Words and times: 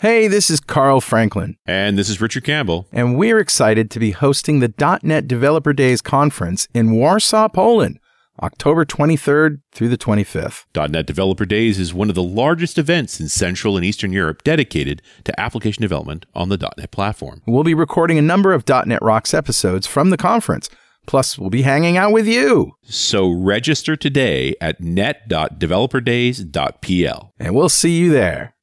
Hey, 0.00 0.28
this 0.28 0.48
is 0.48 0.60
Carl 0.60 1.02
Franklin, 1.02 1.56
And 1.66 1.98
this 1.98 2.08
is 2.08 2.22
Richard 2.22 2.44
Campbell. 2.44 2.86
and 2.90 3.18
we're 3.18 3.38
excited 3.38 3.90
to 3.90 3.98
be 4.00 4.12
hosting 4.12 4.60
the 4.60 4.72
.NET 5.02 5.28
Developer 5.28 5.74
Days 5.74 6.00
conference 6.00 6.66
in 6.72 6.92
Warsaw, 6.92 7.48
Poland, 7.48 7.98
October 8.42 8.86
23rd 8.86 9.60
through 9.72 9.90
the 9.90 9.98
25th. 9.98 10.64
.NET 10.74 11.04
Developer 11.04 11.44
Days 11.44 11.78
is 11.78 11.92
one 11.92 12.08
of 12.08 12.14
the 12.14 12.22
largest 12.22 12.78
events 12.78 13.20
in 13.20 13.28
Central 13.28 13.76
and 13.76 13.84
Eastern 13.84 14.10
Europe 14.10 14.42
dedicated 14.42 15.02
to 15.24 15.38
application 15.38 15.82
development 15.82 16.24
on 16.34 16.48
the 16.48 16.56
.NET 16.78 16.90
platform. 16.90 17.42
We'll 17.46 17.62
be 17.62 17.74
recording 17.74 18.16
a 18.16 18.22
number 18.22 18.54
of 18.54 18.66
.NET 18.66 19.02
Rocks 19.02 19.34
episodes 19.34 19.86
from 19.86 20.08
the 20.08 20.16
conference. 20.16 20.70
Plus, 21.06 21.38
we'll 21.38 21.50
be 21.50 21.60
hanging 21.60 21.98
out 21.98 22.12
with 22.12 22.26
you, 22.26 22.72
So 22.84 23.28
register 23.30 23.96
today 23.96 24.54
at 24.62 24.80
net.developerdays.pl. 24.80 27.34
and 27.38 27.54
we'll 27.54 27.68
see 27.68 27.98
you 27.98 28.10
there. 28.10 28.54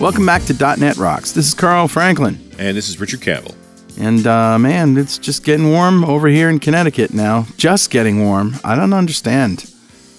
Welcome 0.00 0.24
back 0.24 0.42
to 0.44 0.54
.NET 0.78 0.96
Rocks. 0.96 1.32
This 1.32 1.48
is 1.48 1.54
Carl 1.54 1.86
Franklin. 1.86 2.38
And 2.58 2.74
this 2.74 2.88
is 2.88 2.98
Richard 2.98 3.20
Campbell. 3.20 3.54
And 3.98 4.26
uh, 4.26 4.58
man, 4.58 4.96
it's 4.96 5.18
just 5.18 5.44
getting 5.44 5.70
warm 5.70 6.04
over 6.04 6.26
here 6.28 6.48
in 6.48 6.58
Connecticut 6.58 7.12
now. 7.12 7.46
Just 7.58 7.90
getting 7.90 8.24
warm. 8.24 8.54
I 8.64 8.76
don't 8.76 8.94
understand. 8.94 9.70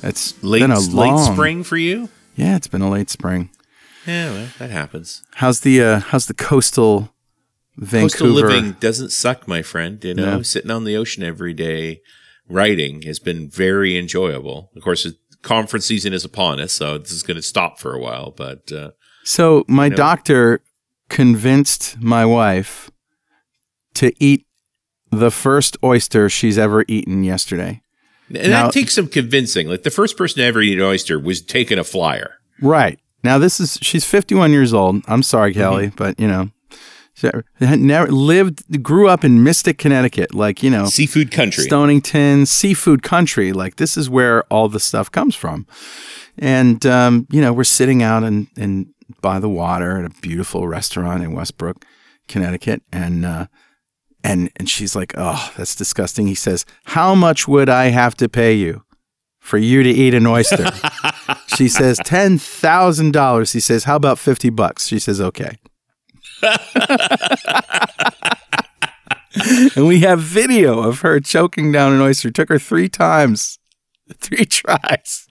It's 0.03 0.41
Late, 0.43 0.59
been 0.61 0.69
a 0.71 0.79
late 0.79 1.19
spring 1.33 1.63
for 1.63 1.77
you? 1.77 2.09
Yeah, 2.35 2.55
it's 2.55 2.67
been 2.67 2.81
a 2.83 2.91
late 2.91 3.09
spring. 3.09 3.49
Yeah, 4.05 4.31
well, 4.31 4.47
that 4.59 4.69
happens. 4.69 5.23
How's 5.35 5.61
the 5.61 5.81
uh, 5.81 5.99
how's 5.99 6.27
the 6.27 6.33
coastal 6.35 7.11
Vancouver? 7.75 8.09
Coastal 8.09 8.27
living 8.27 8.71
doesn't 8.79 9.11
suck, 9.11 9.47
my 9.47 9.63
friend. 9.63 10.03
You 10.03 10.13
know, 10.13 10.37
No. 10.37 10.41
sitting 10.43 10.69
on 10.71 10.83
the 10.83 10.95
ocean 10.95 11.23
every 11.23 11.53
day, 11.53 12.01
writing 12.47 13.01
has 13.03 13.17
been 13.19 13.49
very 13.49 13.97
enjoyable. 13.97 14.69
Of 14.75 14.83
course, 14.83 15.07
conference 15.41 15.87
season 15.87 16.13
is 16.13 16.23
upon 16.23 16.59
us, 16.59 16.71
so 16.71 16.99
this 16.99 17.11
is 17.11 17.23
going 17.23 17.37
to 17.37 17.41
stop 17.41 17.79
for 17.79 17.95
a 17.95 17.99
while. 17.99 18.31
But 18.31 18.71
uh, 18.71 18.91
So 19.23 19.63
my 19.67 19.89
know. 19.89 19.95
doctor 19.95 20.61
convinced 21.09 21.99
my 21.99 22.25
wife 22.25 22.89
to 23.95 24.13
eat 24.23 24.45
the 25.11 25.31
first 25.31 25.77
oyster 25.83 26.29
she's 26.29 26.57
ever 26.57 26.85
eaten 26.87 27.23
yesterday. 27.23 27.81
and 28.29 28.49
Now- 28.49 28.63
that 28.65 28.73
takes 28.73 28.95
some 28.95 29.07
convincing. 29.07 29.67
Like 29.67 29.83
the 29.83 29.91
first 29.91 30.17
person 30.17 30.39
to 30.39 30.45
ever 30.45 30.61
eat 30.61 30.77
an 30.77 30.83
oyster 30.85 31.19
was 31.19 31.41
taking 31.41 31.77
a 31.77 31.83
flyer. 31.83 32.35
Right. 32.61 32.99
Now 33.23 33.37
this 33.37 33.59
is 33.59 33.77
she's 33.81 34.05
51 34.05 34.51
years 34.51 34.73
old. 34.73 35.03
I'm 35.07 35.21
sorry, 35.23 35.53
Kelly, 35.53 35.91
but 35.95 36.19
you 36.19 36.27
know, 36.27 36.49
she 37.13 37.29
never 37.59 38.11
lived 38.11 38.81
grew 38.81 39.07
up 39.07 39.23
in 39.23 39.43
Mystic, 39.43 39.77
Connecticut, 39.77 40.33
like, 40.33 40.63
you 40.63 40.69
know, 40.69 40.85
Seafood 40.85 41.29
country. 41.31 41.65
Stonington, 41.65 42.45
seafood 42.45 43.03
country. 43.03 43.53
Like 43.53 43.75
this 43.75 43.97
is 43.97 44.09
where 44.09 44.43
all 44.43 44.69
the 44.69 44.79
stuff 44.79 45.11
comes 45.11 45.35
from. 45.35 45.67
And 46.37 46.83
um, 46.85 47.27
you 47.29 47.41
know, 47.41 47.53
we're 47.53 47.63
sitting 47.63 48.01
out 48.01 48.23
and 48.23 48.47
and 48.57 48.90
by 49.21 49.39
the 49.39 49.49
water 49.49 49.99
at 49.99 50.05
a 50.05 50.21
beautiful 50.21 50.67
restaurant 50.67 51.23
in 51.23 51.33
Westbrook, 51.33 51.85
Connecticut, 52.27 52.81
and 52.91 53.25
uh, 53.25 53.47
and 54.23 54.51
and 54.55 54.69
she's 54.69 54.95
like, 54.95 55.13
"Oh, 55.17 55.51
that's 55.57 55.75
disgusting." 55.75 56.27
He 56.27 56.35
says, 56.35 56.65
"How 56.85 57.15
much 57.15 57.47
would 57.47 57.69
I 57.69 57.85
have 57.85 58.15
to 58.15 58.29
pay 58.29 58.53
you 58.53 58.83
for 59.39 59.57
you 59.57 59.83
to 59.83 59.89
eat 59.89 60.13
an 60.13 60.27
oyster?" 60.27 60.69
she 61.55 61.67
says, 61.67 61.97
10000 61.99 63.11
dollars." 63.11 63.53
He 63.53 63.59
says, 63.59 63.85
"How 63.85 63.95
about 63.95 64.19
fifty 64.19 64.49
bucks?" 64.49 64.87
She 64.87 64.99
says, 64.99 65.21
"Okay." 65.21 65.57
and 69.75 69.87
we 69.87 70.01
have 70.01 70.19
video 70.19 70.79
of 70.79 71.01
her 71.01 71.19
choking 71.19 71.71
down 71.71 71.93
an 71.93 72.01
oyster. 72.01 72.29
It 72.29 72.35
took 72.35 72.49
her 72.49 72.59
three 72.59 72.89
times, 72.89 73.59
three 74.19 74.45
tries. 74.45 75.27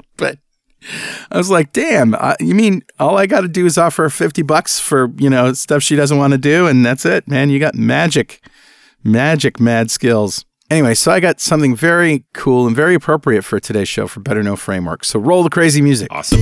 I 1.30 1.36
was 1.36 1.50
like, 1.50 1.72
damn, 1.72 2.14
uh, 2.14 2.34
you 2.40 2.54
mean 2.54 2.82
all 2.98 3.18
I 3.18 3.26
got 3.26 3.42
to 3.42 3.48
do 3.48 3.66
is 3.66 3.76
offer 3.78 4.04
her 4.04 4.10
50 4.10 4.42
bucks 4.42 4.80
for, 4.80 5.12
you 5.18 5.30
know, 5.30 5.52
stuff 5.52 5.82
she 5.82 5.96
doesn't 5.96 6.16
want 6.16 6.32
to 6.32 6.38
do? 6.38 6.66
And 6.66 6.84
that's 6.84 7.04
it, 7.04 7.28
man. 7.28 7.50
You 7.50 7.58
got 7.58 7.74
magic, 7.74 8.42
magic, 9.04 9.60
mad 9.60 9.90
skills. 9.90 10.44
Anyway, 10.70 10.94
so 10.94 11.10
I 11.10 11.18
got 11.20 11.40
something 11.40 11.74
very 11.74 12.24
cool 12.32 12.66
and 12.66 12.76
very 12.76 12.94
appropriate 12.94 13.42
for 13.42 13.58
today's 13.58 13.88
show 13.88 14.06
for 14.06 14.20
Better 14.20 14.42
Know 14.42 14.56
Framework. 14.56 15.04
So 15.04 15.18
roll 15.18 15.42
the 15.42 15.50
crazy 15.50 15.82
music. 15.82 16.08
Awesome. 16.12 16.38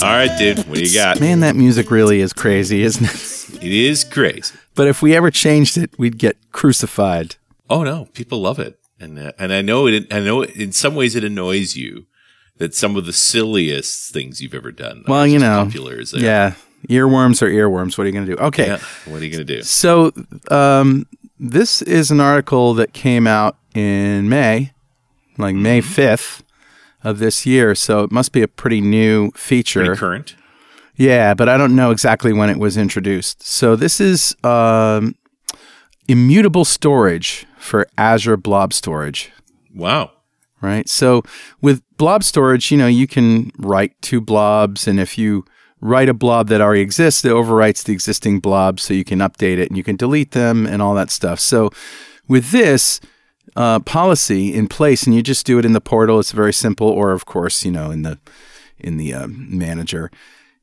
All 0.00 0.06
right, 0.06 0.38
dude. 0.38 0.58
What 0.68 0.74
do 0.76 0.82
you 0.82 0.94
got? 0.94 1.18
Man, 1.20 1.40
that 1.40 1.56
music 1.56 1.90
really 1.90 2.20
is 2.20 2.32
crazy, 2.32 2.82
isn't 2.82 3.04
it? 3.04 3.64
It 3.64 3.72
is 3.72 4.04
crazy. 4.04 4.54
But 4.78 4.86
if 4.86 5.02
we 5.02 5.16
ever 5.16 5.32
changed 5.32 5.76
it, 5.76 5.98
we'd 5.98 6.18
get 6.18 6.36
crucified. 6.52 7.34
Oh 7.68 7.82
no, 7.82 8.04
people 8.12 8.40
love 8.40 8.60
it, 8.60 8.78
and 9.00 9.18
uh, 9.18 9.32
and 9.36 9.52
I 9.52 9.60
know 9.60 9.88
it. 9.88 10.06
I 10.14 10.20
know 10.20 10.44
in 10.44 10.70
some 10.70 10.94
ways 10.94 11.16
it 11.16 11.24
annoys 11.24 11.74
you 11.74 12.06
that 12.58 12.76
some 12.76 12.94
of 12.94 13.04
the 13.04 13.12
silliest 13.12 14.12
things 14.12 14.40
you've 14.40 14.54
ever 14.54 14.70
done. 14.70 15.02
Well, 15.08 15.22
are 15.22 15.26
you 15.26 15.40
know, 15.40 15.64
popular 15.64 15.98
as 15.98 16.12
they 16.12 16.20
are. 16.20 16.22
Yeah, 16.22 16.54
earworms 16.88 17.42
are 17.42 17.50
earworms. 17.50 17.98
What 17.98 18.04
are 18.04 18.06
you 18.06 18.12
going 18.12 18.26
to 18.26 18.36
do? 18.36 18.40
Okay. 18.40 18.68
Yeah. 18.68 18.78
What 19.06 19.20
are 19.20 19.24
you 19.24 19.32
gonna 19.32 19.42
do? 19.42 19.62
So, 19.62 20.12
um, 20.48 21.08
this 21.40 21.82
is 21.82 22.12
an 22.12 22.20
article 22.20 22.72
that 22.74 22.92
came 22.92 23.26
out 23.26 23.56
in 23.74 24.28
May, 24.28 24.70
like 25.38 25.56
May 25.56 25.80
5th 25.82 26.42
of 27.02 27.18
this 27.18 27.44
year. 27.44 27.74
So, 27.74 28.04
it 28.04 28.12
must 28.12 28.30
be 28.30 28.42
a 28.42 28.48
pretty 28.48 28.80
new 28.80 29.32
feature. 29.32 29.86
Pretty 29.86 29.98
current. 29.98 30.36
Yeah, 30.98 31.32
but 31.32 31.48
I 31.48 31.56
don't 31.56 31.74
know 31.74 31.90
exactly 31.90 32.32
when 32.32 32.50
it 32.50 32.58
was 32.58 32.76
introduced. 32.76 33.42
So, 33.42 33.76
this 33.76 34.00
is 34.00 34.36
um, 34.44 35.14
immutable 36.08 36.64
storage 36.64 37.46
for 37.56 37.86
Azure 37.96 38.36
Blob 38.36 38.72
Storage 38.72 39.30
Wow. 39.74 40.10
right? 40.60 40.88
So 40.88 41.22
with 41.60 41.82
blob 41.98 42.24
storage, 42.24 42.72
you 42.72 42.78
know, 42.78 42.86
you 42.88 43.06
can 43.06 43.52
write 43.58 44.00
two 44.02 44.20
blobs, 44.20 44.88
and 44.88 44.98
if 44.98 45.16
you 45.16 45.44
write 45.80 46.08
a 46.08 46.14
blob 46.14 46.48
that 46.48 46.60
already 46.60 46.80
exists, 46.80 47.24
it 47.24 47.30
overwrites 47.30 47.84
the 47.84 47.92
existing 47.92 48.40
blob, 48.40 48.80
so 48.80 48.92
you 48.94 49.04
can 49.04 49.20
update 49.20 49.58
it 49.58 49.68
and 49.68 49.76
you 49.76 49.84
can 49.84 49.94
delete 49.96 50.32
them 50.32 50.66
and 50.66 50.82
all 50.82 50.94
that 50.94 51.10
stuff. 51.10 51.38
So 51.38 51.70
with 52.26 52.50
this 52.50 53.00
uh, 53.54 53.78
policy 53.80 54.52
in 54.52 54.66
place, 54.66 55.04
and 55.04 55.14
you 55.14 55.22
just 55.22 55.46
do 55.46 55.58
it 55.58 55.64
in 55.64 55.74
the 55.74 55.80
portal, 55.80 56.18
it's 56.18 56.32
very 56.32 56.52
simple, 56.52 56.88
or 56.88 57.12
of 57.12 57.24
course, 57.26 57.64
you 57.64 57.70
know, 57.70 57.90
in 57.92 58.02
the 58.02 58.18
in 58.78 58.96
the 58.96 59.12
um, 59.14 59.46
manager, 59.56 60.10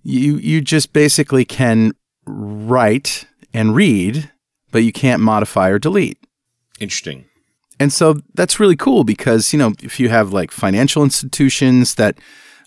you 0.05 0.37
you 0.37 0.61
just 0.61 0.93
basically 0.93 1.43
can 1.43 1.91
write 2.25 3.27
and 3.53 3.75
read, 3.75 4.31
but 4.71 4.83
you 4.83 4.91
can't 4.91 5.21
modify 5.21 5.69
or 5.69 5.79
delete. 5.79 6.19
Interesting. 6.79 7.25
And 7.79 7.91
so 7.91 8.21
that's 8.33 8.59
really 8.59 8.75
cool 8.77 9.03
because, 9.03 9.51
you 9.51 9.59
know, 9.59 9.73
if 9.81 9.99
you 9.99 10.09
have 10.09 10.31
like 10.31 10.51
financial 10.51 11.03
institutions 11.03 11.95
that 11.95 12.17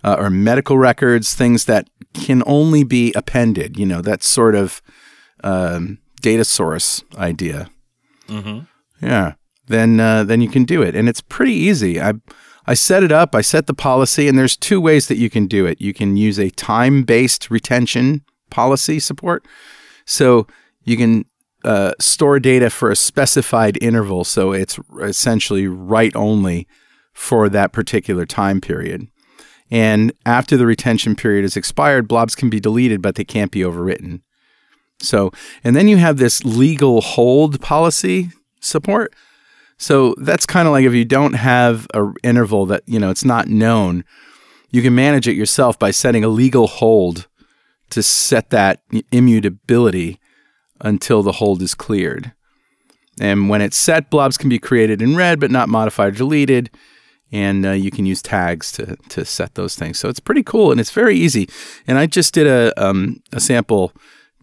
uh, 0.05 0.17
or 0.19 0.31
medical 0.31 0.77
records, 0.77 1.35
things 1.35 1.65
that 1.65 1.89
can 2.13 2.43
only 2.47 2.85
be 2.85 3.13
appended, 3.15 3.79
you 3.79 3.87
know, 3.87 4.03
that 4.03 4.23
sort 4.23 4.55
of 4.55 4.83
um, 5.45 5.99
data 6.21 6.45
source 6.45 7.03
idea. 7.17 7.71
Mm-hmm. 8.27 9.07
Yeah. 9.07 9.35
Then 9.67 10.01
uh, 10.01 10.25
then 10.25 10.41
you 10.41 10.49
can 10.49 10.65
do 10.65 10.83
it, 10.83 10.95
and 10.97 11.09
it's 11.09 11.21
pretty 11.21 11.53
easy. 11.53 12.01
I 12.01 12.15
I 12.69 12.75
set 12.75 13.03
it 13.03 13.11
up. 13.11 13.35
I 13.35 13.41
set 13.41 13.67
the 13.67 13.73
policy, 13.73 14.29
and 14.29 14.39
there's 14.39 14.55
two 14.55 14.79
ways 14.79 15.09
that 15.09 15.17
you 15.17 15.31
can 15.31 15.47
do 15.47 15.65
it. 15.65 15.81
You 15.81 15.95
can 15.95 16.19
use 16.19 16.39
a 16.39 16.51
time 16.51 17.03
based 17.03 17.51
retention 17.51 18.23
policy 18.51 19.01
support, 19.01 19.47
so 20.05 20.47
you 20.85 20.99
can 20.99 21.25
uh, 21.65 21.93
store 21.99 22.39
data 22.39 22.69
for 22.69 22.91
a 22.91 22.97
specified 22.97 23.83
interval. 23.83 24.23
So 24.23 24.53
it's 24.53 24.79
essentially 25.01 25.67
write 25.67 26.15
only 26.15 26.69
for 27.15 27.49
that 27.49 27.73
particular 27.73 28.27
time 28.27 28.61
period. 28.61 29.09
And 29.71 30.13
after 30.27 30.59
the 30.59 30.67
retention 30.67 31.17
period 31.17 31.47
is 31.47 31.57
expired, 31.57 32.07
blobs 32.07 32.35
can 32.35 32.51
be 32.51 32.61
deleted, 32.61 33.01
but 33.01 33.15
they 33.15 33.25
can't 33.25 33.51
be 33.51 33.61
overwritten. 33.61 34.21
So, 35.01 35.33
and 35.65 35.75
then 35.75 35.89
you 35.89 35.97
have 35.97 36.19
this 36.19 36.45
legal 36.45 37.01
hold 37.01 37.63
policy 37.63 38.29
support. 38.61 39.15
So 39.79 40.15
that's 40.19 40.45
kind 40.45 40.67
of 40.67 40.73
like 40.73 40.85
if 40.85 40.93
you 40.93 41.05
don't 41.05 41.35
have 41.35 41.87
a 41.95 42.13
interval 42.23 42.67
that, 42.67 42.83
you 42.87 42.99
know, 42.99 43.11
it's 43.11 43.25
not 43.25 43.49
known, 43.49 44.05
you 44.71 44.83
can 44.83 44.95
manage 44.95 45.29
it 45.29 45.37
yourself 45.37 45.79
by 45.79 45.93
setting 45.93 46.25
a 46.25 46.29
legal 46.29 46.67
hold 46.67 47.29
to 47.91 48.03
set 48.03 48.51
that 48.51 48.83
immutability 49.13 50.21
until 50.81 51.23
the 51.23 51.33
hold 51.33 51.63
is 51.63 51.75
cleared. 51.75 52.33
And 53.21 53.49
when 53.49 53.63
it's 53.63 53.77
set, 53.77 54.11
blobs 54.11 54.37
can 54.37 54.49
be 54.49 54.59
created 54.59 55.01
and 55.01 55.17
read, 55.17 55.41
but 55.41 55.51
not 55.51 55.69
modified 55.69 56.15
or 56.15 56.17
deleted. 56.17 56.71
And 57.31 57.67
uh, 57.67 57.71
you 57.73 57.91
can 57.91 58.07
use 58.07 58.23
tags 58.23 58.73
to, 58.73 58.97
to 59.11 59.25
set 59.25 59.55
those 59.55 59.75
things. 59.77 59.99
So 59.99 60.09
it's 60.09 60.21
pretty 60.21 60.43
cool 60.43 60.71
and 60.71 60.81
it's 60.81 60.93
very 60.93 61.17
easy. 61.17 61.49
And 61.87 61.99
I 61.99 62.07
just 62.07 62.35
did 62.35 62.47
a, 62.47 62.73
um, 62.83 63.23
a 63.33 63.41
sample 63.41 63.93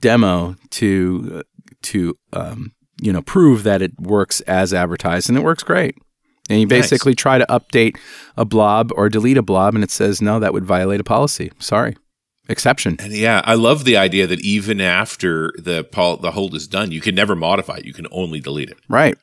demo 0.01 0.55
to, 0.71 1.43
to 1.83 2.17
um, 2.33 2.74
you 3.01 3.11
know, 3.13 3.21
prove 3.21 3.63
that 3.63 3.81
it 3.81 3.99
works 3.99 4.41
as 4.41 4.73
advertised 4.73 5.29
and 5.29 5.37
it 5.37 5.43
works 5.43 5.63
great. 5.63 5.95
And 6.49 6.61
you 6.61 6.67
basically 6.67 7.15
try 7.15 7.39
to 7.39 7.45
update 7.47 7.97
a 8.37 8.45
blob 8.45 8.91
or 8.95 9.09
delete 9.09 9.37
a 9.37 9.41
blob, 9.41 9.73
and 9.73 9.83
it 9.83 9.89
says, 9.89 10.21
no, 10.21 10.39
that 10.39 10.53
would 10.53 10.63
violate 10.63 10.99
a 10.99 11.03
policy. 11.03 11.51
Sorry. 11.59 11.97
Exception. 12.47 12.97
And 12.99 13.11
yeah, 13.13 13.41
I 13.43 13.55
love 13.55 13.83
the 13.85 13.97
idea 13.97 14.27
that 14.27 14.39
even 14.41 14.79
after 14.79 15.51
the 15.57 15.83
pol- 15.83 16.17
the 16.17 16.31
hold 16.31 16.53
is 16.53 16.67
done, 16.67 16.91
you 16.91 17.01
can 17.01 17.15
never 17.15 17.35
modify 17.35 17.77
it. 17.77 17.85
You 17.85 17.93
can 17.93 18.05
only 18.11 18.39
delete 18.39 18.69
it. 18.69 18.77
Right. 18.87 19.17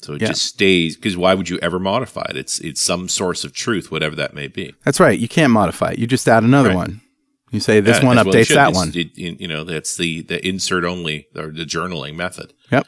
So 0.00 0.14
it 0.14 0.22
Yeah. 0.22 0.28
just 0.28 0.42
stays 0.44 0.96
because 0.96 1.18
why 1.18 1.34
would 1.34 1.50
you 1.50 1.58
ever 1.60 1.78
modify 1.78 2.24
it? 2.30 2.36
It's 2.38 2.58
it's 2.60 2.80
some 2.80 3.10
source 3.10 3.44
of 3.44 3.52
truth, 3.52 3.90
whatever 3.92 4.16
that 4.16 4.32
may 4.34 4.48
be. 4.48 4.74
That's 4.84 5.00
right. 5.00 5.18
You 5.18 5.28
can't 5.28 5.52
modify 5.52 5.90
it. 5.90 5.98
You 5.98 6.06
just 6.06 6.26
add 6.26 6.42
another 6.44 6.70
Right. 6.70 6.76
one. 6.76 7.00
You 7.54 7.60
say 7.60 7.80
this 7.80 8.00
Yeah, 8.00 8.06
one 8.06 8.18
as 8.18 8.24
well 8.26 8.34
updates 8.34 8.48
that 8.48 8.68
It's- 8.70 8.74
one. 8.74 8.88
it- 8.94 9.16
it- 9.16 9.40
you 9.40 9.46
know, 9.48 9.62
that's 9.64 9.96
the 9.96 10.22
the 10.22 10.44
insert 10.46 10.84
only 10.84 11.28
or 11.36 11.46
the 11.52 11.64
journaling 11.64 12.16
method. 12.16 12.52
Yep. 12.72 12.86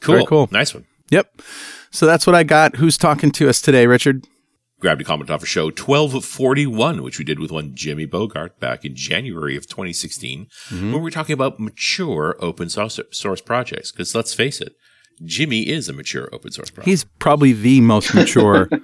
Cool, 0.00 0.14
Very 0.14 0.26
cool. 0.26 0.48
nice 0.52 0.72
one. 0.74 0.84
Yep. 1.10 1.42
So 1.90 2.06
that's 2.06 2.26
what 2.26 2.36
I 2.36 2.44
got. 2.44 2.76
Who's 2.76 2.96
talking 2.96 3.30
to 3.32 3.48
us 3.48 3.60
today, 3.60 3.86
Richard? 3.86 4.26
grabbed 4.80 5.02
a 5.02 5.04
comment 5.04 5.28
off 5.30 5.42
a 5.42 5.46
show 5.46 5.70
1241, 5.70 7.02
which 7.02 7.18
we 7.18 7.24
did 7.24 7.38
with 7.38 7.50
one 7.52 7.72
Jimmy 7.74 8.06
Bogard 8.06 8.58
back 8.60 8.82
in 8.82 8.94
January 8.96 9.54
of 9.54 9.66
2016, 9.66 10.46
Mm-hmm. 10.70 10.84
when 10.92 10.94
we 10.94 11.00
were 11.00 11.10
talking 11.10 11.34
about 11.34 11.60
mature 11.60 12.34
open 12.40 12.70
source, 12.70 12.98
source 13.10 13.42
projects. 13.42 13.92
Because 13.92 14.14
let's 14.14 14.32
face 14.32 14.58
it, 14.62 14.72
Jimmy 15.22 15.68
is 15.68 15.90
a 15.90 15.92
mature 15.92 16.30
open 16.32 16.50
source 16.52 16.70
project. 16.70 16.88
He's 16.88 17.04
probably 17.18 17.52
the 17.52 17.82
most 17.82 18.14
mature. 18.14 18.70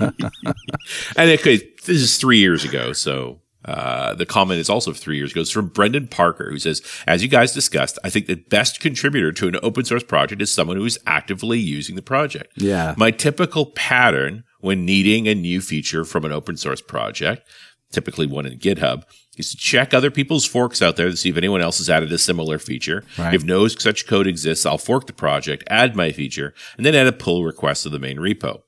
and 0.00 1.30
okay, 1.30 1.58
this 1.86 2.02
is 2.02 2.16
three 2.16 2.38
years 2.38 2.64
ago, 2.64 2.92
so 2.92 3.41
uh, 3.64 4.14
the 4.14 4.26
comment 4.26 4.60
is 4.60 4.68
also 4.68 4.92
three 4.92 5.16
years 5.16 5.32
ago. 5.32 5.42
It's 5.42 5.50
from 5.50 5.68
Brendan 5.68 6.08
Parker, 6.08 6.50
who 6.50 6.58
says, 6.58 6.82
As 7.06 7.22
you 7.22 7.28
guys 7.28 7.52
discussed, 7.52 7.98
I 8.02 8.10
think 8.10 8.26
the 8.26 8.34
best 8.34 8.80
contributor 8.80 9.32
to 9.32 9.48
an 9.48 9.56
open 9.62 9.84
source 9.84 10.02
project 10.02 10.42
is 10.42 10.52
someone 10.52 10.76
who 10.76 10.84
is 10.84 10.98
actively 11.06 11.58
using 11.58 11.94
the 11.94 12.02
project. 12.02 12.52
Yeah. 12.56 12.94
My 12.96 13.10
typical 13.10 13.66
pattern 13.66 14.44
when 14.60 14.84
needing 14.84 15.28
a 15.28 15.34
new 15.34 15.60
feature 15.60 16.04
from 16.04 16.24
an 16.24 16.32
open 16.32 16.56
source 16.56 16.80
project, 16.80 17.46
typically 17.90 18.26
one 18.26 18.46
in 18.46 18.58
GitHub, 18.58 19.02
is 19.36 19.50
to 19.50 19.56
check 19.56 19.92
other 19.92 20.10
people's 20.10 20.46
forks 20.46 20.80
out 20.80 20.96
there 20.96 21.10
to 21.10 21.16
see 21.16 21.30
if 21.30 21.36
anyone 21.36 21.60
else 21.60 21.78
has 21.78 21.90
added 21.90 22.12
a 22.12 22.18
similar 22.18 22.58
feature. 22.58 23.04
Right. 23.18 23.34
If 23.34 23.44
no 23.44 23.66
such 23.68 24.06
code 24.06 24.26
exists, 24.26 24.64
I'll 24.64 24.78
fork 24.78 25.06
the 25.06 25.12
project, 25.12 25.64
add 25.68 25.96
my 25.96 26.12
feature, 26.12 26.54
and 26.76 26.86
then 26.86 26.94
add 26.94 27.06
a 27.06 27.12
pull 27.12 27.44
request 27.44 27.82
to 27.82 27.88
the 27.88 27.98
main 27.98 28.18
repo. 28.18 28.62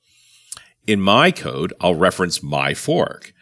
In 0.87 1.01
my 1.01 1.31
code, 1.31 1.73
I'll 1.81 1.95
reference 1.95 2.43
my 2.43 2.73
fork. 2.73 3.33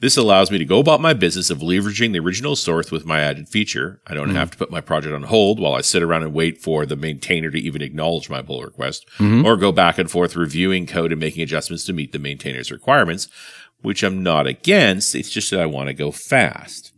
This 0.00 0.16
allows 0.16 0.50
me 0.50 0.58
to 0.58 0.64
go 0.64 0.78
about 0.78 1.00
my 1.00 1.12
business 1.12 1.50
of 1.50 1.58
leveraging 1.58 2.12
the 2.12 2.20
original 2.20 2.54
source 2.54 2.92
with 2.92 3.04
my 3.04 3.20
added 3.20 3.48
feature. 3.48 4.00
I 4.06 4.14
don't 4.14 4.28
mm-hmm. 4.28 4.36
have 4.36 4.52
to 4.52 4.56
put 4.56 4.70
my 4.70 4.80
project 4.80 5.12
on 5.12 5.24
hold 5.24 5.58
while 5.58 5.74
I 5.74 5.80
sit 5.80 6.04
around 6.04 6.22
and 6.22 6.32
wait 6.32 6.62
for 6.62 6.86
the 6.86 6.94
maintainer 6.94 7.50
to 7.50 7.58
even 7.58 7.82
acknowledge 7.82 8.30
my 8.30 8.40
pull 8.40 8.62
request 8.62 9.08
mm-hmm. 9.18 9.44
or 9.44 9.56
go 9.56 9.72
back 9.72 9.98
and 9.98 10.08
forth 10.08 10.36
reviewing 10.36 10.86
code 10.86 11.10
and 11.10 11.20
making 11.20 11.42
adjustments 11.42 11.84
to 11.86 11.92
meet 11.92 12.12
the 12.12 12.20
maintainer's 12.20 12.70
requirements, 12.70 13.28
which 13.82 14.04
I'm 14.04 14.22
not 14.22 14.46
against. 14.46 15.16
It's 15.16 15.30
just 15.30 15.50
that 15.50 15.60
I 15.60 15.66
want 15.66 15.88
to 15.88 15.94
go 15.94 16.12
fast. 16.12 16.92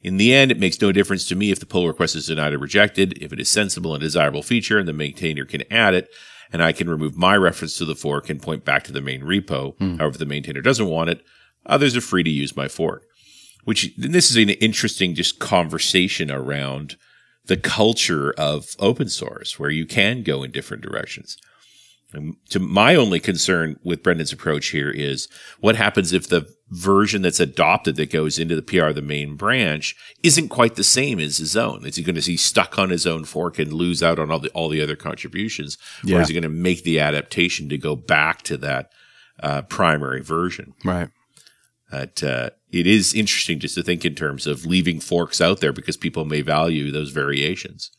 In 0.00 0.16
the 0.16 0.32
end, 0.32 0.52
it 0.52 0.58
makes 0.60 0.80
no 0.80 0.92
difference 0.92 1.26
to 1.26 1.34
me 1.34 1.50
if 1.50 1.58
the 1.58 1.66
pull 1.66 1.88
request 1.88 2.14
is 2.14 2.28
denied 2.28 2.54
or 2.54 2.58
rejected. 2.58 3.18
If 3.20 3.32
it 3.32 3.40
is 3.40 3.50
sensible 3.50 3.92
and 3.92 4.00
desirable 4.00 4.42
feature 4.42 4.78
and 4.78 4.86
the 4.86 4.92
maintainer 4.92 5.44
can 5.44 5.64
add 5.70 5.94
it, 5.94 6.08
and 6.52 6.62
I 6.62 6.72
can 6.72 6.88
remove 6.88 7.16
my 7.16 7.36
reference 7.36 7.76
to 7.78 7.84
the 7.84 7.94
fork 7.94 8.30
and 8.30 8.40
point 8.40 8.64
back 8.64 8.84
to 8.84 8.92
the 8.92 9.00
main 9.00 9.22
repo. 9.22 9.76
Hmm. 9.78 9.96
However, 9.96 10.12
if 10.12 10.18
the 10.18 10.26
maintainer 10.26 10.62
doesn't 10.62 10.86
want 10.86 11.10
it, 11.10 11.24
others 11.66 11.96
are 11.96 12.00
free 12.00 12.22
to 12.22 12.30
use 12.30 12.56
my 12.56 12.68
fork. 12.68 13.04
Which 13.64 13.94
this 13.96 14.30
is 14.30 14.36
an 14.36 14.48
interesting 14.50 15.14
just 15.14 15.38
conversation 15.38 16.30
around 16.30 16.96
the 17.44 17.58
culture 17.58 18.32
of 18.38 18.74
open 18.78 19.08
source 19.08 19.58
where 19.58 19.70
you 19.70 19.84
can 19.86 20.22
go 20.22 20.42
in 20.42 20.50
different 20.50 20.82
directions. 20.82 21.36
And 22.12 22.34
to 22.48 22.58
my 22.58 22.96
only 22.96 23.20
concern 23.20 23.78
with 23.84 24.02
Brendan's 24.02 24.32
approach 24.32 24.68
here 24.68 24.90
is 24.90 25.28
what 25.60 25.76
happens 25.76 26.12
if 26.12 26.28
the 26.28 26.48
version 26.70 27.22
that's 27.22 27.38
adopted 27.38 27.96
that 27.96 28.10
goes 28.10 28.38
into 28.38 28.56
the 28.56 28.62
PR, 28.62 28.90
the 28.92 29.02
main 29.02 29.36
branch, 29.36 29.94
isn't 30.22 30.48
quite 30.48 30.74
the 30.74 30.82
same 30.82 31.20
as 31.20 31.36
his 31.38 31.56
own? 31.56 31.86
Is 31.86 31.96
he 31.96 32.02
going 32.02 32.16
to 32.20 32.26
be 32.26 32.36
stuck 32.36 32.78
on 32.78 32.90
his 32.90 33.06
own 33.06 33.24
fork 33.24 33.58
and 33.60 33.72
lose 33.72 34.02
out 34.02 34.18
on 34.18 34.30
all 34.30 34.38
the 34.40 34.48
all 34.50 34.68
the 34.68 34.80
other 34.82 34.96
contributions, 34.96 35.76
Yeah. 36.02 36.18
or 36.18 36.22
is 36.22 36.28
he 36.28 36.34
going 36.34 36.42
to 36.42 36.48
make 36.48 36.82
the 36.82 36.98
adaptation 36.98 37.68
to 37.68 37.78
go 37.78 37.94
back 37.94 38.42
to 38.42 38.56
that 38.56 38.90
uh, 39.42 39.62
primary 39.62 40.22
version? 40.22 40.72
right. 40.84 41.10
That 41.90 42.22
uh, 42.22 42.50
it 42.70 42.86
is 42.86 43.14
interesting 43.14 43.58
just 43.58 43.74
to 43.74 43.82
think 43.82 44.04
in 44.04 44.14
terms 44.14 44.46
of 44.46 44.64
leaving 44.64 45.00
forks 45.00 45.40
out 45.40 45.60
there 45.60 45.72
because 45.72 45.96
people 45.96 46.24
may 46.24 46.40
value 46.40 46.90
those 46.90 47.10
variations. 47.10 47.90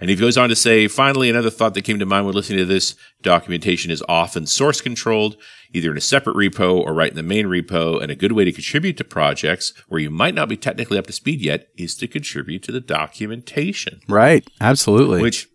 And 0.00 0.08
he 0.08 0.16
goes 0.16 0.38
on 0.38 0.48
to 0.48 0.56
say, 0.56 0.88
finally, 0.88 1.28
another 1.28 1.50
thought 1.50 1.74
that 1.74 1.82
came 1.82 1.98
to 1.98 2.06
mind 2.06 2.24
when 2.24 2.34
listening 2.34 2.60
to 2.60 2.64
this 2.64 2.94
documentation 3.20 3.90
is 3.90 4.02
often 4.08 4.46
source 4.46 4.80
controlled, 4.80 5.36
either 5.74 5.90
in 5.90 5.98
a 5.98 6.00
separate 6.00 6.36
repo 6.36 6.74
or 6.74 6.94
right 6.94 7.10
in 7.10 7.16
the 7.16 7.22
main 7.22 7.44
repo. 7.46 8.00
And 8.02 8.10
a 8.10 8.16
good 8.16 8.32
way 8.32 8.46
to 8.46 8.52
contribute 8.52 8.96
to 8.96 9.04
projects 9.04 9.74
where 9.88 10.00
you 10.00 10.08
might 10.08 10.34
not 10.34 10.48
be 10.48 10.56
technically 10.56 10.96
up 10.96 11.06
to 11.08 11.12
speed 11.12 11.42
yet 11.42 11.68
is 11.76 11.94
to 11.96 12.08
contribute 12.08 12.62
to 12.62 12.72
the 12.72 12.80
documentation 12.80 14.00
Right. 14.08 14.48
Absolutely. 14.60 15.20
which 15.20 15.48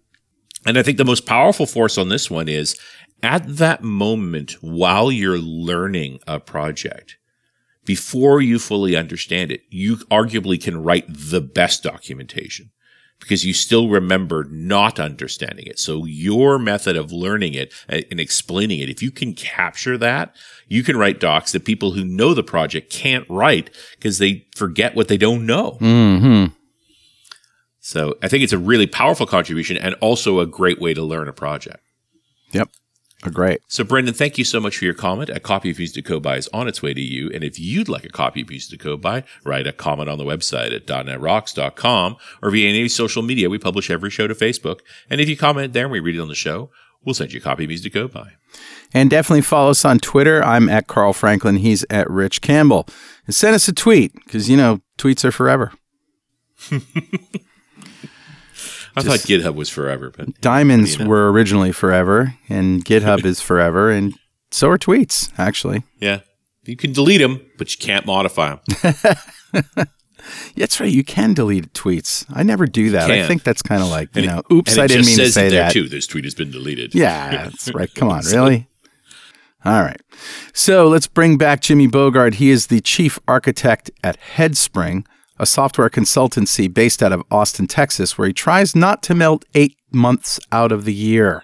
and 0.67 0.77
i 0.77 0.83
think 0.83 0.97
the 0.97 1.05
most 1.05 1.25
powerful 1.25 1.65
force 1.65 1.97
on 1.97 2.09
this 2.09 2.29
one 2.29 2.47
is 2.47 2.77
at 3.23 3.57
that 3.57 3.83
moment 3.83 4.53
while 4.61 5.11
you're 5.11 5.39
learning 5.39 6.19
a 6.27 6.39
project 6.39 7.17
before 7.85 8.41
you 8.41 8.59
fully 8.59 8.95
understand 8.95 9.51
it 9.51 9.61
you 9.69 9.97
arguably 10.11 10.61
can 10.61 10.81
write 10.81 11.05
the 11.07 11.41
best 11.41 11.83
documentation 11.83 12.71
because 13.19 13.45
you 13.45 13.53
still 13.53 13.87
remember 13.87 14.45
not 14.49 14.99
understanding 14.99 15.65
it 15.67 15.79
so 15.79 16.05
your 16.05 16.59
method 16.59 16.95
of 16.95 17.11
learning 17.11 17.53
it 17.53 17.73
and 17.87 18.05
and 18.11 18.19
explaining 18.19 18.79
it 18.79 18.89
if 18.89 19.01
you 19.01 19.11
can 19.11 19.33
capture 19.33 19.97
that 19.97 20.35
you 20.67 20.83
can 20.83 20.97
write 20.97 21.19
docs 21.19 21.51
that 21.51 21.65
people 21.65 21.91
who 21.91 22.03
know 22.03 22.33
the 22.33 22.43
project 22.43 22.91
can't 22.91 23.25
write 23.29 23.69
because 23.95 24.17
they 24.17 24.45
forget 24.55 24.95
what 24.95 25.07
they 25.07 25.17
don't 25.17 25.45
know 25.45 25.77
hmm 25.79 26.45
so 27.85 28.15
I 28.23 28.27
think 28.29 28.43
it's 28.43 28.51
a 28.51 28.57
really 28.57 28.87
powerful 28.87 29.27
contribution 29.27 29.77
and 29.77 29.93
also 30.01 30.39
a 30.39 30.47
great 30.47 30.81
way 30.81 30.95
to 30.95 31.03
learn 31.03 31.27
a 31.27 31.33
project. 31.33 31.83
Yep. 32.51 32.69
Oh, 33.25 33.31
great. 33.31 33.61
So 33.67 33.83
Brendan, 33.83 34.13
thank 34.13 34.37
you 34.37 34.43
so 34.43 34.59
much 34.59 34.77
for 34.77 34.85
your 34.85 34.93
comment. 34.93 35.29
A 35.29 35.39
copy 35.39 35.71
of 35.71 35.77
Music 35.77 35.95
to 36.03 36.07
Code 36.07 36.23
By 36.23 36.37
is 36.37 36.47
on 36.53 36.67
its 36.67 36.81
way 36.81 36.93
to 36.93 37.01
you. 37.01 37.31
And 37.33 37.43
if 37.43 37.59
you'd 37.59 37.89
like 37.89 38.05
a 38.05 38.09
copy 38.09 38.41
of 38.41 38.49
Music 38.49 38.77
to 38.77 38.83
Code 38.83 39.01
By, 39.01 39.23
write 39.43 39.67
a 39.67 39.73
comment 39.73 40.09
on 40.09 40.17
the 40.17 40.23
website 40.23 40.75
at 40.75 40.85
.netrocks.com 40.85 42.17
or 42.43 42.51
via 42.51 42.69
any 42.69 42.87
social 42.87 43.23
media. 43.23 43.49
We 43.49 43.57
publish 43.57 43.89
every 43.89 44.09
show 44.09 44.27
to 44.27 44.35
Facebook. 44.35 44.79
And 45.09 45.19
if 45.19 45.27
you 45.27 45.35
comment 45.35 45.73
there 45.73 45.85
and 45.85 45.91
we 45.91 45.99
read 45.99 46.15
it 46.15 46.21
on 46.21 46.27
the 46.27 46.35
show, 46.35 46.69
we'll 47.03 47.15
send 47.15 47.33
you 47.33 47.39
a 47.39 47.43
copy 47.43 47.63
of 47.63 47.69
Music 47.69 47.91
to 47.91 47.99
Code 47.99 48.13
By. 48.13 48.33
And 48.93 49.09
definitely 49.09 49.41
follow 49.41 49.71
us 49.71 49.83
on 49.83 49.97
Twitter. 49.99 50.43
I'm 50.43 50.69
at 50.69 50.87
Carl 50.87 51.13
Franklin. 51.13 51.57
He's 51.57 51.83
at 51.89 52.09
Rich 52.09 52.41
Campbell. 52.41 52.87
And 53.25 53.33
send 53.33 53.55
us 53.55 53.67
a 53.67 53.73
tweet 53.73 54.13
because, 54.23 54.49
you 54.49 54.57
know, 54.57 54.81
tweets 54.97 55.25
are 55.25 55.31
forever. 55.31 55.73
I 58.95 59.01
thought 59.01 59.19
GitHub 59.19 59.55
was 59.55 59.69
forever, 59.69 60.11
but 60.15 60.39
Diamonds 60.41 60.97
You 60.97 61.03
know. 61.03 61.09
were 61.09 61.31
originally 61.31 61.71
forever, 61.71 62.33
and 62.49 62.83
GitHub 62.85 63.25
is 63.31 63.41
forever, 63.41 63.91
and 63.91 64.13
so 64.51 64.69
are 64.69 64.77
tweets, 64.77 65.31
actually. 65.37 65.83
yeah, 65.99 66.21
you 66.63 66.75
can 66.77 66.93
delete 66.93 67.19
them, 67.21 67.41
but 67.57 67.71
you 67.73 67.77
can't 67.85 68.05
modify 68.05 68.55
them. 68.55 68.95
That's 70.55 70.79
right. 70.79 70.91
You 70.91 71.03
can 71.03 71.33
delete 71.35 71.71
tweets. 71.73 72.25
I 72.33 72.41
never 72.43 72.65
do 72.65 72.89
that. 72.91 73.11
I 73.11 73.27
think 73.27 73.43
that's 73.43 73.61
kind 73.61 73.83
of 73.83 73.89
like, 73.89 74.09
you 74.15 74.23
And 74.23 74.31
it- 74.31 74.33
know, 74.33 74.41
oops, 74.51 74.75
it 74.75 74.79
I 74.79 74.87
didn't 74.87 75.05
mean 75.05 75.17
to 75.17 75.31
say 75.31 75.49
that. 75.49 75.71
too. 75.71 75.87
This 75.87 76.07
tweet 76.07 76.23
has 76.23 76.33
been 76.33 76.49
deleted. 76.49 76.95
Yeah, 76.95 77.29
that's 77.43 77.71
right. 77.73 77.93
Come 77.93 78.09
on, 78.09 78.23
really? 78.25 78.67
All 79.63 79.81
right. 79.81 80.01
So 80.53 80.87
let's 80.87 81.07
bring 81.07 81.37
back 81.37 81.61
Jimmy 81.61 81.87
Bogard. 81.87 82.35
He 82.35 82.49
is 82.49 82.67
the 82.67 82.81
chief 82.81 83.19
architect 83.27 83.91
at 84.03 84.17
Headspring, 84.35 85.05
a 85.37 85.45
software 85.45 85.89
consultancy 85.89 86.71
based 86.73 87.03
out 87.03 87.11
of 87.11 87.23
Austin, 87.29 87.67
Texas, 87.67 88.17
where 88.17 88.27
he 88.27 88.33
tries 88.33 88.75
not 88.75 89.03
to 89.03 89.15
melt 89.15 89.45
eight 89.53 89.77
months 89.91 90.39
out 90.51 90.71
of 90.71 90.85
the 90.85 90.93
year. 90.93 91.43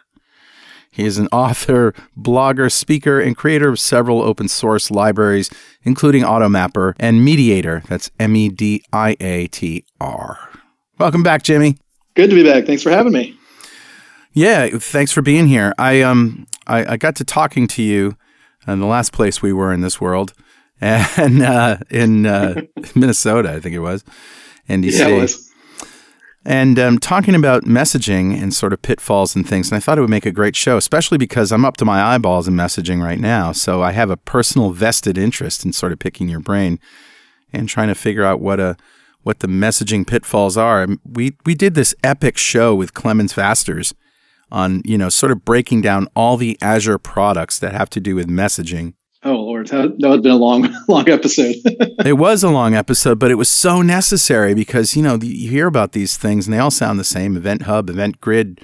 He 0.91 1.05
is 1.05 1.17
an 1.17 1.27
author, 1.31 1.93
blogger, 2.17 2.71
speaker, 2.71 3.19
and 3.19 3.35
creator 3.35 3.69
of 3.69 3.79
several 3.79 4.21
open 4.21 4.47
source 4.47 4.91
libraries, 4.91 5.49
including 5.83 6.23
AutoMapper 6.23 6.93
and 6.99 7.25
MediatR. 7.27 7.85
That's 7.87 8.11
M 8.19 8.35
E 8.35 8.49
D 8.49 8.83
I 8.91 9.15
A 9.19 9.47
T 9.47 9.85
R. 9.99 10.37
Welcome 10.99 11.23
back, 11.23 11.43
Jimmy. 11.43 11.77
Good 12.13 12.29
to 12.29 12.35
be 12.35 12.43
back. 12.43 12.65
Thanks 12.65 12.83
for 12.83 12.91
having 12.91 13.13
me. 13.13 13.37
Yeah, 14.33 14.69
thanks 14.77 15.11
for 15.11 15.21
being 15.21 15.47
here. 15.47 15.73
I 15.77 16.01
um 16.01 16.47
I, 16.67 16.93
I 16.93 16.97
got 16.97 17.15
to 17.17 17.23
talking 17.23 17.67
to 17.69 17.83
you 17.83 18.17
in 18.67 18.79
the 18.79 18.85
last 18.85 19.11
place 19.11 19.41
we 19.41 19.51
were 19.51 19.73
in 19.73 19.81
this 19.81 19.99
world, 19.99 20.33
and 20.81 21.41
uh, 21.41 21.77
in 21.89 22.25
uh, 22.25 22.61
Minnesota, 22.95 23.51
I 23.51 23.59
think 23.59 23.75
it 23.75 23.79
was, 23.79 24.03
NDC, 24.67 24.99
Yeah, 24.99 25.07
it 25.09 25.21
was. 25.21 25.51
and 26.45 26.79
um, 26.79 26.97
talking 26.97 27.35
about 27.35 27.63
messaging 27.65 28.41
and 28.41 28.53
sort 28.53 28.73
of 28.73 28.81
pitfalls 28.81 29.35
and 29.35 29.47
things. 29.47 29.69
And 29.71 29.77
I 29.77 29.79
thought 29.79 29.97
it 29.97 30.01
would 30.01 30.09
make 30.09 30.25
a 30.25 30.31
great 30.31 30.55
show, 30.55 30.77
especially 30.77 31.17
because 31.17 31.51
I'm 31.51 31.65
up 31.65 31.77
to 31.77 31.85
my 31.85 32.01
eyeballs 32.01 32.47
in 32.47 32.55
messaging 32.55 33.01
right 33.03 33.19
now. 33.19 33.51
So 33.51 33.81
I 33.83 33.91
have 33.91 34.09
a 34.09 34.17
personal 34.17 34.71
vested 34.71 35.17
interest 35.17 35.63
in 35.65 35.71
sort 35.73 35.91
of 35.91 35.99
picking 35.99 36.29
your 36.29 36.39
brain 36.39 36.79
and 37.53 37.69
trying 37.69 37.89
to 37.89 37.95
figure 37.95 38.23
out 38.23 38.39
what 38.39 38.59
a 38.59 38.75
what 39.23 39.39
the 39.41 39.47
messaging 39.47 40.07
pitfalls 40.07 40.57
are. 40.57 40.81
And 40.81 40.99
We 41.05 41.37
we 41.45 41.53
did 41.53 41.75
this 41.75 41.93
epic 42.03 42.37
show 42.37 42.73
with 42.73 42.95
Clemens 42.95 43.33
Vasters 43.33 43.93
on 44.51 44.81
you 44.83 44.97
know 44.97 45.09
sort 45.09 45.31
of 45.31 45.45
breaking 45.45 45.81
down 45.81 46.07
all 46.15 46.37
the 46.37 46.57
Azure 46.61 46.97
products 46.97 47.59
that 47.59 47.73
have 47.73 47.89
to 47.91 47.99
do 47.99 48.15
with 48.15 48.27
messaging. 48.27 48.93
Oh 49.23 49.35
Lord, 49.35 49.67
that, 49.67 49.99
that 49.99 50.09
would 50.09 50.15
have 50.15 50.23
been 50.23 50.31
a 50.31 50.35
long, 50.35 50.73
long 50.87 51.07
episode. 51.07 51.55
it 52.05 52.17
was 52.17 52.43
a 52.43 52.49
long 52.49 52.73
episode, 52.73 53.19
but 53.19 53.29
it 53.29 53.35
was 53.35 53.49
so 53.49 53.81
necessary 53.81 54.55
because 54.55 54.95
you 54.95 55.03
know 55.03 55.19
you 55.21 55.49
hear 55.49 55.67
about 55.67 55.91
these 55.91 56.17
things 56.17 56.47
and 56.47 56.53
they 56.53 56.59
all 56.59 56.71
sound 56.71 56.99
the 56.99 57.03
same: 57.03 57.37
Event 57.37 57.63
Hub, 57.63 57.89
Event 57.89 58.19
Grid, 58.19 58.61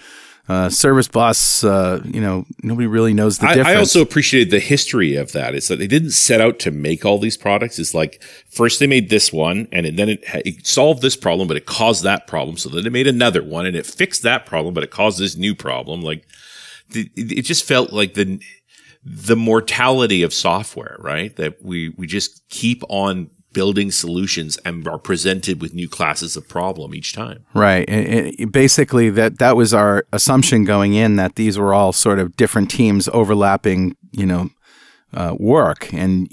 uh, 0.49 0.69
Service 0.69 1.07
Bus. 1.07 1.63
Uh, 1.63 2.01
you 2.05 2.19
know, 2.19 2.45
nobody 2.63 2.87
really 2.87 3.13
knows 3.13 3.37
the 3.37 3.45
I, 3.45 3.53
difference. 3.53 3.77
I 3.77 3.79
also 3.79 4.01
appreciated 4.01 4.49
the 4.49 4.59
history 4.59 5.15
of 5.15 5.31
that. 5.33 5.53
It's 5.53 5.67
that 5.67 5.77
they 5.77 5.85
didn't 5.85 6.11
set 6.11 6.41
out 6.41 6.57
to 6.59 6.71
make 6.71 7.05
all 7.05 7.19
these 7.19 7.37
products. 7.37 7.77
It's 7.77 7.93
like 7.93 8.23
first 8.49 8.79
they 8.79 8.87
made 8.87 9.11
this 9.11 9.31
one, 9.31 9.67
and 9.71 9.85
then 9.97 10.09
it, 10.09 10.23
it 10.43 10.65
solved 10.65 11.03
this 11.03 11.15
problem, 11.15 11.47
but 11.47 11.57
it 11.57 11.67
caused 11.67 12.03
that 12.03 12.25
problem. 12.25 12.57
So 12.57 12.69
then 12.69 12.83
they 12.83 12.89
made 12.89 13.07
another 13.07 13.43
one, 13.43 13.67
and 13.67 13.75
it 13.75 13.85
fixed 13.85 14.23
that 14.23 14.47
problem, 14.47 14.73
but 14.73 14.83
it 14.83 14.89
caused 14.89 15.19
this 15.19 15.37
new 15.37 15.53
problem. 15.53 16.01
Like 16.01 16.25
the, 16.89 17.11
it 17.15 17.43
just 17.43 17.63
felt 17.63 17.93
like 17.93 18.15
the 18.15 18.39
the 19.09 19.35
mortality 19.35 20.21
of 20.21 20.33
software, 20.33 20.97
right? 20.99 21.35
That 21.37 21.63
we, 21.63 21.89
we 21.89 22.07
just 22.07 22.47
keep 22.49 22.83
on 22.89 23.29
building 23.53 23.89
solutions 23.89 24.57
and 24.65 24.87
are 24.87 24.99
presented 24.99 25.61
with 25.61 25.73
new 25.73 25.87
classes 25.87 26.35
of 26.35 26.47
problem 26.47 26.93
each 26.93 27.13
time. 27.13 27.45
Right. 27.53 27.89
And, 27.89 28.35
and 28.37 28.51
basically, 28.51 29.09
that 29.11 29.39
that 29.39 29.55
was 29.55 29.73
our 29.73 30.05
assumption 30.11 30.65
going 30.65 30.93
in 30.93 31.15
that 31.15 31.35
these 31.35 31.57
were 31.57 31.73
all 31.73 31.93
sort 31.93 32.19
of 32.19 32.35
different 32.35 32.69
teams 32.69 33.07
overlapping, 33.13 33.95
you 34.11 34.25
know, 34.25 34.49
uh, 35.13 35.35
work. 35.39 35.91
And 35.93 36.29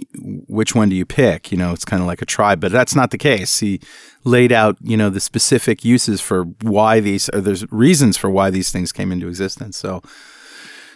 which 0.48 0.74
one 0.74 0.88
do 0.88 0.96
you 0.96 1.06
pick? 1.06 1.52
You 1.52 1.58
know, 1.58 1.72
it's 1.72 1.84
kind 1.84 2.02
of 2.02 2.08
like 2.08 2.20
a 2.20 2.26
tribe, 2.26 2.60
but 2.60 2.72
that's 2.72 2.96
not 2.96 3.12
the 3.12 3.18
case. 3.18 3.60
He 3.60 3.80
laid 4.24 4.50
out, 4.50 4.76
you 4.82 4.96
know, 4.96 5.10
the 5.10 5.20
specific 5.20 5.84
uses 5.84 6.20
for 6.20 6.44
why 6.62 6.98
these, 6.98 7.30
or 7.30 7.40
there's 7.40 7.70
reasons 7.70 8.16
for 8.16 8.28
why 8.28 8.50
these 8.50 8.72
things 8.72 8.90
came 8.90 9.12
into 9.12 9.28
existence. 9.28 9.76
So, 9.76 10.02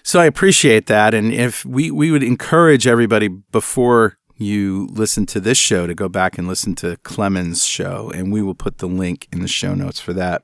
so 0.02 0.20
I 0.20 0.26
appreciate 0.26 0.86
that. 0.86 1.14
And 1.14 1.32
if 1.32 1.64
we, 1.64 1.90
we 1.90 2.10
would 2.10 2.22
encourage 2.22 2.86
everybody 2.86 3.28
before 3.28 4.18
you 4.36 4.88
listen 4.92 5.26
to 5.26 5.40
this 5.40 5.58
show 5.58 5.86
to 5.86 5.94
go 5.94 6.08
back 6.08 6.38
and 6.38 6.46
listen 6.46 6.74
to 6.76 6.96
Clemens' 6.98 7.66
show, 7.66 8.10
and 8.14 8.32
we 8.32 8.40
will 8.40 8.54
put 8.54 8.78
the 8.78 8.86
link 8.86 9.28
in 9.32 9.40
the 9.40 9.48
show 9.48 9.74
notes 9.74 10.00
for 10.00 10.12
that. 10.12 10.42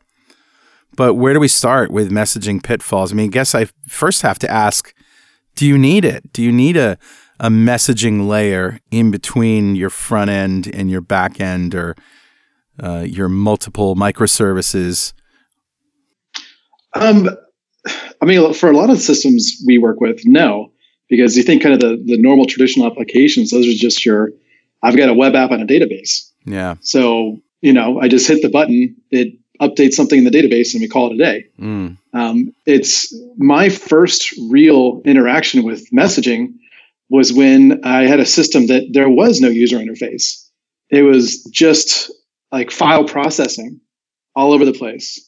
But 0.97 1.15
where 1.15 1.33
do 1.33 1.41
we 1.41 1.49
start 1.49 1.91
with 1.91 2.11
messaging 2.11 2.63
pitfalls? 2.63 3.13
I 3.13 3.17
mean, 3.17 3.27
I 3.27 3.33
guess 3.33 3.55
I 3.55 3.67
first 3.87 4.23
have 4.23 4.39
to 4.41 4.51
ask 4.51 4.95
do 5.57 5.67
you 5.67 5.79
need 5.79 6.05
it? 6.05 6.33
Do 6.33 6.43
you 6.43 6.51
need 6.51 6.77
a, 6.77 6.99
a 7.39 7.49
messaging 7.49 8.27
layer 8.27 8.81
in 8.91 9.13
between 9.13 9.77
your 9.77 9.91
front 9.91 10.31
end 10.31 10.67
and 10.67 10.91
your 10.91 11.01
back 11.01 11.41
end 11.41 11.77
or 11.77 11.95
uh, 12.83 13.05
your 13.07 13.29
multiple 13.29 13.95
microservices? 13.95 15.13
Um, 16.95 17.29
I 18.23 18.25
mean, 18.25 18.53
for 18.55 18.71
a 18.71 18.77
lot 18.77 18.91
of 18.91 18.99
systems 18.99 19.63
we 19.67 19.79
work 19.79 20.01
with, 20.01 20.21
no, 20.25 20.73
because 21.09 21.37
you 21.37 21.43
think 21.43 21.63
kind 21.63 21.75
of 21.75 21.81
the, 21.81 22.03
the 22.05 22.19
normal 22.21 22.47
traditional 22.47 22.87
applications, 22.87 23.51
those 23.51 23.67
are 23.67 23.73
just 23.73 24.05
your, 24.05 24.31
I've 24.83 24.97
got 24.97 25.09
a 25.09 25.15
web 25.15 25.35
app 25.35 25.51
and 25.51 25.63
a 25.63 25.67
database. 25.67 26.31
Yeah. 26.45 26.77
So, 26.81 27.41
you 27.61 27.73
know, 27.73 28.01
I 28.01 28.09
just 28.09 28.29
hit 28.29 28.43
the 28.43 28.49
button, 28.49 28.97
it 29.11 29.35
updates 29.61 29.95
something 29.95 30.19
in 30.19 30.25
the 30.25 30.31
database 30.31 30.75
and 30.75 30.81
we 30.81 30.89
call 30.89 31.11
it 31.11 31.15
a 31.15 31.19
day. 31.19 31.47
Mm. 31.61 31.97
Um, 32.13 32.55
it's 32.67 33.15
my 33.37 33.69
first 33.69 34.35
real 34.51 35.01
interaction 35.05 35.63
with 35.65 35.89
messaging 35.91 36.55
was 37.11 37.33
when 37.33 37.81
I 37.85 38.07
had 38.07 38.21
a 38.21 38.27
system 38.27 38.67
that 38.67 38.89
there 38.93 39.09
was 39.09 39.41
no 39.41 39.49
user 39.49 39.79
interface. 39.79 40.49
It 40.91 41.03
was 41.03 41.43
just 41.45 42.11
like 42.51 42.71
file 42.71 43.05
processing 43.05 43.81
all 44.35 44.53
over 44.53 44.65
the 44.65 44.73
place. 44.73 45.19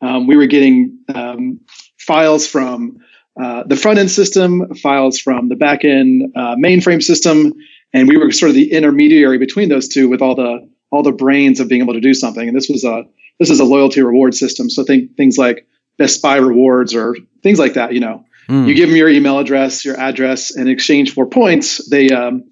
Um, 0.00 0.26
we 0.26 0.36
were 0.36 0.46
getting 0.46 0.98
um, 1.14 1.60
files 2.06 2.46
from 2.46 2.98
uh, 3.40 3.64
the 3.64 3.76
front 3.76 3.98
end 3.98 4.10
system, 4.10 4.72
files 4.74 5.18
from 5.18 5.48
the 5.48 5.56
back 5.56 5.84
end 5.84 6.32
uh, 6.36 6.54
mainframe 6.56 7.02
system, 7.02 7.52
and 7.92 8.08
we 8.08 8.16
were 8.16 8.30
sort 8.30 8.50
of 8.50 8.54
the 8.54 8.72
intermediary 8.72 9.38
between 9.38 9.68
those 9.68 9.88
two 9.88 10.08
with 10.08 10.22
all 10.22 10.34
the 10.34 10.68
all 10.90 11.02
the 11.02 11.12
brains 11.12 11.58
of 11.58 11.68
being 11.68 11.82
able 11.82 11.94
to 11.94 12.00
do 12.00 12.14
something. 12.14 12.46
And 12.46 12.56
this 12.56 12.68
was 12.68 12.84
a 12.84 13.02
this 13.40 13.50
is 13.50 13.58
a 13.58 13.64
loyalty 13.64 14.02
reward 14.02 14.34
system. 14.34 14.70
So 14.70 14.84
think 14.84 15.16
things 15.16 15.36
like 15.36 15.66
Best 15.98 16.22
Buy 16.22 16.36
rewards 16.36 16.94
or 16.94 17.16
things 17.42 17.58
like 17.58 17.74
that. 17.74 17.92
You 17.92 18.00
know, 18.00 18.24
mm. 18.48 18.68
you 18.68 18.74
give 18.74 18.88
them 18.88 18.96
your 18.96 19.08
email 19.08 19.38
address, 19.38 19.84
your 19.84 19.98
address, 19.98 20.54
in 20.56 20.68
exchange 20.68 21.12
for 21.12 21.26
points. 21.26 21.88
They 21.88 22.10
um, 22.10 22.44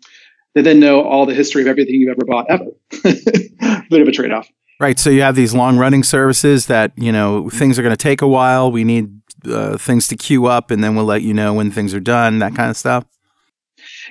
they 0.55 0.63
then 0.63 0.81
know 0.81 1.03
all 1.03 1.27
the 1.27 1.35
history 1.35 1.63
of 1.63 1.69
everything 1.69 1.95
you've 1.95 2.11
ever 2.11 2.27
bought 2.27 2.47
ever. 2.51 2.65
Bit 3.91 4.03
of 4.03 4.09
a 4.09 4.13
trade 4.13 4.33
off. 4.33 4.49
Right. 4.81 4.99
So 4.99 5.11
you 5.11 5.23
have 5.23 5.37
these 5.37 5.55
long 5.55 5.79
running 5.79 6.03
services 6.03 6.67
that, 6.67 6.91
you 6.97 7.13
know, 7.13 7.49
things 7.49 7.79
are 7.79 7.83
going 7.83 7.95
to 7.95 7.97
take 7.97 8.21
a 8.21 8.27
while. 8.27 8.73
We 8.73 8.83
need 8.83 9.22
uh, 9.47 9.77
things 9.79 10.09
to 10.09 10.17
queue 10.17 10.47
up 10.47 10.71
and 10.71 10.83
then 10.83 10.95
we'll 10.95 11.05
let 11.05 11.23
you 11.23 11.35
know 11.35 11.55
when 11.55 11.71
things 11.71 11.95
are 11.95 12.01
done, 12.01 12.39
that 12.39 12.55
kind 12.55 12.71
of 12.71 12.77
stuff. 12.77 13.05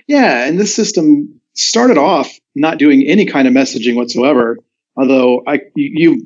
Yeah. 0.08 0.48
And 0.48 0.60
this 0.60 0.74
system 0.74 1.42
started 1.54 1.98
off 1.98 2.32
not 2.56 2.78
doing 2.78 3.04
any 3.08 3.26
kind 3.26 3.48
of 3.48 3.54
messaging 3.54 3.96
whatsoever. 3.96 4.58
Although 4.98 5.44
I, 5.48 5.62
you, 5.76 6.24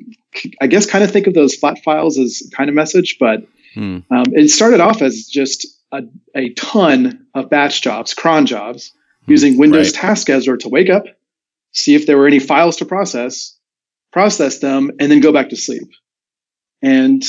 I 0.60 0.66
guess, 0.66 0.86
kind 0.86 1.04
of 1.04 1.10
think 1.10 1.26
of 1.26 1.34
those 1.34 1.54
flat 1.54 1.82
files 1.84 2.18
as 2.18 2.42
kind 2.54 2.68
of 2.68 2.74
message, 2.74 3.16
but 3.18 3.46
hmm. 3.74 3.98
um, 4.10 4.24
it 4.32 4.48
started 4.48 4.80
off 4.80 5.02
as 5.02 5.26
just 5.26 5.66
a, 5.92 6.02
a 6.34 6.52
ton 6.54 7.26
of 7.34 7.48
batch 7.48 7.82
jobs, 7.82 8.12
cron 8.12 8.46
jobs, 8.46 8.92
hmm. 9.24 9.32
using 9.32 9.56
Windows 9.56 9.88
right. 9.88 10.00
Task 10.00 10.26
Scheduler 10.26 10.58
to 10.60 10.68
wake 10.68 10.90
up, 10.90 11.04
see 11.72 11.94
if 11.94 12.06
there 12.06 12.18
were 12.18 12.26
any 12.26 12.40
files 12.40 12.76
to 12.78 12.84
process, 12.84 13.56
process 14.12 14.58
them, 14.58 14.90
and 14.98 15.10
then 15.10 15.20
go 15.20 15.32
back 15.32 15.50
to 15.50 15.56
sleep. 15.56 15.88
And 16.82 17.22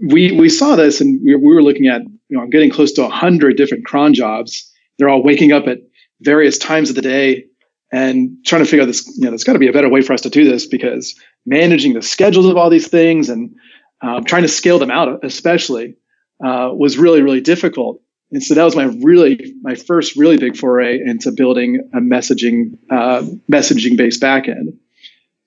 we 0.00 0.32
we 0.32 0.48
saw 0.48 0.76
this, 0.76 1.00
and 1.00 1.20
we, 1.22 1.34
we 1.34 1.54
were 1.54 1.62
looking 1.62 1.86
at 1.86 2.02
you 2.02 2.38
know 2.38 2.46
getting 2.46 2.70
close 2.70 2.92
to 2.92 3.08
hundred 3.08 3.56
different 3.56 3.84
cron 3.84 4.14
jobs. 4.14 4.72
They're 4.98 5.08
all 5.08 5.22
waking 5.22 5.52
up 5.52 5.66
at 5.66 5.78
various 6.20 6.58
times 6.58 6.88
of 6.88 6.96
the 6.96 7.02
day 7.02 7.44
and 7.92 8.38
trying 8.44 8.64
to 8.64 8.68
figure 8.68 8.82
out 8.82 8.86
this. 8.86 9.06
You 9.16 9.24
know, 9.24 9.30
there's 9.30 9.44
got 9.44 9.52
to 9.52 9.58
be 9.58 9.68
a 9.68 9.72
better 9.72 9.88
way 9.88 10.02
for 10.02 10.12
us 10.12 10.22
to 10.22 10.30
do 10.30 10.44
this 10.44 10.66
because 10.66 11.14
managing 11.44 11.94
the 11.94 12.02
schedules 12.02 12.46
of 12.46 12.56
all 12.56 12.70
these 12.70 12.88
things 12.88 13.28
and 13.28 13.54
um, 14.00 14.24
trying 14.24 14.42
to 14.42 14.48
scale 14.48 14.78
them 14.78 14.90
out, 14.90 15.24
especially, 15.24 15.96
uh, 16.44 16.70
was 16.72 16.98
really 16.98 17.22
really 17.22 17.40
difficult. 17.40 18.00
And 18.32 18.42
so 18.42 18.54
that 18.54 18.64
was 18.64 18.74
my 18.74 18.84
really 19.02 19.54
my 19.62 19.76
first 19.76 20.16
really 20.16 20.36
big 20.36 20.56
foray 20.56 20.98
into 20.98 21.30
building 21.30 21.88
a 21.94 21.98
messaging 21.98 22.78
uh, 22.90 23.22
messaging 23.50 23.96
based 23.96 24.20
backend. 24.20 24.76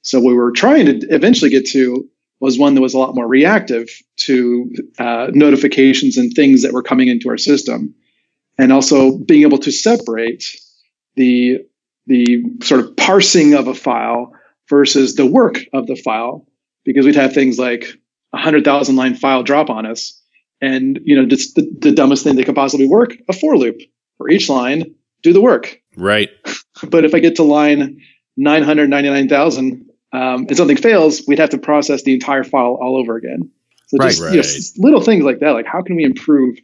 So 0.02 0.22
we 0.22 0.34
were 0.34 0.52
trying 0.52 0.86
to 0.86 1.08
eventually 1.10 1.52
get 1.52 1.68
to 1.68 2.10
was 2.40 2.58
one 2.58 2.76
that 2.76 2.82
was 2.82 2.94
a 2.94 3.00
lot 3.00 3.16
more 3.16 3.28
reactive 3.28 3.90
to 4.18 4.72
uh, 4.98 5.28
notifications 5.34 6.18
and 6.18 6.34
things 6.34 6.62
that 6.62 6.74
were 6.74 6.84
coming 6.84 7.08
into 7.08 7.30
our 7.30 7.38
system, 7.38 7.94
and 8.58 8.72
also 8.72 9.18
being 9.18 9.44
able 9.44 9.58
to 9.60 9.72
separate 9.72 10.44
the 11.16 11.60
the 12.08 12.44
sort 12.64 12.82
of 12.82 12.96
parsing 12.98 13.54
of 13.54 13.68
a 13.68 13.76
file 13.76 14.34
versus 14.70 15.16
the 15.16 15.26
work 15.26 15.60
of 15.74 15.88
the 15.88 15.96
file, 15.96 16.48
because 16.86 17.06
we'd 17.06 17.16
have 17.16 17.34
things 17.34 17.60
like 17.60 17.86
a 18.34 18.38
hundred 18.38 18.64
thousand 18.64 18.96
line 18.96 19.16
file 19.16 19.44
drop 19.44 19.70
on 19.70 19.86
us, 19.86 20.22
and 20.62 21.00
you 21.04 21.16
know 21.16 21.26
just 21.26 21.56
the, 21.56 21.70
the 21.80 21.92
dumbest 21.92 22.24
thing 22.24 22.36
that 22.36 22.46
could 22.46 22.56
possibly 22.56 22.88
work 22.88 23.16
a 23.28 23.34
for 23.34 23.58
loop. 23.58 23.80
For 24.18 24.30
each 24.30 24.50
line 24.50 24.96
do 25.24 25.34
the 25.34 25.42
work. 25.42 25.80
Right. 25.96 26.30
But 26.90 27.04
if 27.04 27.14
i 27.14 27.20
get 27.20 27.36
to 27.36 27.44
line 27.44 28.00
999,000 28.38 29.89
um, 30.12 30.46
and 30.48 30.58
something 30.58 30.78
fails, 30.78 31.24
we'd 31.28 31.40
have 31.40 31.52
to 31.52 31.58
process 31.58 32.04
the 32.04 32.14
entire 32.14 32.44
file 32.44 32.78
all 32.82 32.98
over 32.98 33.16
again. 33.16 33.52
So 33.88 33.98
right, 33.98 34.10
just 34.10 34.22
right. 34.22 34.34
You 34.34 34.42
know, 34.42 34.88
little 34.88 35.02
things 35.02 35.24
like 35.24 35.40
that, 35.40 35.52
like 35.52 35.66
how 35.66 35.82
can 35.82 35.96
we 35.96 36.04
improve 36.04 36.58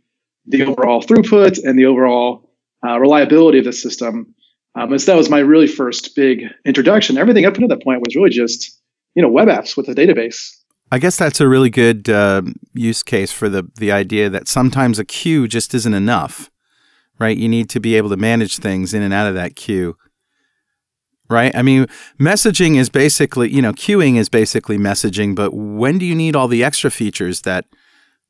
the 0.46 0.64
overall 0.64 1.02
throughput 1.02 1.64
and 1.64 1.78
the 1.78 1.86
overall 1.86 2.50
uh, 2.86 3.00
reliability 3.00 3.60
of 3.60 3.66
the 3.66 3.74
system? 3.74 4.34
Um, 4.76 4.92
and 4.92 5.02
so 5.02 5.12
that 5.12 5.18
was 5.18 5.30
my 5.30 5.40
really 5.40 5.68
first 5.68 6.16
big 6.16 6.44
introduction. 6.66 7.18
Everything 7.18 7.46
up 7.46 7.54
until 7.56 7.70
that 7.70 7.84
point 7.84 8.02
was 8.02 8.16
really 8.16 8.30
just 8.30 8.80
you 9.16 9.22
know 9.22 9.30
web 9.30 9.48
apps 9.48 9.78
with 9.78 9.88
a 9.90 9.96
database. 9.96 10.52
I 10.92 11.00
guess 11.00 11.18
that's 11.18 11.42
a 11.42 11.48
really 11.48 11.70
good 11.70 12.10
uh, 12.10 12.44
use 12.74 13.04
case 13.04 13.32
for 13.32 13.50
the 13.50 13.68
the 13.76 13.92
idea 13.92 14.30
that 14.30 14.48
sometimes 14.48 15.00
a 15.00 15.06
queue 15.06 15.48
just 15.48 15.74
isn't 15.74 15.94
enough, 15.94 16.52
right? 17.20 17.38
You 17.38 17.48
need 17.48 17.70
to 17.72 17.80
be 17.80 17.96
able 17.96 18.10
to 18.10 18.18
manage 18.18 18.58
things 18.58 18.94
in 18.94 19.02
and 19.02 19.14
out 19.14 19.28
of 19.28 19.36
that 19.36 19.56
queue 19.56 19.98
right? 21.30 21.56
I 21.56 21.62
mean, 21.62 21.88
messaging 22.20 22.76
is 22.76 22.90
basically, 22.90 23.50
you 23.50 23.62
know, 23.62 23.74
queuing 23.74 24.18
is 24.18 24.30
basically 24.30 24.78
messaging, 24.78 25.36
but 25.36 25.54
when 25.54 25.98
do 25.98 26.06
you 26.06 26.16
need 26.16 26.36
all 26.36 26.48
the 26.48 26.64
extra 26.64 26.92
features 26.92 27.42
that, 27.42 27.66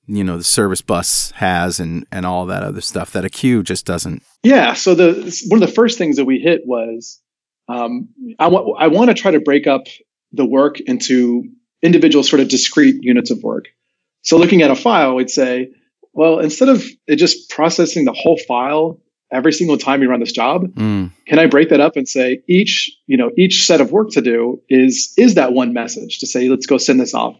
you 0.07 0.23
know, 0.23 0.37
the 0.37 0.43
service 0.43 0.81
bus 0.81 1.31
has 1.31 1.79
and, 1.79 2.05
and 2.11 2.25
all 2.25 2.45
that 2.45 2.63
other 2.63 2.81
stuff 2.81 3.11
that 3.13 3.25
a 3.25 3.29
queue 3.29 3.63
just 3.63 3.85
doesn't? 3.85 4.23
Yeah. 4.43 4.73
So 4.73 4.95
the 4.95 5.45
one 5.47 5.61
of 5.61 5.67
the 5.67 5.73
first 5.73 5.97
things 5.97 6.17
that 6.17 6.25
we 6.25 6.39
hit 6.39 6.61
was 6.65 7.19
um, 7.67 8.09
I 8.39 8.47
want 8.47 8.77
I 8.79 8.87
want 8.87 9.09
to 9.09 9.13
try 9.13 9.31
to 9.31 9.39
break 9.39 9.67
up 9.67 9.87
the 10.31 10.45
work 10.45 10.79
into 10.81 11.43
individual 11.81 12.23
sort 12.23 12.39
of 12.39 12.47
discrete 12.47 12.97
units 13.01 13.31
of 13.31 13.41
work. 13.43 13.65
So 14.21 14.37
looking 14.37 14.61
at 14.61 14.71
a 14.71 14.75
file, 14.75 15.15
we'd 15.15 15.29
say, 15.29 15.69
well, 16.13 16.39
instead 16.39 16.69
of 16.69 16.85
it 17.07 17.17
just 17.17 17.49
processing 17.49 18.05
the 18.05 18.13
whole 18.13 18.37
file 18.47 18.99
every 19.31 19.51
single 19.53 19.77
time 19.77 20.01
you 20.01 20.09
run 20.09 20.19
this 20.19 20.31
job 20.31 20.63
mm. 20.75 21.11
can 21.27 21.39
i 21.39 21.45
break 21.45 21.69
that 21.69 21.79
up 21.79 21.95
and 21.95 22.07
say 22.07 22.41
each 22.47 22.91
you 23.07 23.17
know 23.17 23.31
each 23.37 23.65
set 23.65 23.81
of 23.81 23.91
work 23.91 24.09
to 24.09 24.21
do 24.21 24.61
is 24.69 25.13
is 25.17 25.35
that 25.35 25.53
one 25.53 25.73
message 25.73 26.19
to 26.19 26.27
say 26.27 26.49
let's 26.49 26.65
go 26.65 26.77
send 26.77 26.99
this 26.99 27.13
off 27.13 27.35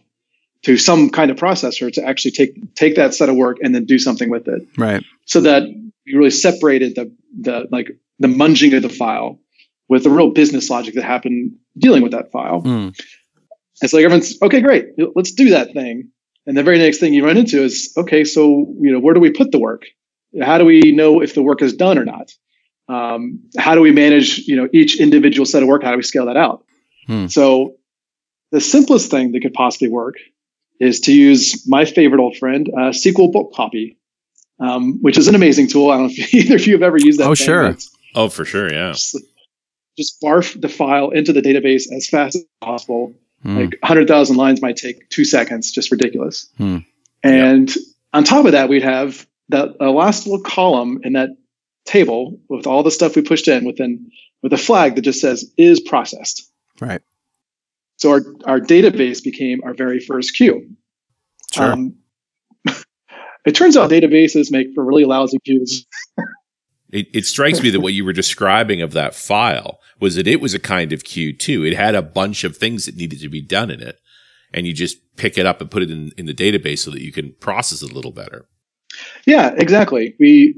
to 0.66 0.76
some 0.76 1.10
kind 1.10 1.30
of 1.30 1.36
processor 1.36 1.92
to 1.92 2.04
actually 2.04 2.32
take 2.32 2.74
take 2.74 2.96
that 2.96 3.14
set 3.14 3.28
of 3.28 3.36
work 3.36 3.58
and 3.62 3.72
then 3.72 3.84
do 3.84 4.00
something 4.00 4.30
with 4.30 4.48
it. 4.48 4.66
Right. 4.76 5.04
So 5.24 5.40
that 5.42 5.62
you 5.62 6.18
really 6.18 6.30
separated 6.30 6.96
the 6.96 7.14
the 7.40 7.68
like 7.70 7.88
the 8.18 8.26
munging 8.26 8.76
of 8.76 8.82
the 8.82 8.88
file 8.88 9.38
with 9.88 10.02
the 10.02 10.10
real 10.10 10.30
business 10.30 10.68
logic 10.68 10.94
that 10.94 11.04
happened 11.04 11.52
dealing 11.78 12.02
with 12.02 12.12
that 12.12 12.32
file. 12.32 12.62
Mm. 12.62 12.98
It's 13.80 13.92
like 13.92 14.04
everyone's 14.04 14.36
okay, 14.42 14.60
great, 14.60 14.86
let's 15.14 15.32
do 15.32 15.50
that 15.50 15.72
thing. 15.72 16.10
And 16.46 16.56
the 16.56 16.62
very 16.62 16.78
next 16.78 16.98
thing 16.98 17.14
you 17.14 17.24
run 17.24 17.36
into 17.36 17.62
is 17.62 17.92
okay, 17.96 18.24
so 18.24 18.74
you 18.80 18.90
know 18.90 18.98
where 18.98 19.14
do 19.14 19.20
we 19.20 19.30
put 19.30 19.52
the 19.52 19.60
work? 19.60 19.82
How 20.42 20.58
do 20.58 20.64
we 20.64 20.92
know 20.92 21.22
if 21.22 21.34
the 21.34 21.42
work 21.42 21.62
is 21.62 21.72
done 21.72 21.98
or 21.98 22.04
not? 22.04 22.32
Um, 22.88 23.40
how 23.58 23.74
do 23.74 23.80
we 23.80 23.90
manage 23.90 24.38
you 24.38 24.56
know 24.56 24.68
each 24.72 25.00
individual 25.00 25.46
set 25.46 25.62
of 25.62 25.68
work? 25.68 25.82
How 25.82 25.90
do 25.90 25.96
we 25.96 26.02
scale 26.02 26.26
that 26.26 26.36
out? 26.36 26.64
Hmm. 27.06 27.26
So 27.26 27.76
the 28.52 28.60
simplest 28.60 29.10
thing 29.10 29.32
that 29.32 29.40
could 29.40 29.54
possibly 29.54 29.88
work 29.88 30.16
is 30.78 31.00
to 31.00 31.12
use 31.12 31.66
my 31.66 31.84
favorite 31.84 32.20
old 32.20 32.36
friend, 32.36 32.68
uh, 32.74 32.90
SQL 32.90 33.32
Bulk 33.32 33.54
Copy, 33.54 33.98
um, 34.60 34.98
which 35.02 35.18
is 35.18 35.28
an 35.28 35.34
amazing 35.34 35.68
tool. 35.68 35.90
I 35.90 35.98
don't 35.98 36.06
know 36.06 36.12
if 36.16 36.34
either 36.34 36.56
of 36.56 36.66
you 36.66 36.74
have 36.74 36.82
ever 36.82 36.98
used 36.98 37.18
that. 37.18 37.24
Oh, 37.24 37.34
thing, 37.34 37.46
sure. 37.46 37.76
Oh, 38.14 38.28
for 38.28 38.44
sure. 38.44 38.72
Yeah. 38.72 38.92
Just, 38.92 39.18
just 39.96 40.20
barf 40.22 40.60
the 40.60 40.68
file 40.68 41.10
into 41.10 41.32
the 41.32 41.40
database 41.40 41.90
as 41.92 42.08
fast 42.08 42.36
as 42.36 42.44
possible. 42.60 43.14
Hmm. 43.42 43.58
Like 43.58 43.78
100,000 43.80 44.36
lines 44.36 44.62
might 44.62 44.76
take 44.76 45.08
two 45.08 45.24
seconds, 45.24 45.70
just 45.70 45.90
ridiculous. 45.90 46.48
Hmm. 46.58 46.78
And 47.22 47.72
on 48.12 48.24
top 48.24 48.46
of 48.46 48.52
that, 48.52 48.68
we'd 48.68 48.82
have 48.82 49.26
that 49.48 49.68
uh, 49.80 49.90
last 49.90 50.26
little 50.26 50.42
column 50.42 51.00
in 51.02 51.14
that 51.14 51.30
table 51.84 52.40
with 52.48 52.66
all 52.66 52.82
the 52.82 52.90
stuff 52.90 53.16
we 53.16 53.22
pushed 53.22 53.48
in 53.48 53.64
within 53.64 54.10
with 54.42 54.52
a 54.52 54.58
flag 54.58 54.94
that 54.96 55.02
just 55.02 55.20
says 55.20 55.50
is 55.56 55.80
processed. 55.80 56.50
Right. 56.80 57.00
So 57.96 58.10
our, 58.10 58.22
our 58.44 58.60
database 58.60 59.22
became 59.22 59.60
our 59.64 59.74
very 59.74 60.00
first 60.00 60.36
queue. 60.36 60.68
Sure. 61.52 61.72
Um, 61.72 61.96
it 63.46 63.54
turns 63.54 63.76
out 63.76 63.90
databases 63.90 64.50
make 64.50 64.68
for 64.74 64.84
really 64.84 65.04
lousy 65.04 65.38
queues. 65.44 65.86
It, 66.90 67.08
it 67.12 67.26
strikes 67.26 67.62
me 67.62 67.70
that 67.70 67.80
what 67.80 67.94
you 67.94 68.04
were 68.04 68.12
describing 68.12 68.82
of 68.82 68.92
that 68.92 69.14
file 69.14 69.80
was 69.98 70.16
that 70.16 70.28
it 70.28 70.40
was 70.40 70.54
a 70.54 70.58
kind 70.58 70.92
of 70.92 71.04
queue 71.04 71.32
too. 71.32 71.64
It 71.64 71.74
had 71.74 71.94
a 71.94 72.02
bunch 72.02 72.44
of 72.44 72.56
things 72.56 72.86
that 72.86 72.96
needed 72.96 73.20
to 73.20 73.28
be 73.28 73.42
done 73.42 73.70
in 73.70 73.80
it. 73.80 73.98
And 74.52 74.66
you 74.66 74.72
just 74.72 74.98
pick 75.16 75.36
it 75.36 75.46
up 75.46 75.60
and 75.60 75.70
put 75.70 75.82
it 75.82 75.90
in, 75.90 76.12
in 76.16 76.26
the 76.26 76.34
database 76.34 76.80
so 76.80 76.90
that 76.90 77.02
you 77.02 77.12
can 77.12 77.34
process 77.40 77.82
it 77.82 77.90
a 77.90 77.94
little 77.94 78.12
better. 78.12 78.46
Yeah, 79.26 79.54
exactly. 79.56 80.14
We 80.18 80.56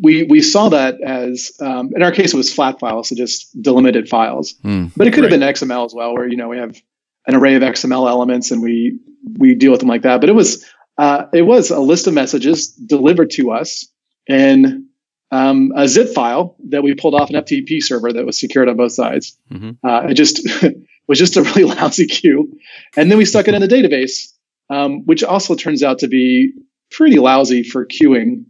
we 0.00 0.24
we 0.24 0.40
saw 0.40 0.68
that 0.70 1.00
as 1.02 1.52
um, 1.60 1.92
in 1.94 2.02
our 2.02 2.12
case 2.12 2.32
it 2.32 2.36
was 2.36 2.52
flat 2.52 2.80
files, 2.80 3.08
so 3.08 3.14
just 3.14 3.60
delimited 3.60 4.08
files. 4.08 4.54
Hmm. 4.62 4.86
But 4.96 5.06
it 5.06 5.12
could 5.12 5.24
have 5.24 5.30
been 5.30 5.40
XML 5.40 5.84
as 5.84 5.94
well, 5.94 6.14
where 6.14 6.26
you 6.26 6.36
know 6.36 6.48
we 6.48 6.58
have 6.58 6.80
an 7.26 7.34
array 7.34 7.54
of 7.54 7.62
XML 7.62 8.08
elements 8.08 8.50
and 8.50 8.62
we 8.62 8.98
we 9.38 9.54
deal 9.54 9.70
with 9.70 9.80
them 9.80 9.88
like 9.88 10.02
that. 10.02 10.20
But 10.20 10.30
it 10.30 10.34
was 10.34 10.64
uh, 10.98 11.26
it 11.32 11.42
was 11.42 11.70
a 11.70 11.80
list 11.80 12.06
of 12.06 12.14
messages 12.14 12.68
delivered 12.68 13.30
to 13.32 13.50
us 13.52 13.86
in 14.26 14.88
um, 15.30 15.72
a 15.76 15.88
zip 15.88 16.08
file 16.14 16.56
that 16.68 16.82
we 16.82 16.94
pulled 16.94 17.14
off 17.14 17.30
an 17.30 17.36
FTP 17.36 17.82
server 17.82 18.12
that 18.12 18.24
was 18.24 18.38
secured 18.38 18.68
on 18.68 18.76
both 18.76 18.92
sides. 18.92 19.36
Mhm. 19.52 19.76
Uh, 19.84 20.06
it 20.08 20.14
just 20.14 20.40
was 21.06 21.18
just 21.18 21.36
a 21.36 21.42
really 21.42 21.64
lousy 21.74 22.06
queue, 22.06 22.58
and 22.96 23.10
then 23.10 23.18
we 23.18 23.24
stuck 23.24 23.48
it 23.48 23.54
in 23.54 23.62
a 23.62 23.68
database, 23.68 24.32
um, 24.70 25.04
which 25.04 25.22
also 25.22 25.54
turns 25.54 25.82
out 25.82 25.98
to 25.98 26.08
be 26.08 26.52
pretty 26.90 27.18
lousy 27.18 27.62
for 27.62 27.84
queuing. 27.86 28.44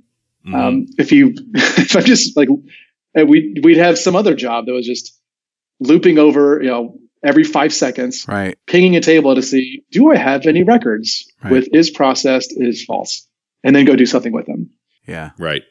Mhm. 0.47 0.55
Um, 0.55 0.87
if 0.99 1.11
you, 1.13 1.35
if 1.55 1.97
I'm 1.97 2.05
just 2.05 2.37
like, 2.37 2.49
uh, 3.19 3.25
we 3.27 3.55
we'd 3.63 3.79
have 3.79 3.99
some 3.99 4.15
other 4.17 4.35
job 4.35 4.67
that 4.67 4.73
was 4.73 4.87
just 4.87 5.19
looping 5.81 6.19
over, 6.19 6.61
you 6.63 6.69
know, 6.69 6.99
every 7.25 7.45
five 7.45 7.73
seconds, 7.75 8.25
Right. 8.29 8.57
pinging 8.67 8.95
a 8.97 9.01
table 9.01 9.35
to 9.35 9.43
see, 9.43 9.83
do 9.91 10.11
I 10.13 10.17
have 10.17 10.47
any 10.47 10.63
records 10.63 11.27
Right. 11.43 11.51
with 11.53 11.69
is 11.75 11.91
processed, 11.91 12.55
is 12.57 12.85
false, 12.85 13.27
and 13.65 13.75
then 13.75 13.85
go 13.85 13.97
do 13.97 14.07
something 14.07 14.33
with 14.33 14.47
them. 14.47 14.71
Yeah. 15.09 15.31
right. 15.39 15.63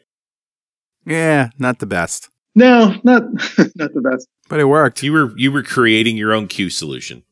Yeah. 1.05 1.50
Not 1.60 1.79
the 1.79 1.86
best, 1.86 2.29
No, 2.55 2.95
not 3.03 3.24
not 3.75 3.93
the 3.93 4.01
best. 4.12 4.27
but 4.50 4.60
it 4.60 4.65
worked. 4.65 5.03
You 5.03 5.13
were, 5.13 5.34
you 5.38 5.51
were 5.51 5.63
creating 5.63 6.17
your 6.17 6.34
own 6.34 6.48
queue 6.48 6.69
solution. 6.69 7.24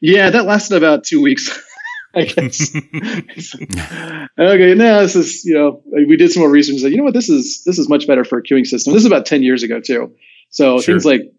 Yeah, 0.00 0.30
that 0.30 0.46
lasted 0.46 0.76
about 0.76 1.04
two 1.04 1.20
weeks, 1.20 1.50
I 2.14 2.24
guess. 2.24 2.74
okay, 4.38 4.74
now 4.74 5.00
this 5.00 5.14
is 5.16 5.44
you 5.44 5.54
know 5.54 5.82
we 5.92 6.16
did 6.16 6.32
some 6.32 6.40
more 6.40 6.50
research 6.50 6.72
and 6.72 6.80
said 6.80 6.90
you 6.92 6.98
know 6.98 7.04
what 7.04 7.14
this 7.14 7.28
is 7.28 7.62
this 7.64 7.78
is 7.78 7.88
much 7.88 8.06
better 8.06 8.24
for 8.24 8.38
a 8.38 8.42
queuing 8.42 8.66
system. 8.66 8.92
This 8.92 9.00
is 9.00 9.06
about 9.06 9.26
ten 9.26 9.42
years 9.42 9.62
ago 9.62 9.80
too, 9.80 10.14
so 10.50 10.80
Sure. 10.80 10.94
things 10.94 11.04
like 11.04 11.32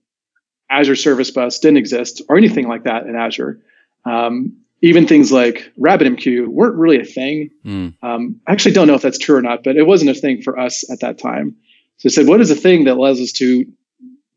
Azure 0.69 0.95
Service 0.95 1.31
Bus 1.31 1.59
didn't 1.59 1.77
exist 1.77 2.21
or 2.29 2.37
anything 2.37 2.67
like 2.67 2.83
that 2.83 3.07
in 3.07 3.15
Azure. 3.15 3.61
Um, 4.05 4.57
even 4.81 5.07
things 5.07 5.31
like 5.31 5.71
RabbitMQ 5.79 6.47
weren't 6.47 6.75
really 6.75 6.99
a 6.99 7.05
thing. 7.05 7.49
Mm. 7.65 7.95
Um, 8.01 8.39
I 8.47 8.53
actually 8.53 8.73
don't 8.73 8.87
know 8.87 8.93
if 8.93 9.01
that's 9.01 9.17
true 9.17 9.35
or 9.35 9.41
not, 9.41 9.63
but 9.63 9.75
it 9.75 9.85
wasn't 9.85 10.11
a 10.11 10.13
thing 10.13 10.41
for 10.41 10.57
us 10.57 10.89
at 10.89 11.01
that 11.01 11.17
time. 11.17 11.55
So 11.97 12.07
I 12.07 12.11
said, 12.11 12.27
what 12.27 12.39
is 12.39 12.49
a 12.49 12.55
thing 12.55 12.85
that 12.85 12.93
allows 12.93 13.19
us 13.19 13.33
to 13.33 13.65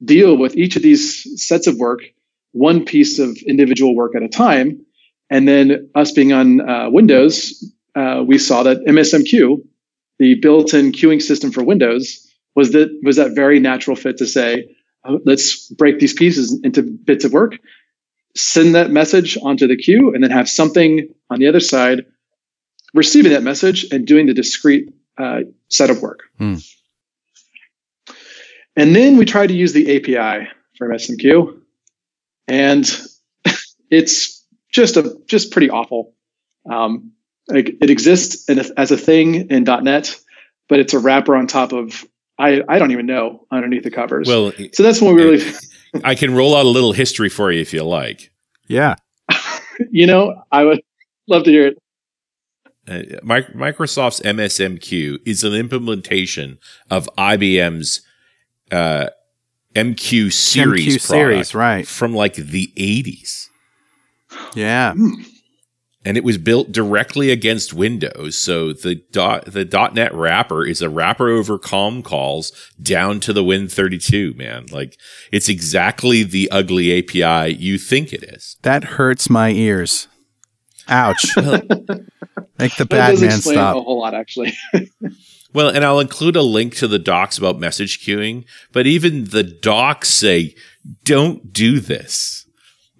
deal 0.04 0.36
with 0.36 0.56
each 0.56 0.74
of 0.74 0.82
these 0.82 1.46
sets 1.46 1.68
of 1.68 1.76
work, 1.76 2.00
one 2.50 2.84
piece 2.84 3.20
of 3.20 3.36
individual 3.46 3.94
work 3.94 4.16
at 4.16 4.22
a 4.24 4.28
time? 4.28 4.84
And 5.32 5.48
then 5.48 5.88
us 5.94 6.12
being 6.12 6.34
on 6.34 6.60
uh, 6.60 6.90
Windows, 6.90 7.64
uh, 7.94 8.22
we 8.24 8.36
saw 8.36 8.64
that 8.64 8.84
MSMQ, 8.84 9.66
the 10.18 10.34
built-in 10.34 10.92
queuing 10.92 11.22
system 11.22 11.50
for 11.50 11.64
Windows, 11.64 12.30
was 12.54 12.72
that 12.72 12.90
was 13.02 13.16
that 13.16 13.34
very 13.34 13.58
natural 13.58 13.96
fit 13.96 14.18
to 14.18 14.26
say, 14.26 14.76
oh, 15.06 15.20
let's 15.24 15.68
break 15.68 15.98
these 15.98 16.12
pieces 16.12 16.60
into 16.62 16.82
bits 16.82 17.24
of 17.24 17.32
work, 17.32 17.54
send 18.36 18.74
that 18.74 18.90
message 18.90 19.38
onto 19.42 19.66
the 19.66 19.74
queue, 19.74 20.12
and 20.12 20.22
then 20.22 20.30
have 20.30 20.50
something 20.50 21.08
on 21.30 21.38
the 21.38 21.46
other 21.46 21.60
side 21.60 22.04
receiving 22.92 23.32
that 23.32 23.42
message 23.42 23.86
and 23.90 24.06
doing 24.06 24.26
the 24.26 24.34
discrete 24.34 24.92
uh, 25.16 25.40
set 25.68 25.88
of 25.88 26.02
work. 26.02 26.24
Hmm. 26.36 26.56
And 28.76 28.94
then 28.94 29.16
we 29.16 29.24
tried 29.24 29.46
to 29.46 29.54
use 29.54 29.72
the 29.72 29.96
API 29.96 30.48
for 30.76 30.90
MSMQ, 30.90 31.58
and 32.48 32.84
it's 33.90 34.41
just 34.72 34.96
a 34.96 35.16
just 35.26 35.52
pretty 35.52 35.70
awful. 35.70 36.14
Um, 36.70 37.12
like 37.48 37.76
it 37.80 37.90
exists 37.90 38.48
in 38.48 38.58
a, 38.58 38.64
as 38.76 38.90
a 38.90 38.96
thing 38.96 39.50
in 39.50 39.64
.NET, 39.64 40.18
but 40.68 40.80
it's 40.80 40.94
a 40.94 40.98
wrapper 40.98 41.36
on 41.36 41.46
top 41.46 41.72
of 41.72 42.04
I 42.38 42.62
I 42.68 42.78
don't 42.78 42.90
even 42.90 43.06
know 43.06 43.46
underneath 43.50 43.84
the 43.84 43.90
covers. 43.90 44.26
Well, 44.26 44.52
so 44.72 44.82
that's 44.82 45.00
when 45.00 45.14
we 45.14 45.22
really, 45.22 45.52
I 46.04 46.14
can 46.14 46.34
roll 46.34 46.56
out 46.56 46.66
a 46.66 46.68
little 46.68 46.92
history 46.92 47.28
for 47.28 47.52
you 47.52 47.60
if 47.60 47.72
you 47.72 47.84
like. 47.84 48.32
Yeah. 48.68 48.96
you 49.90 50.06
know, 50.06 50.42
I 50.50 50.64
would 50.64 50.80
love 51.28 51.44
to 51.44 51.50
hear 51.50 51.68
it. 51.68 51.78
Uh, 52.88 53.20
Microsoft's 53.24 54.20
MSMQ 54.20 55.20
is 55.24 55.44
an 55.44 55.52
implementation 55.52 56.58
of 56.90 57.08
IBM's 57.16 58.00
uh, 58.72 59.06
MQ 59.74 60.32
series 60.32 60.96
MQ 60.96 61.00
series, 61.00 61.54
right. 61.54 61.86
from 61.86 62.12
like 62.12 62.34
the 62.34 62.72
80s. 62.76 63.48
Yeah. 64.54 64.92
Hmm. 64.92 65.22
And 66.04 66.16
it 66.16 66.24
was 66.24 66.36
built 66.36 66.72
directly 66.72 67.30
against 67.30 67.72
Windows. 67.72 68.36
So 68.36 68.72
the 68.72 68.96
dot 69.12 69.44
the 69.46 69.64
.NET 69.94 70.12
wrapper 70.12 70.66
is 70.66 70.82
a 70.82 70.90
wrapper 70.90 71.28
over 71.28 71.58
COM 71.58 72.02
calls 72.02 72.50
down 72.80 73.20
to 73.20 73.32
the 73.32 73.44
Win32, 73.44 74.34
man. 74.34 74.66
Like 74.72 74.98
it's 75.30 75.48
exactly 75.48 76.24
the 76.24 76.50
ugly 76.50 76.98
API 76.98 77.54
you 77.54 77.78
think 77.78 78.12
it 78.12 78.24
is. 78.24 78.56
That 78.62 78.82
hurts 78.82 79.30
my 79.30 79.50
ears. 79.50 80.08
Ouch. 80.88 81.36
Make 81.36 82.76
the 82.76 82.84
That 82.84 82.88
bad 82.88 83.10
does 83.12 83.20
man 83.20 83.30
explain 83.36 83.58
a 83.58 83.72
whole 83.74 84.00
lot, 84.00 84.14
actually. 84.14 84.54
Well, 85.54 85.68
and 85.68 85.84
I'll 85.84 86.00
include 86.00 86.36
a 86.36 86.42
link 86.42 86.74
to 86.76 86.88
the 86.88 86.98
docs 86.98 87.36
about 87.36 87.60
message 87.60 88.04
queuing, 88.04 88.46
but 88.72 88.86
even 88.86 89.24
the 89.24 89.42
docs 89.42 90.08
say, 90.08 90.54
don't 91.04 91.52
do 91.52 91.78
this. 91.78 92.41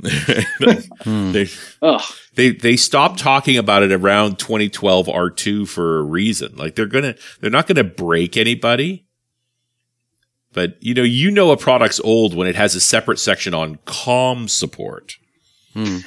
Hmm. 1.03 1.33
they, 1.33 1.47
Ugh. 1.81 2.03
they 2.35 2.51
they 2.51 2.77
stopped 2.77 3.19
talking 3.19 3.57
about 3.57 3.83
it 3.83 3.93
around 3.93 4.39
2012 4.39 5.07
R2 5.07 5.69
for 5.69 5.99
a 5.99 6.03
reason. 6.03 6.57
Like 6.57 6.75
they're 6.75 6.87
gonna 6.87 7.15
they're 7.41 7.51
not 7.51 7.67
gonna 7.67 7.85
break 7.85 8.37
anybody. 8.37 9.07
But 10.53 10.83
you 10.83 10.93
know, 10.95 11.03
you 11.03 11.31
know 11.31 11.51
a 11.51 11.57
product's 11.57 12.01
old 12.01 12.35
when 12.35 12.47
it 12.47 12.57
has 12.57 12.75
a 12.75 12.81
separate 12.81 13.19
section 13.19 13.55
on 13.55 13.79
COM 13.85 14.49
support. 14.49 15.17
Hmm. 15.75 15.99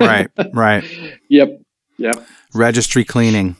Right. 0.00 0.28
Right. 0.52 0.84
Yep. 1.28 1.60
Yep. 1.98 2.26
Registry 2.54 3.04
cleaning. 3.04 3.54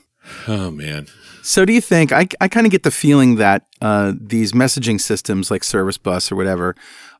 Oh 0.45 0.71
man. 0.71 1.07
So, 1.41 1.63
do 1.63 1.71
you 1.71 1.79
think 1.79 2.11
I, 2.11 2.27
I 2.41 2.49
kind 2.49 2.65
of 2.65 2.71
get 2.71 2.83
the 2.83 2.91
feeling 2.91 3.35
that 3.35 3.65
uh, 3.81 4.11
these 4.19 4.51
messaging 4.51 4.99
systems 4.99 5.49
like 5.49 5.63
Service 5.63 5.97
Bus 5.97 6.31
or 6.33 6.35
whatever 6.35 6.75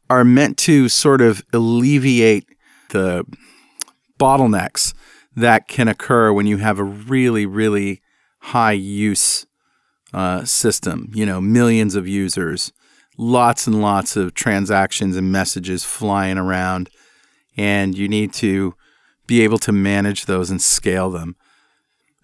are 0.10 0.26
meant 0.26 0.58
to 0.60 0.90
sort 0.90 1.22
of 1.22 1.42
alleviate 1.54 2.48
the 2.94 3.26
bottlenecks 4.20 4.94
that 5.36 5.68
can 5.68 5.90
occur 5.90 6.32
when 6.32 6.48
you 6.48 6.58
have 6.58 6.80
a 6.80 6.84
really, 6.84 7.46
really 7.46 8.02
high 8.40 8.72
use 8.72 9.46
uh, 10.14 10.46
system? 10.46 11.12
You 11.14 11.26
know, 11.26 11.42
millions 11.42 11.96
of 11.96 12.08
users, 12.08 12.72
lots 13.18 13.68
and 13.68 13.82
lots 13.82 14.16
of 14.16 14.34
transactions 14.34 15.18
and 15.18 15.32
messages 15.32 15.84
flying 15.84 16.38
around, 16.38 16.90
and 17.58 17.98
you 17.98 18.08
need 18.08 18.32
to 18.34 18.76
be 19.28 19.42
able 19.42 19.58
to 19.58 19.72
manage 19.72 20.26
those 20.26 20.50
and 20.50 20.62
scale 20.62 21.10
them. 21.10 21.36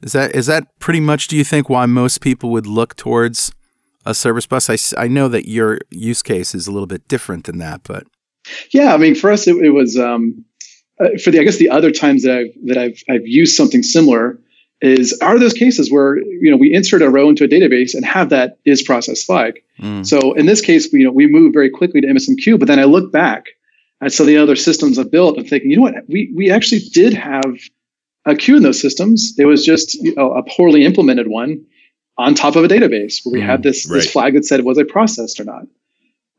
Is 0.02 0.14
that 0.14 0.34
is 0.34 0.46
that 0.46 0.80
pretty 0.80 1.00
much? 1.02 1.28
Do 1.28 1.36
you 1.36 1.44
think 1.44 1.70
why 1.70 1.86
most 1.86 2.22
people 2.22 2.52
would 2.52 2.66
look 2.66 2.96
towards 2.96 3.52
a 4.06 4.14
service 4.14 4.48
bus? 4.48 4.70
I, 4.70 4.78
I 5.02 5.08
know 5.08 5.28
that 5.28 5.50
your 5.50 5.80
use 5.90 6.24
case 6.24 6.56
is 6.56 6.68
a 6.68 6.72
little 6.72 6.88
bit 6.88 7.08
different 7.08 7.46
than 7.46 7.58
that, 7.58 7.82
but 7.84 8.08
yeah, 8.72 8.94
I 8.94 8.98
mean, 8.98 9.16
for 9.16 9.32
us, 9.32 9.48
it, 9.48 9.58
it 9.58 9.72
was 9.72 9.98
um, 9.98 10.46
uh, 11.00 11.10
for 11.24 11.32
the 11.32 11.40
I 11.40 11.44
guess 11.44 11.58
the 11.58 11.70
other 11.70 11.92
times 11.92 12.24
that 12.24 12.38
I've 12.38 12.54
that 12.66 12.78
I've 12.78 13.04
I've 13.10 13.28
used 13.28 13.56
something 13.56 13.84
similar 13.84 14.40
is 14.82 15.18
are 15.22 15.38
those 15.38 15.54
cases 15.54 15.92
where 15.92 16.18
you 16.18 16.50
know 16.50 16.58
we 16.58 16.74
insert 16.74 17.02
a 17.02 17.10
row 17.10 17.30
into 17.30 17.44
a 17.44 17.48
database 17.48 17.94
and 17.94 18.06
have 18.06 18.30
that 18.30 18.60
is 18.66 18.82
process 18.82 19.24
flag. 19.24 19.62
Mm. 19.80 20.06
So 20.06 20.34
in 20.34 20.46
this 20.46 20.62
case, 20.62 20.90
we, 20.92 21.00
you 21.00 21.06
know 21.06 21.12
we 21.12 21.28
move 21.28 21.54
very 21.54 21.70
quickly 21.70 22.02
to 22.02 22.08
MSMQ, 22.08 22.60
but 22.60 22.68
then 22.68 22.80
I 22.80 22.86
look 22.86 23.12
back 23.12 23.46
at 24.02 24.14
some 24.14 24.26
of 24.26 24.28
the 24.28 24.38
other 24.38 24.56
systems 24.56 24.98
I've 24.98 25.12
built 25.12 25.38
and 25.38 25.48
thinking, 25.48 25.72
you 25.72 25.78
know 25.78 25.84
what, 25.84 25.96
we 26.08 26.32
we 26.36 26.52
actually 26.52 26.82
did 26.94 27.14
have 27.14 27.60
a 28.26 28.36
queue 28.36 28.58
in 28.58 28.64
those 28.64 28.80
systems. 28.80 29.34
It 29.38 29.46
was 29.46 29.66
just 29.66 29.96
you 29.96 30.16
know, 30.16 30.34
a 30.34 30.44
poorly 30.44 30.86
implemented 30.86 31.28
one 31.28 31.66
on 32.18 32.36
top 32.36 32.56
of 32.56 32.64
a 32.64 32.68
database 32.68 33.20
where 33.24 33.34
we 33.34 33.42
mm, 33.42 33.46
had 33.46 33.64
this 33.64 33.90
right. 33.90 33.98
this 33.98 34.12
flag 34.12 34.34
that 34.34 34.46
said 34.46 34.64
was 34.64 34.78
it 34.78 34.90
processed 34.90 35.40
or 35.40 35.46
not. 35.46 35.64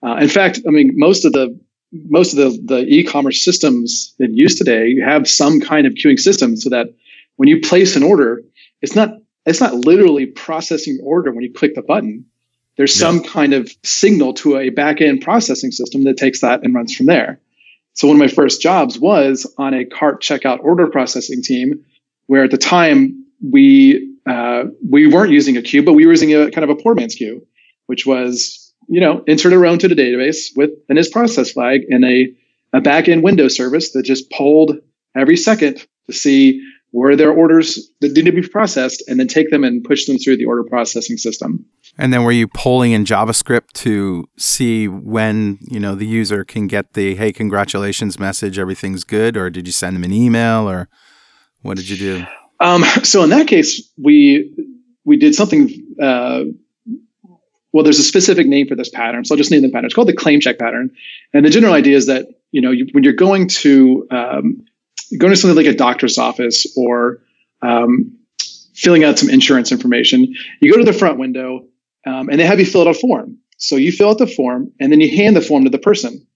Uh, 0.02 0.16
in 0.16 0.28
fact, 0.28 0.60
I 0.66 0.70
mean 0.70 0.92
most 0.94 1.24
of 1.24 1.32
the 1.32 1.58
most 1.92 2.35
of 2.35 2.38
the 2.38 2.74
the 2.74 2.87
e-commerce 2.87 3.44
systems 3.44 4.14
in 4.18 4.35
use 4.35 4.55
today 4.55 4.87
you 4.87 5.03
have 5.05 5.29
some 5.29 5.61
kind 5.61 5.87
of 5.87 5.94
queuing 5.94 6.18
system 6.18 6.57
so 6.57 6.70
that 6.70 6.94
when 7.40 7.48
you 7.48 7.59
place 7.59 7.96
an 7.96 8.03
order, 8.03 8.42
it's 8.83 8.94
not 8.94 9.14
it's 9.46 9.62
not 9.62 9.72
literally 9.72 10.26
processing 10.26 10.98
order 11.03 11.33
when 11.33 11.42
you 11.42 11.50
click 11.50 11.74
the 11.74 11.81
button. 11.81 12.26
There's 12.76 12.94
yeah. 12.94 13.07
some 13.07 13.24
kind 13.24 13.55
of 13.55 13.70
signal 13.83 14.35
to 14.35 14.59
a 14.59 14.68
back-end 14.68 15.22
processing 15.22 15.72
system 15.72 16.05
that 16.05 16.18
takes 16.18 16.42
that 16.42 16.62
and 16.62 16.74
runs 16.74 16.94
from 16.94 17.07
there. 17.07 17.40
So 17.94 18.09
one 18.09 18.16
of 18.16 18.20
my 18.20 18.29
first 18.29 18.61
jobs 18.61 18.98
was 18.98 19.50
on 19.57 19.72
a 19.72 19.87
cart 19.87 20.22
checkout 20.22 20.62
order 20.62 20.87
processing 20.88 21.42
team, 21.42 21.83
where 22.26 22.44
at 22.44 22.50
the 22.50 22.59
time 22.59 23.24
we 23.42 24.14
uh, 24.26 24.64
we 24.87 25.07
weren't 25.07 25.33
using 25.33 25.57
a 25.57 25.62
queue, 25.62 25.83
but 25.83 25.94
we 25.94 26.05
were 26.05 26.12
using 26.12 26.35
a 26.35 26.50
kind 26.50 26.62
of 26.62 26.68
a 26.68 26.76
poor 26.76 26.94
man's 26.94 27.14
queue, 27.14 27.46
which 27.87 28.05
was 28.05 28.59
you 28.90 29.00
know 29.00 29.22
insert 29.26 29.53
a 29.53 29.59
row 29.59 29.72
into 29.72 29.88
the 29.88 29.94
database 29.94 30.50
with 30.57 30.70
an 30.88 30.98
is 30.98 31.09
process 31.09 31.53
flag 31.53 31.83
and 31.88 32.05
a 32.05 32.29
a 32.72 32.81
back-end 32.81 33.22
window 33.22 33.48
service 33.48 33.92
that 33.92 34.05
just 34.05 34.31
polled 34.31 34.76
every 35.16 35.37
second 35.37 35.85
to 36.07 36.12
see 36.12 36.62
were 36.92 37.14
there 37.14 37.31
orders 37.31 37.90
that 38.00 38.09
needed 38.09 38.35
to 38.35 38.42
be 38.42 38.48
processed 38.48 39.03
and 39.09 39.18
then 39.20 39.29
take 39.29 39.50
them 39.50 39.62
and 39.62 39.85
push 39.85 40.07
them 40.07 40.18
through 40.18 40.37
the 40.37 40.44
order 40.44 40.64
processing 40.64 41.16
system. 41.16 41.64
And 41.98 42.12
then 42.12 42.24
were 42.24 42.33
you 42.33 42.48
polling 42.48 42.92
in 42.92 43.05
JavaScript 43.05 43.72
to 43.74 44.24
see 44.37 44.88
when, 44.88 45.59
you 45.62 45.79
know, 45.79 45.94
the 45.94 46.07
user 46.07 46.44
can 46.44 46.66
get 46.66 46.94
the 46.94 47.14
hey 47.14 47.33
congratulations 47.33 48.18
message, 48.18 48.59
everything's 48.59 49.05
good, 49.05 49.37
or 49.37 49.50
did 49.50 49.66
you 49.66 49.72
send 49.72 49.96
them 49.96 50.05
an 50.05 50.12
email 50.12 50.68
or 50.68 50.88
what 51.62 51.76
did 51.76 51.88
you 51.88 51.96
do? 51.96 52.26
Um, 52.59 52.83
so 53.05 53.22
in 53.22 53.31
that 53.31 53.46
case, 53.46 53.88
we 53.96 54.53
we 55.05 55.16
did 55.16 55.35
something 55.35 55.70
uh, 56.00 56.42
well, 57.72 57.85
there's 57.85 57.98
a 57.98 58.04
specific 58.04 58.46
name 58.46 58.66
for 58.66 58.74
this 58.74 58.88
pattern, 58.88 59.24
so 59.24 59.35
I'll 59.35 59.38
just 59.38 59.50
name 59.50 59.62
the 59.62 59.70
pattern. 59.70 59.87
It's 59.87 59.94
called 59.94 60.09
the 60.09 60.16
claim 60.16 60.40
check 60.40 60.59
pattern, 60.59 60.90
and 61.33 61.44
the 61.44 61.50
general 61.50 61.72
idea 61.72 61.96
is 61.96 62.06
that 62.06 62.26
you 62.50 62.61
know 62.61 62.70
you, 62.70 62.87
when 62.92 63.04
you're 63.04 63.12
going 63.12 63.48
to 63.48 64.06
um, 64.11 64.64
going 65.18 65.33
to 65.33 65.37
something 65.37 65.56
like 65.56 65.72
a 65.72 65.76
doctor's 65.76 66.18
office 66.18 66.66
or 66.76 67.22
um, 67.62 68.16
filling 68.74 69.04
out 69.04 69.18
some 69.18 69.28
insurance 69.28 69.72
information, 69.72 70.35
you 70.61 70.72
go 70.72 70.78
to 70.78 70.85
the 70.85 70.96
front 70.96 71.18
window 71.18 71.66
um, 72.06 72.28
and 72.28 72.38
they 72.38 72.46
have 72.46 72.59
you 72.59 72.66
fill 72.66 72.83
out 72.83 72.87
a 72.87 72.94
form. 72.94 73.37
So 73.59 73.76
you 73.76 73.92
fill 73.92 74.11
out 74.11 74.18
the 74.18 74.26
form 74.26 74.72
and 74.80 74.90
then 74.90 75.00
you 75.00 75.14
hand 75.14 75.37
the 75.37 75.42
form 75.42 75.64
to 75.64 75.70
the 75.70 75.78
person. 75.78 76.26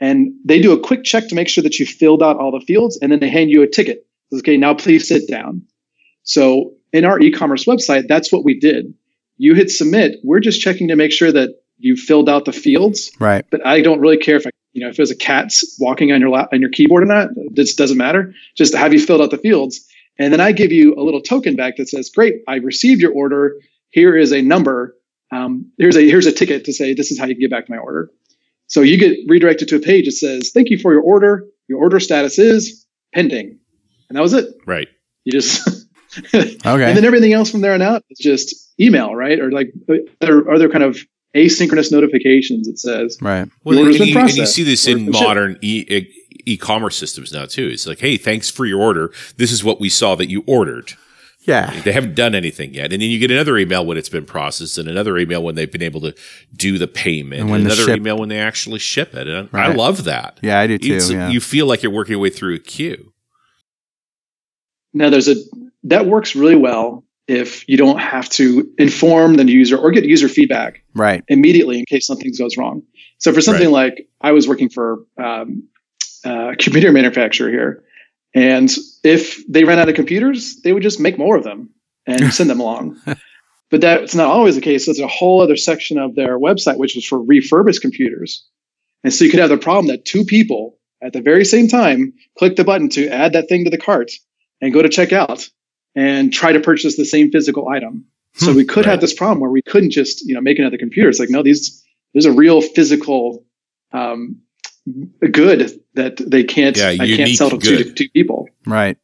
And 0.00 0.34
they 0.44 0.60
do 0.60 0.72
a 0.72 0.80
quick 0.80 1.04
check 1.04 1.28
to 1.28 1.34
make 1.34 1.48
sure 1.48 1.62
that 1.62 1.78
you 1.78 1.86
filled 1.86 2.22
out 2.22 2.36
all 2.36 2.50
the 2.50 2.64
fields 2.64 2.98
and 3.00 3.10
then 3.10 3.20
they 3.20 3.30
hand 3.30 3.50
you 3.50 3.62
a 3.62 3.66
ticket. 3.66 4.06
Okay, 4.34 4.56
now 4.56 4.74
please 4.74 5.08
sit 5.08 5.28
down. 5.28 5.62
So 6.24 6.74
in 6.92 7.04
our 7.04 7.20
e 7.20 7.30
commerce 7.30 7.64
website, 7.64 8.08
that's 8.08 8.32
what 8.32 8.44
we 8.44 8.58
did. 8.58 8.92
You 9.36 9.54
hit 9.54 9.70
submit. 9.70 10.20
We're 10.22 10.40
just 10.40 10.60
checking 10.60 10.88
to 10.88 10.96
make 10.96 11.12
sure 11.12 11.32
that 11.32 11.60
you 11.78 11.96
filled 11.96 12.28
out 12.28 12.44
the 12.44 12.52
fields. 12.52 13.10
Right. 13.18 13.44
But 13.50 13.66
I 13.66 13.80
don't 13.80 14.00
really 14.00 14.16
care 14.16 14.36
if 14.36 14.46
I 14.46 14.50
you 14.74 14.82
know, 14.82 14.88
if 14.88 14.96
there's 14.96 15.12
a 15.12 15.16
cat 15.16 15.52
walking 15.78 16.12
on 16.12 16.20
your 16.20 16.30
lap 16.30 16.48
on 16.52 16.60
your 16.60 16.68
keyboard 16.68 17.04
or 17.04 17.06
not, 17.06 17.28
this 17.52 17.74
doesn't 17.74 17.96
matter. 17.96 18.34
Just 18.56 18.74
have 18.74 18.92
you 18.92 18.98
filled 18.98 19.22
out 19.22 19.30
the 19.30 19.38
fields. 19.38 19.86
And 20.18 20.32
then 20.32 20.40
I 20.40 20.52
give 20.52 20.72
you 20.72 20.94
a 20.96 21.02
little 21.02 21.20
token 21.20 21.56
back 21.56 21.76
that 21.76 21.88
says, 21.88 22.10
great, 22.10 22.42
I 22.48 22.56
received 22.56 23.00
your 23.00 23.12
order. 23.12 23.56
Here 23.90 24.16
is 24.16 24.32
a 24.32 24.42
number. 24.42 24.96
Um, 25.30 25.72
here's 25.78 25.96
a 25.96 26.02
here's 26.02 26.26
a 26.26 26.32
ticket 26.32 26.64
to 26.64 26.72
say 26.72 26.92
this 26.92 27.10
is 27.10 27.18
how 27.18 27.26
you 27.26 27.34
get 27.36 27.50
back 27.50 27.70
my 27.70 27.76
order. 27.76 28.10
So 28.66 28.80
you 28.80 28.98
get 28.98 29.16
redirected 29.28 29.68
to 29.68 29.76
a 29.76 29.80
page 29.80 30.06
that 30.06 30.12
says, 30.12 30.50
thank 30.52 30.70
you 30.70 30.78
for 30.78 30.92
your 30.92 31.02
order. 31.02 31.46
Your 31.68 31.78
order 31.78 32.00
status 32.00 32.38
is 32.38 32.84
pending. 33.14 33.58
And 34.08 34.16
that 34.16 34.22
was 34.22 34.32
it. 34.32 34.54
Right. 34.66 34.88
You 35.24 35.32
just 35.32 35.68
okay. 36.34 36.58
And 36.64 36.96
then 36.96 37.04
everything 37.04 37.32
else 37.32 37.50
from 37.50 37.60
there 37.60 37.74
on 37.74 37.82
out 37.82 38.04
is 38.10 38.18
just 38.18 38.72
email, 38.80 39.14
right? 39.14 39.38
Or 39.38 39.50
like 39.50 39.72
other 40.20 40.50
other 40.50 40.68
kind 40.68 40.84
of 40.84 40.98
asynchronous 41.34 41.90
notifications. 41.90 42.68
It 42.68 42.78
says 42.78 43.18
right. 43.20 43.48
Well, 43.64 43.78
and 43.78 43.94
you, 43.94 44.18
and, 44.18 44.36
you, 44.36 44.46
see 44.46 44.62
this 44.62 44.86
in 44.86 45.10
modern 45.10 45.58
e- 45.60 46.08
e-commerce 46.46 46.96
systems 46.96 47.32
now 47.32 47.46
too. 47.46 47.68
It's 47.68 47.86
like, 47.86 48.00
hey, 48.00 48.16
thanks 48.16 48.50
for 48.50 48.64
your 48.66 48.80
order. 48.80 49.12
This 49.36 49.52
is 49.52 49.64
what 49.64 49.80
we 49.80 49.88
saw 49.88 50.14
that 50.16 50.28
you 50.28 50.44
ordered. 50.46 50.94
Yeah. 51.46 51.78
They 51.82 51.92
haven't 51.92 52.14
done 52.14 52.34
anything 52.34 52.72
yet. 52.72 52.92
And 52.92 53.02
then 53.02 53.10
you 53.10 53.18
get 53.18 53.30
another 53.30 53.58
email 53.58 53.84
when 53.84 53.98
it's 53.98 54.08
been 54.08 54.24
processed 54.24 54.78
and 54.78 54.88
another 54.88 55.18
email 55.18 55.42
when 55.42 55.54
they've 55.54 55.70
been 55.70 55.82
able 55.82 56.00
to 56.02 56.14
do 56.56 56.78
the 56.78 56.86
payment 56.88 57.42
and, 57.42 57.50
and 57.50 57.66
another 57.66 57.82
ship- 57.82 57.98
email 57.98 58.18
when 58.18 58.30
they 58.30 58.38
actually 58.38 58.78
ship 58.78 59.14
it. 59.14 59.28
And 59.28 59.52
right. 59.52 59.70
I 59.70 59.74
love 59.74 60.04
that. 60.04 60.38
Yeah, 60.42 60.60
I 60.60 60.66
do 60.66 60.78
too. 60.78 61.12
Yeah. 61.12 61.28
You 61.28 61.40
feel 61.40 61.66
like 61.66 61.82
you're 61.82 61.92
working 61.92 62.12
your 62.12 62.20
way 62.20 62.30
through 62.30 62.54
a 62.54 62.58
queue. 62.58 63.12
Now 64.94 65.10
there's 65.10 65.28
a, 65.28 65.34
that 65.84 66.06
works 66.06 66.34
really 66.34 66.56
well 66.56 67.04
if 67.26 67.66
you 67.68 67.76
don't 67.76 67.98
have 67.98 68.28
to 68.28 68.70
inform 68.78 69.34
the 69.34 69.50
user 69.50 69.78
or 69.78 69.90
get 69.90 70.04
user 70.04 70.28
feedback 70.28 70.82
right 70.94 71.24
immediately 71.28 71.78
in 71.78 71.84
case 71.86 72.06
something 72.06 72.32
goes 72.38 72.56
wrong. 72.56 72.82
So 73.18 73.32
for 73.32 73.40
something 73.40 73.72
right. 73.72 73.94
like 73.94 74.08
I 74.20 74.32
was 74.32 74.48
working 74.48 74.68
for 74.68 75.04
um, 75.22 75.66
a 76.24 76.54
computer 76.58 76.92
manufacturer 76.92 77.50
here, 77.50 77.84
and 78.34 78.70
if 79.02 79.46
they 79.46 79.64
ran 79.64 79.78
out 79.78 79.88
of 79.88 79.94
computers, 79.94 80.60
they 80.62 80.72
would 80.72 80.82
just 80.82 81.00
make 81.00 81.16
more 81.16 81.36
of 81.36 81.44
them 81.44 81.70
and 82.06 82.32
send 82.34 82.50
them 82.50 82.60
along. 82.60 83.00
But 83.70 83.80
that's 83.80 84.14
not 84.14 84.28
always 84.28 84.56
the 84.56 84.60
case. 84.60 84.84
There's 84.84 85.00
a 85.00 85.06
whole 85.06 85.40
other 85.40 85.56
section 85.56 85.98
of 85.98 86.14
their 86.14 86.38
website 86.38 86.78
which 86.78 86.96
is 86.96 87.06
for 87.06 87.22
refurbished 87.22 87.80
computers, 87.80 88.44
and 89.02 89.12
so 89.12 89.24
you 89.24 89.30
could 89.30 89.40
have 89.40 89.50
the 89.50 89.56
problem 89.56 89.86
that 89.88 90.04
two 90.04 90.24
people 90.24 90.78
at 91.02 91.12
the 91.12 91.22
very 91.22 91.44
same 91.44 91.68
time 91.68 92.12
click 92.38 92.56
the 92.56 92.64
button 92.64 92.88
to 92.90 93.08
add 93.08 93.32
that 93.32 93.48
thing 93.48 93.64
to 93.64 93.70
the 93.70 93.78
cart 93.78 94.10
and 94.60 94.72
go 94.72 94.82
to 94.82 94.88
checkout 94.88 95.48
and 95.94 96.32
try 96.32 96.52
to 96.52 96.60
purchase 96.60 96.96
the 96.96 97.04
same 97.04 97.30
physical 97.30 97.68
item. 97.68 98.06
So 98.34 98.50
hmm, 98.50 98.56
we 98.56 98.64
could 98.64 98.86
right. 98.86 98.92
have 98.92 99.00
this 99.00 99.14
problem 99.14 99.40
where 99.40 99.50
we 99.50 99.62
couldn't 99.62 99.90
just 99.90 100.26
you 100.26 100.34
know 100.34 100.40
make 100.40 100.58
another 100.58 100.78
computer. 100.78 101.08
It's 101.08 101.20
like 101.20 101.30
no, 101.30 101.42
these 101.42 101.84
there's 102.12 102.26
a 102.26 102.32
real 102.32 102.60
physical 102.60 103.44
um, 103.92 104.40
good 105.30 105.80
that 105.94 106.16
they 106.16 106.44
can't 106.44 106.76
yeah, 106.76 106.88
I 106.88 106.96
can't 106.96 107.36
sell 107.36 107.50
to 107.50 107.58
two, 107.58 107.92
two 107.92 108.08
people. 108.10 108.48
Right. 108.66 108.98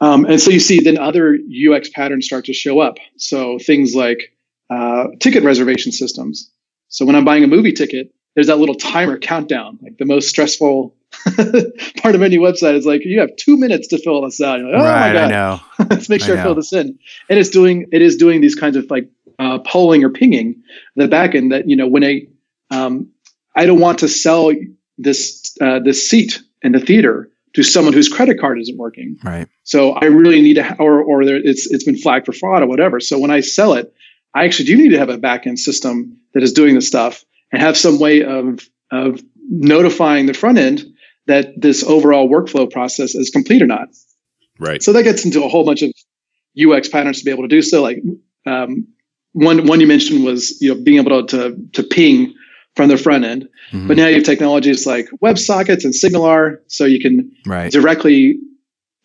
Um, 0.00 0.24
and 0.24 0.40
so 0.40 0.50
you 0.50 0.58
see 0.58 0.80
then 0.80 0.98
other 0.98 1.38
UX 1.38 1.88
patterns 1.90 2.26
start 2.26 2.44
to 2.46 2.52
show 2.52 2.80
up. 2.80 2.98
So 3.16 3.58
things 3.60 3.94
like 3.94 4.36
uh, 4.68 5.06
ticket 5.20 5.44
reservation 5.44 5.92
systems. 5.92 6.50
So 6.88 7.06
when 7.06 7.14
I'm 7.14 7.24
buying 7.24 7.44
a 7.44 7.46
movie 7.46 7.72
ticket, 7.72 8.12
there's 8.34 8.48
that 8.48 8.58
little 8.58 8.74
timer 8.74 9.16
countdown, 9.18 9.78
like 9.80 9.98
the 9.98 10.04
most 10.04 10.28
stressful 10.28 10.96
part 12.02 12.14
of 12.14 12.22
any 12.22 12.38
website 12.38 12.74
is 12.74 12.86
like 12.86 13.04
you 13.04 13.20
have 13.20 13.34
two 13.36 13.56
minutes 13.56 13.88
to 13.88 13.98
fill 13.98 14.22
this 14.22 14.40
out. 14.40 14.60
Like, 14.60 14.74
oh 14.74 14.84
right, 14.84 15.08
my 15.08 15.12
god, 15.12 15.16
I 15.16 15.28
know. 15.28 15.60
let's 15.90 16.08
make 16.08 16.20
sure 16.20 16.36
I, 16.36 16.40
I, 16.40 16.42
fill 16.42 16.54
this 16.54 16.72
in. 16.72 16.98
And 17.28 17.38
it's 17.38 17.50
doing 17.50 17.86
it 17.92 18.02
is 18.02 18.16
doing 18.16 18.40
these 18.40 18.54
kinds 18.54 18.76
of 18.76 18.90
like 18.90 19.08
uh, 19.38 19.58
polling 19.60 20.04
or 20.04 20.10
pinging 20.10 20.62
the 20.96 21.06
backend 21.06 21.50
that 21.50 21.68
you 21.68 21.76
know 21.76 21.86
when 21.86 22.02
a 22.02 22.26
um, 22.70 23.10
I 23.54 23.66
don't 23.66 23.80
want 23.80 23.98
to 24.00 24.08
sell 24.08 24.52
this 24.98 25.56
uh, 25.60 25.80
this 25.80 26.08
seat 26.08 26.42
in 26.62 26.72
the 26.72 26.80
theater 26.80 27.30
to 27.54 27.62
someone 27.62 27.92
whose 27.92 28.08
credit 28.08 28.40
card 28.40 28.58
isn't 28.60 28.78
working. 28.78 29.18
Right. 29.22 29.46
So 29.64 29.92
I 29.92 30.06
really 30.06 30.40
need 30.40 30.54
to, 30.54 30.76
or 30.78 31.02
or 31.02 31.24
there, 31.24 31.36
it's 31.36 31.70
it's 31.70 31.84
been 31.84 31.98
flagged 31.98 32.26
for 32.26 32.32
fraud 32.32 32.62
or 32.62 32.66
whatever. 32.66 33.00
So 33.00 33.18
when 33.18 33.30
I 33.30 33.40
sell 33.40 33.74
it, 33.74 33.92
I 34.34 34.44
actually 34.44 34.66
do 34.66 34.76
need 34.76 34.90
to 34.90 34.98
have 34.98 35.10
a 35.10 35.18
backend 35.18 35.58
system 35.58 36.18
that 36.34 36.42
is 36.42 36.52
doing 36.52 36.74
the 36.74 36.80
stuff 36.80 37.24
and 37.52 37.60
have 37.60 37.76
some 37.76 37.98
way 37.98 38.24
of 38.24 38.60
of 38.90 39.22
notifying 39.48 40.26
the 40.26 40.34
front 40.34 40.58
end 40.58 40.84
that 41.26 41.60
this 41.60 41.84
overall 41.84 42.28
workflow 42.28 42.70
process 42.70 43.14
is 43.14 43.30
complete 43.30 43.62
or 43.62 43.66
not. 43.66 43.88
Right. 44.58 44.82
So 44.82 44.92
that 44.92 45.04
gets 45.04 45.24
into 45.24 45.44
a 45.44 45.48
whole 45.48 45.64
bunch 45.64 45.82
of 45.82 45.92
UX 46.60 46.88
patterns 46.88 47.18
to 47.20 47.24
be 47.24 47.30
able 47.30 47.44
to 47.44 47.48
do 47.48 47.62
so. 47.62 47.82
Like 47.82 48.02
um, 48.46 48.86
one 49.32 49.66
one 49.66 49.80
you 49.80 49.86
mentioned 49.86 50.24
was 50.24 50.60
you 50.60 50.74
know 50.74 50.80
being 50.80 50.98
able 50.98 51.26
to 51.26 51.36
to, 51.36 51.68
to 51.72 51.82
ping 51.82 52.34
from 52.74 52.88
the 52.88 52.96
front 52.96 53.24
end, 53.24 53.48
mm-hmm. 53.70 53.86
but 53.86 53.96
now 53.96 54.06
you 54.06 54.16
have 54.16 54.24
technologies 54.24 54.86
like 54.86 55.08
WebSockets 55.22 55.84
and 55.84 55.92
SignalR, 55.92 56.56
so 56.68 56.86
you 56.86 57.00
can 57.00 57.30
right. 57.46 57.70
directly 57.70 58.38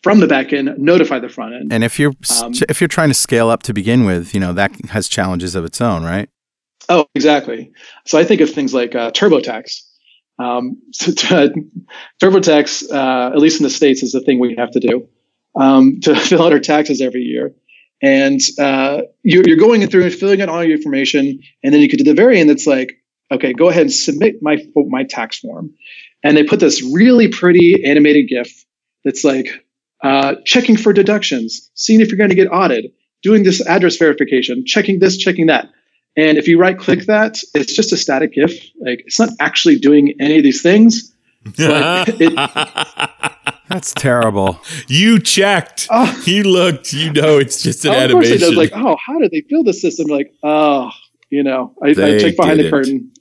from 0.02 0.20
the 0.20 0.26
back 0.26 0.52
end 0.52 0.74
notify 0.78 1.18
the 1.18 1.28
front 1.28 1.54
end. 1.54 1.72
And 1.72 1.84
if 1.84 1.98
you're 1.98 2.12
um, 2.42 2.52
if 2.68 2.80
you're 2.80 2.88
trying 2.88 3.08
to 3.08 3.14
scale 3.14 3.50
up 3.50 3.62
to 3.64 3.74
begin 3.74 4.04
with, 4.04 4.34
you 4.34 4.40
know 4.40 4.52
that 4.52 4.72
has 4.90 5.08
challenges 5.08 5.54
of 5.54 5.64
its 5.64 5.80
own, 5.80 6.02
right? 6.02 6.28
Oh, 6.88 7.06
exactly. 7.14 7.70
So 8.06 8.18
I 8.18 8.24
think 8.24 8.40
of 8.40 8.50
things 8.50 8.72
like 8.72 8.94
uh, 8.94 9.10
TurboTax 9.10 9.82
Um, 10.38 10.82
so 10.92 11.12
TurboTax, 12.22 12.90
uh, 12.92 13.32
at 13.32 13.38
least 13.38 13.60
in 13.60 13.64
the 13.64 13.70
states, 13.70 14.02
is 14.02 14.12
the 14.12 14.20
thing 14.20 14.38
we 14.38 14.56
have 14.58 14.70
to 14.72 14.80
do 14.80 15.08
um, 15.58 16.00
to 16.00 16.16
fill 16.28 16.42
out 16.42 16.52
our 16.52 16.60
taxes 16.60 17.00
every 17.00 17.22
year. 17.22 17.54
And 18.00 18.40
uh, 18.60 19.02
you're, 19.24 19.42
you're 19.44 19.56
going 19.56 19.84
through 19.88 20.04
and 20.04 20.14
filling 20.14 20.40
out 20.40 20.48
all 20.48 20.62
your 20.62 20.76
information, 20.76 21.40
and 21.64 21.74
then 21.74 21.80
you 21.80 21.88
get 21.88 21.98
to 21.98 22.04
the 22.04 22.14
very 22.14 22.38
end. 22.38 22.48
It's 22.48 22.66
like, 22.66 23.02
okay, 23.32 23.52
go 23.52 23.68
ahead 23.68 23.82
and 23.82 23.92
submit 23.92 24.36
my 24.40 24.58
my 24.76 25.02
tax 25.02 25.40
form, 25.40 25.74
and 26.22 26.36
they 26.36 26.44
put 26.44 26.60
this 26.60 26.80
really 26.80 27.26
pretty 27.26 27.84
animated 27.84 28.28
GIF 28.28 28.64
that's 29.04 29.24
like 29.24 29.66
uh, 30.02 30.36
checking 30.44 30.76
for 30.76 30.92
deductions, 30.92 31.70
seeing 31.74 32.00
if 32.00 32.08
you're 32.08 32.18
going 32.18 32.30
to 32.30 32.36
get 32.36 32.52
audited, 32.52 32.92
doing 33.22 33.42
this 33.42 33.66
address 33.66 33.96
verification, 33.96 34.64
checking 34.64 35.00
this, 35.00 35.16
checking 35.16 35.46
that. 35.46 35.68
And 36.18 36.36
if 36.36 36.48
you 36.48 36.58
right 36.58 36.76
click 36.76 37.06
that, 37.06 37.38
it's 37.54 37.72
just 37.72 37.92
a 37.92 37.96
static 37.96 38.32
GIF. 38.32 38.50
Like 38.80 39.04
it's 39.06 39.20
not 39.20 39.30
actually 39.38 39.78
doing 39.78 40.14
any 40.18 40.38
of 40.38 40.42
these 40.42 40.60
things. 40.60 41.14
it, 41.46 42.34
That's 43.68 43.94
terrible. 43.94 44.60
you 44.88 45.20
checked. 45.20 45.86
Oh. 45.90 46.22
You 46.26 46.42
looked. 46.42 46.92
You 46.92 47.12
know, 47.12 47.38
it's 47.38 47.62
just 47.62 47.84
an 47.84 47.92
oh, 47.92 47.94
of 47.94 48.02
animation. 48.02 48.32
Of 48.34 48.40
course 48.40 48.50
it 48.50 48.56
does. 48.56 48.56
Like, 48.56 48.72
oh, 48.74 48.96
how 49.06 49.20
did 49.20 49.30
they 49.30 49.42
build 49.42 49.66
the 49.66 49.72
system? 49.72 50.08
Like, 50.08 50.34
oh, 50.42 50.90
you 51.30 51.44
know, 51.44 51.72
I, 51.84 51.90
I 51.90 52.18
check 52.18 52.36
behind 52.36 52.58
the 52.58 52.68
curtain. 52.68 53.12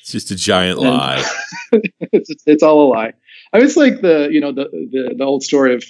It's 0.00 0.10
just 0.10 0.30
a 0.30 0.36
giant 0.36 0.78
lie. 0.78 1.22
it's, 1.72 2.42
it's 2.46 2.62
all 2.62 2.86
a 2.86 2.88
lie. 2.88 3.12
I 3.52 3.58
mean, 3.58 3.66
it's 3.66 3.76
like 3.76 4.00
the 4.00 4.30
you 4.32 4.40
know 4.40 4.52
the, 4.52 4.64
the 4.64 5.14
the 5.18 5.24
old 5.24 5.42
story 5.42 5.74
of 5.74 5.84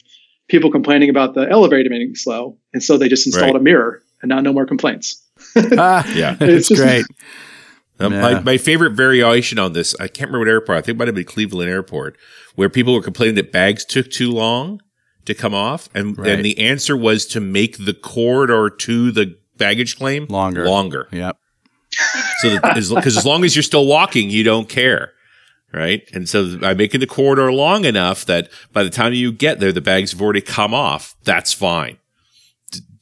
people 0.48 0.72
complaining 0.72 1.10
about 1.10 1.34
the 1.34 1.48
elevator 1.48 1.90
being 1.90 2.16
slow, 2.16 2.58
and 2.74 2.82
so 2.82 2.98
they 2.98 3.08
just 3.08 3.24
installed 3.24 3.54
right. 3.54 3.60
a 3.60 3.62
mirror, 3.62 4.02
and 4.20 4.30
now 4.30 4.40
no 4.40 4.52
more 4.52 4.66
complaints. 4.66 5.24
Ah, 5.56 6.06
yeah, 6.14 6.36
it's, 6.40 6.68
great. 6.68 7.04
Um, 7.98 8.12
yeah. 8.12 8.20
my, 8.20 8.40
my 8.40 8.56
favorite 8.56 8.92
variation 8.92 9.58
on 9.58 9.72
this, 9.72 9.94
I 10.00 10.08
can't 10.08 10.30
remember 10.30 10.40
what 10.40 10.48
airport. 10.48 10.78
I 10.78 10.80
think 10.80 10.96
it 10.96 10.98
might 10.98 11.08
have 11.08 11.14
been 11.14 11.24
Cleveland 11.24 11.70
Airport, 11.70 12.16
where 12.54 12.68
people 12.68 12.94
were 12.94 13.02
complaining 13.02 13.34
that 13.36 13.52
bags 13.52 13.84
took 13.84 14.10
too 14.10 14.30
long 14.30 14.80
to 15.26 15.34
come 15.34 15.54
off, 15.54 15.88
and 15.94 16.16
right. 16.18 16.28
and 16.30 16.44
the 16.44 16.58
answer 16.58 16.96
was 16.96 17.26
to 17.26 17.40
make 17.40 17.84
the 17.84 17.94
corridor 17.94 18.70
to 18.70 19.12
the 19.12 19.36
baggage 19.56 19.96
claim 19.96 20.26
longer. 20.26 20.64
Longer. 20.64 21.08
Yep. 21.12 21.36
So 22.38 22.54
because 22.56 22.90
as, 22.92 23.16
as 23.18 23.26
long 23.26 23.44
as 23.44 23.54
you're 23.54 23.62
still 23.62 23.86
walking, 23.86 24.30
you 24.30 24.42
don't 24.42 24.68
care, 24.68 25.12
right? 25.72 26.02
And 26.14 26.28
so 26.28 26.56
by 26.58 26.74
making 26.74 27.00
the 27.00 27.06
corridor 27.06 27.52
long 27.52 27.84
enough 27.84 28.24
that 28.26 28.50
by 28.72 28.82
the 28.82 28.90
time 28.90 29.12
you 29.12 29.32
get 29.32 29.60
there, 29.60 29.72
the 29.72 29.80
bags 29.80 30.12
have 30.12 30.22
already 30.22 30.40
come 30.40 30.72
off. 30.72 31.14
That's 31.24 31.52
fine. 31.52 31.98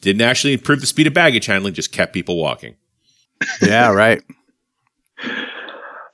D- 0.09 0.13
didn't 0.13 0.29
actually 0.29 0.55
improve 0.55 0.81
the 0.81 0.87
speed 0.87 1.07
of 1.07 1.15
baggage 1.15 1.47
handling, 1.47 1.75
just 1.75 1.93
kept 1.93 2.13
people 2.13 2.37
walking. 2.37 2.77
Yeah, 3.63 3.93
right. 3.93 4.23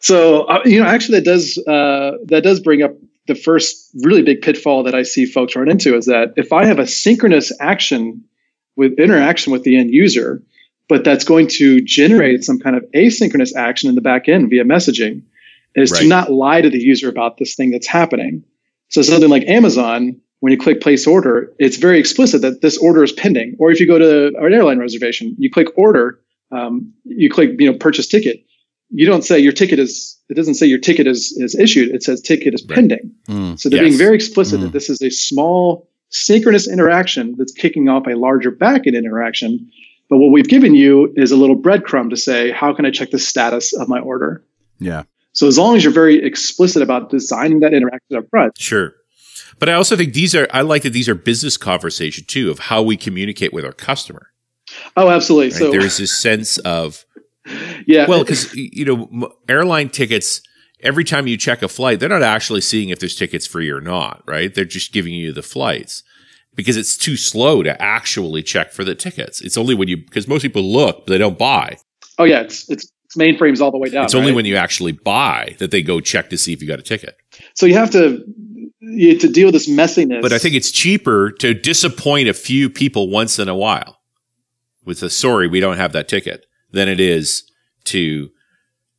So 0.01 0.43
uh, 0.45 0.61
you 0.65 0.81
know, 0.81 0.87
actually, 0.87 1.21
that 1.21 1.25
does 1.25 1.59
uh, 1.67 2.19
that 2.27 2.43
does 2.43 2.61
bring 2.61 2.83
up 2.83 2.93
the 3.27 3.35
first 3.35 3.91
really 4.03 4.23
big 4.23 4.43
pitfall 4.43 4.83
that 4.83 4.95
I 4.95 5.03
see 5.03 5.25
folks 5.25 5.57
run 5.57 5.71
into 5.71 5.97
is 5.97 6.07
that 6.07 6.35
if 6.37 6.53
I 6.53 6.67
have 6.67 6.79
a 6.79 6.87
synchronous 6.87 7.53
action 7.61 8.23
with 8.77 8.99
interaction 8.99 9.53
with 9.53 9.63
the 9.63 9.79
end 9.79 9.91
user, 9.91 10.43
but 10.89 11.05
that's 11.05 11.25
going 11.25 11.49
to 11.49 11.81
generate 11.81 12.45
some 12.45 12.59
kind 12.59 12.77
of 12.77 12.85
asynchronous 12.95 13.55
action 13.57 13.89
in 13.89 13.95
the 13.95 14.03
back 14.03 14.29
end 14.29 14.51
via 14.51 14.65
messaging, 14.65 15.23
is 15.75 15.91
right. 15.91 16.03
to 16.03 16.07
not 16.09 16.31
lie 16.31 16.61
to 16.61 16.69
the 16.69 16.79
user 16.79 17.09
about 17.09 17.39
this 17.39 17.55
thing 17.55 17.71
that's 17.71 17.87
happening. 17.87 18.45
So 18.91 19.01
something 19.03 19.31
like 19.31 19.45
Amazon, 19.45 20.21
when 20.45 20.53
you 20.53 20.59
click 20.59 20.83
place 20.83 21.07
order, 21.07 21.51
it's 21.59 21.79
very 21.79 21.99
explicit 21.99 22.43
that 22.43 22.61
this 22.61 22.77
order 22.77 23.03
is 23.03 23.13
pending. 23.13 23.57
Or 23.59 23.71
if 23.71 23.81
you 23.81 23.87
go 23.87 23.99
to 23.99 24.27
an 24.27 24.53
airline 24.53 24.79
reservation, 24.79 25.35
you 25.39 25.51
click 25.51 25.69
order, 25.75 26.21
um, 26.53 26.93
you 27.05 27.31
click 27.31 27.59
you 27.59 27.71
know 27.71 27.77
purchase 27.79 28.07
ticket 28.07 28.45
you 28.91 29.07
don't 29.07 29.25
say 29.25 29.39
your 29.39 29.53
ticket 29.53 29.79
is 29.79 30.19
it 30.29 30.35
doesn't 30.35 30.55
say 30.55 30.67
your 30.67 30.79
ticket 30.79 31.07
is 31.07 31.33
is 31.39 31.55
issued 31.55 31.95
it 31.95 32.03
says 32.03 32.21
ticket 32.21 32.55
is 32.55 32.65
right. 32.69 32.77
pending 32.77 33.13
mm, 33.29 33.59
so 33.59 33.69
they're 33.69 33.83
yes. 33.83 33.91
being 33.91 33.99
very 33.99 34.15
explicit 34.15 34.61
mm. 34.61 34.63
that 34.65 34.73
this 34.73 34.89
is 34.89 35.03
a 35.03 35.11
small 35.11 35.89
synchronous 36.11 36.69
interaction 36.69 37.35
that's 37.37 37.53
kicking 37.53 37.89
off 37.89 38.07
a 38.07 38.15
larger 38.15 38.53
backend 38.53 38.97
interaction 38.97 39.71
but 40.09 40.19
what 40.19 40.31
we've 40.31 40.49
given 40.49 40.75
you 40.75 41.13
is 41.17 41.33
a 41.33 41.37
little 41.37 41.57
breadcrumb 41.57 42.11
to 42.11 42.17
say 42.17 42.51
how 42.51 42.73
can 42.73 42.87
i 42.87 42.91
check 42.91 43.11
the 43.11 43.19
status 43.19 43.73
of 43.73 43.89
my 43.89 43.99
order 43.99 44.45
yeah 44.79 45.03
so 45.33 45.49
as 45.49 45.59
long 45.59 45.77
as 45.77 45.83
you're 45.83 45.93
very 45.93 46.25
explicit 46.25 46.83
about 46.83 47.11
designing 47.11 47.61
that 47.61 47.75
interaction 47.75 48.17
up 48.17 48.29
front 48.31 48.57
sure 48.59 48.95
but 49.59 49.69
i 49.69 49.73
also 49.73 49.97
think 49.97 50.13
these 50.15 50.35
are 50.35 50.47
i 50.53 50.61
like 50.61 50.83
that 50.83 50.93
these 50.93 51.09
are 51.09 51.15
business 51.15 51.57
conversation 51.57 52.25
too 52.27 52.51
of 52.51 52.59
how 52.59 52.83
we 52.83 52.97
communicate 52.97 53.53
with 53.53 53.65
our 53.65 53.73
customer 53.73 54.31
oh 54.97 55.09
absolutely 55.11 55.51
right? 55.51 55.59
so 55.59 55.71
there's 55.71 55.99
this 55.99 56.21
sense 56.21 56.59
of 56.59 57.05
yeah. 57.87 58.07
Well, 58.07 58.21
because 58.21 58.55
you 58.55 58.85
know, 58.85 59.33
airline 59.49 59.89
tickets. 59.89 60.43
Every 60.81 61.05
time 61.05 61.27
you 61.27 61.39
check 61.39 61.63
a 61.63 61.69
flight, 61.69 61.99
they're 61.99 62.11
not 62.11 62.23
actually 62.23 62.61
seeing 62.61 62.91
if 62.91 62.99
there's 62.99 63.17
tickets 63.17 63.47
free 63.47 63.71
or 63.71 63.81
not, 63.81 64.23
right? 64.27 64.55
They're 64.55 64.67
just 64.67 64.93
giving 64.93 65.15
you 65.15 65.33
the 65.33 65.43
flights 65.43 66.03
because 66.55 66.77
it's 66.77 66.99
too 66.99 67.17
slow 67.17 67.63
to 67.63 67.81
actually 67.81 68.43
check 68.43 68.71
for 68.71 68.85
the 68.85 68.95
tickets. 68.95 69.41
It's 69.41 69.57
only 69.57 69.75
when 69.75 69.89
you 69.89 69.97
because 69.97 70.29
most 70.29 70.43
people 70.43 70.63
look, 70.63 71.07
but 71.07 71.13
they 71.13 71.19
don't 71.19 71.39
buy. 71.39 71.79
Oh 72.19 72.25
yeah, 72.25 72.41
it's 72.41 72.69
it's, 72.69 72.93
it's 73.07 73.17
mainframes 73.17 73.63
all 73.63 73.71
the 73.71 73.79
way 73.79 73.89
down. 73.89 74.05
It's 74.05 74.15
only 74.15 74.33
when 74.33 74.45
you 74.45 74.57
actually 74.57 74.93
buy 74.93 75.57
that 75.59 75.71
they 75.71 75.83
go 75.83 76.01
check 76.01 76.29
to 76.31 76.37
see 76.37 76.53
if 76.53 76.61
you 76.61 76.69
got 76.69 76.79
a 76.79 76.83
ticket. 76.83 77.17
So 77.55 77.65
you 77.65 77.75
have 77.75 77.91
to 77.93 78.23
to 78.85 79.29
deal 79.29 79.47
with 79.47 79.55
this 79.55 79.69
messiness. 79.69 80.23
But 80.23 80.33
I 80.33 80.39
think 80.39 80.55
it's 80.55 80.71
cheaper 80.71 81.31
to 81.33 81.55
disappoint 81.55 82.29
a 82.29 82.35
few 82.35 82.71
people 82.71 83.09
once 83.09 83.39
in 83.39 83.49
a 83.49 83.55
while 83.55 84.01
with 84.85 85.03
a 85.03 85.11
sorry 85.11 85.49
we 85.49 85.61
don't 85.61 85.77
have 85.77 85.93
that 85.93 86.09
ticket 86.09 86.47
than 86.71 86.89
it 86.89 87.01
is 87.01 87.51
to 87.85 88.31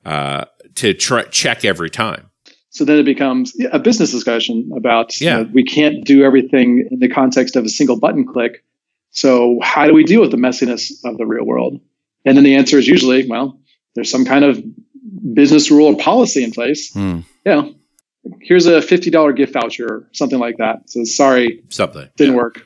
uh, 0.05 0.45
to 0.75 0.93
try, 0.93 1.23
check 1.23 1.65
every 1.65 1.89
time. 1.89 2.29
So 2.69 2.83
then 2.83 2.97
it 2.97 3.05
becomes 3.05 3.55
a 3.71 3.79
business 3.79 4.11
discussion 4.11 4.69
about 4.75 5.19
yeah. 5.21 5.39
You 5.39 5.43
know, 5.45 5.51
we 5.53 5.63
can't 5.63 6.03
do 6.03 6.23
everything 6.23 6.87
in 6.91 6.99
the 6.99 7.09
context 7.09 7.55
of 7.55 7.65
a 7.65 7.69
single 7.69 7.99
button 7.99 8.25
click. 8.25 8.63
So 9.11 9.59
how 9.61 9.87
do 9.87 9.93
we 9.93 10.03
deal 10.03 10.19
with 10.19 10.31
the 10.31 10.37
messiness 10.37 10.91
of 11.05 11.17
the 11.17 11.25
real 11.25 11.45
world? 11.45 11.79
And 12.25 12.35
then 12.35 12.43
the 12.43 12.55
answer 12.55 12.77
is 12.77 12.87
usually, 12.87 13.27
well, 13.29 13.57
there's 13.93 14.11
some 14.11 14.25
kind 14.25 14.43
of 14.43 14.61
business 15.33 15.71
rule 15.71 15.87
or 15.87 15.97
policy 15.97 16.43
in 16.43 16.51
place. 16.51 16.91
Hmm. 16.91 17.19
Yeah. 17.45 17.69
Here's 18.41 18.65
a 18.65 18.79
$50 18.79 19.35
gift 19.35 19.53
voucher 19.53 19.87
or 19.87 20.09
something 20.11 20.39
like 20.39 20.57
that. 20.57 20.89
So 20.89 21.03
sorry, 21.03 21.63
something 21.69 22.09
didn't 22.17 22.33
yeah. 22.33 22.37
work. 22.37 22.65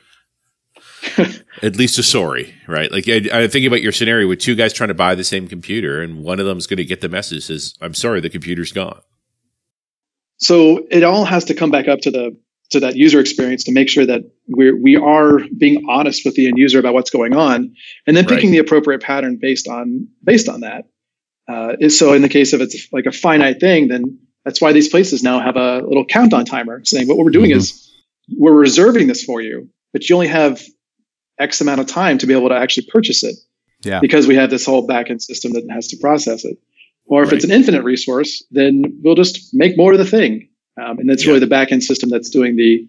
At 1.62 1.76
least 1.76 1.98
a 1.98 2.02
sorry, 2.02 2.54
right? 2.66 2.90
Like 2.90 3.08
I, 3.08 3.42
I 3.44 3.48
think 3.48 3.66
about 3.66 3.82
your 3.82 3.92
scenario 3.92 4.28
with 4.28 4.38
two 4.38 4.54
guys 4.54 4.72
trying 4.72 4.88
to 4.88 4.94
buy 4.94 5.14
the 5.14 5.24
same 5.24 5.48
computer, 5.48 6.02
and 6.02 6.22
one 6.22 6.40
of 6.40 6.46
them 6.46 6.58
is 6.58 6.66
going 6.66 6.78
to 6.78 6.84
get 6.84 7.00
the 7.00 7.08
message 7.08 7.44
says, 7.44 7.74
"I'm 7.80 7.94
sorry, 7.94 8.20
the 8.20 8.28
computer's 8.28 8.72
gone." 8.72 9.00
So 10.36 10.86
it 10.90 11.02
all 11.02 11.24
has 11.24 11.44
to 11.46 11.54
come 11.54 11.70
back 11.70 11.88
up 11.88 12.00
to 12.00 12.10
the 12.10 12.36
to 12.70 12.80
that 12.80 12.96
user 12.96 13.18
experience 13.18 13.64
to 13.64 13.72
make 13.72 13.88
sure 13.88 14.06
that 14.06 14.22
we're 14.46 14.76
we 14.76 14.96
are 14.96 15.40
being 15.56 15.84
honest 15.88 16.24
with 16.24 16.34
the 16.34 16.46
end 16.48 16.58
user 16.58 16.78
about 16.78 16.94
what's 16.94 17.10
going 17.10 17.34
on, 17.34 17.74
and 18.06 18.16
then 18.16 18.26
picking 18.26 18.50
right. 18.50 18.56
the 18.56 18.58
appropriate 18.58 19.02
pattern 19.02 19.38
based 19.40 19.68
on 19.68 20.08
based 20.22 20.48
on 20.48 20.60
that. 20.60 20.84
Uh, 21.48 21.88
so 21.88 22.12
in 22.12 22.22
the 22.22 22.28
case 22.28 22.52
of 22.52 22.60
it's 22.60 22.88
like 22.92 23.06
a 23.06 23.12
finite 23.12 23.58
thing, 23.58 23.88
then 23.88 24.18
that's 24.44 24.60
why 24.60 24.72
these 24.72 24.88
places 24.88 25.22
now 25.22 25.40
have 25.40 25.56
a 25.56 25.80
little 25.82 26.04
countdown 26.04 26.44
timer 26.44 26.84
saying 26.84 27.08
what 27.08 27.18
we're 27.18 27.30
doing 27.30 27.50
mm-hmm. 27.50 27.58
is 27.58 27.92
we're 28.36 28.54
reserving 28.54 29.06
this 29.06 29.24
for 29.24 29.40
you, 29.40 29.68
but 29.92 30.08
you 30.08 30.14
only 30.14 30.28
have 30.28 30.62
X 31.38 31.60
amount 31.60 31.80
of 31.80 31.86
time 31.86 32.18
to 32.18 32.26
be 32.26 32.34
able 32.34 32.48
to 32.48 32.56
actually 32.56 32.86
purchase 32.90 33.22
it. 33.22 33.36
Yeah. 33.82 34.00
Because 34.00 34.26
we 34.26 34.34
have 34.34 34.50
this 34.50 34.66
whole 34.66 34.86
backend 34.86 35.22
system 35.22 35.52
that 35.52 35.66
has 35.70 35.88
to 35.88 35.96
process 35.96 36.44
it. 36.44 36.58
Or 37.06 37.22
if 37.22 37.28
right. 37.28 37.36
it's 37.36 37.44
an 37.44 37.50
infinite 37.50 37.82
resource, 37.82 38.44
then 38.50 39.00
we'll 39.02 39.14
just 39.14 39.54
make 39.54 39.76
more 39.76 39.92
of 39.92 39.98
the 39.98 40.04
thing. 40.04 40.48
Um, 40.80 40.98
and 40.98 41.08
that's 41.08 41.24
yeah. 41.24 41.28
really 41.32 41.40
the 41.40 41.52
backend 41.52 41.82
system 41.82 42.10
that's 42.10 42.30
doing 42.30 42.56
the 42.56 42.88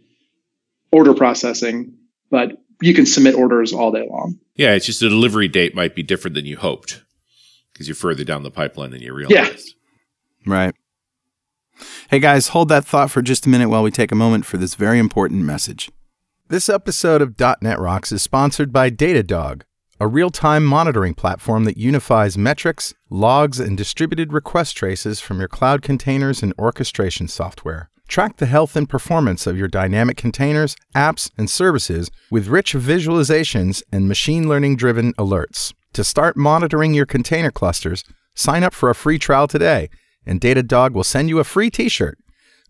order 0.91 1.13
processing. 1.13 1.93
But 2.29 2.61
you 2.81 2.93
can 2.93 3.05
submit 3.05 3.35
orders 3.35 3.73
all 3.73 3.91
day 3.91 4.05
long. 4.09 4.37
Yeah, 4.55 4.73
it's 4.73 4.85
just 4.85 4.99
the 4.99 5.09
delivery 5.09 5.47
date 5.47 5.75
might 5.75 5.95
be 5.95 6.03
different 6.03 6.35
than 6.35 6.45
you 6.45 6.57
hoped 6.57 7.01
because 7.73 7.87
you're 7.87 7.95
further 7.95 8.23
down 8.23 8.43
the 8.43 8.51
pipeline 8.51 8.91
than 8.91 9.01
you 9.01 9.13
realized. 9.13 9.73
Yeah. 10.45 10.53
Right. 10.53 10.75
Hey 12.11 12.19
guys, 12.19 12.49
hold 12.49 12.67
that 12.67 12.83
thought 12.83 13.09
for 13.09 13.21
just 13.21 13.45
a 13.45 13.49
minute 13.49 13.69
while 13.69 13.83
we 13.83 13.89
take 13.89 14.11
a 14.11 14.15
moment 14.15 14.45
for 14.45 14.57
this 14.57 14.75
very 14.75 14.99
important 14.99 15.45
message. 15.45 15.89
This 16.49 16.67
episode 16.67 17.21
of 17.21 17.39
.NET 17.61 17.79
Rocks 17.79 18.11
is 18.11 18.21
sponsored 18.21 18.73
by 18.73 18.89
Datadog, 18.91 19.61
a 19.97 20.07
real-time 20.07 20.65
monitoring 20.65 21.13
platform 21.13 21.63
that 21.63 21.77
unifies 21.77 22.37
metrics, 22.37 22.93
logs, 23.09 23.61
and 23.61 23.77
distributed 23.77 24.33
request 24.33 24.75
traces 24.75 25.21
from 25.21 25.39
your 25.39 25.47
cloud 25.47 25.83
containers 25.83 26.43
and 26.43 26.53
orchestration 26.59 27.29
software. 27.29 27.89
Track 28.09 28.35
the 28.35 28.45
health 28.45 28.75
and 28.75 28.89
performance 28.89 29.47
of 29.47 29.57
your 29.57 29.69
dynamic 29.69 30.17
containers, 30.17 30.75
apps, 30.93 31.31
and 31.37 31.49
services 31.49 32.11
with 32.29 32.49
rich 32.49 32.73
visualizations 32.73 33.83
and 33.89 34.09
machine 34.09 34.49
learning 34.49 34.75
driven 34.75 35.13
alerts. 35.13 35.73
To 35.93 36.03
start 36.03 36.35
monitoring 36.35 36.93
your 36.93 37.05
container 37.05 37.51
clusters, 37.51 38.03
sign 38.35 38.65
up 38.65 38.73
for 38.73 38.89
a 38.89 38.95
free 38.95 39.17
trial 39.17 39.47
today, 39.47 39.89
and 40.25 40.41
Datadog 40.41 40.93
will 40.93 41.03
send 41.03 41.29
you 41.29 41.37
a 41.39 41.43
free 41.43 41.69
t 41.69 41.89
shirt. 41.89 42.17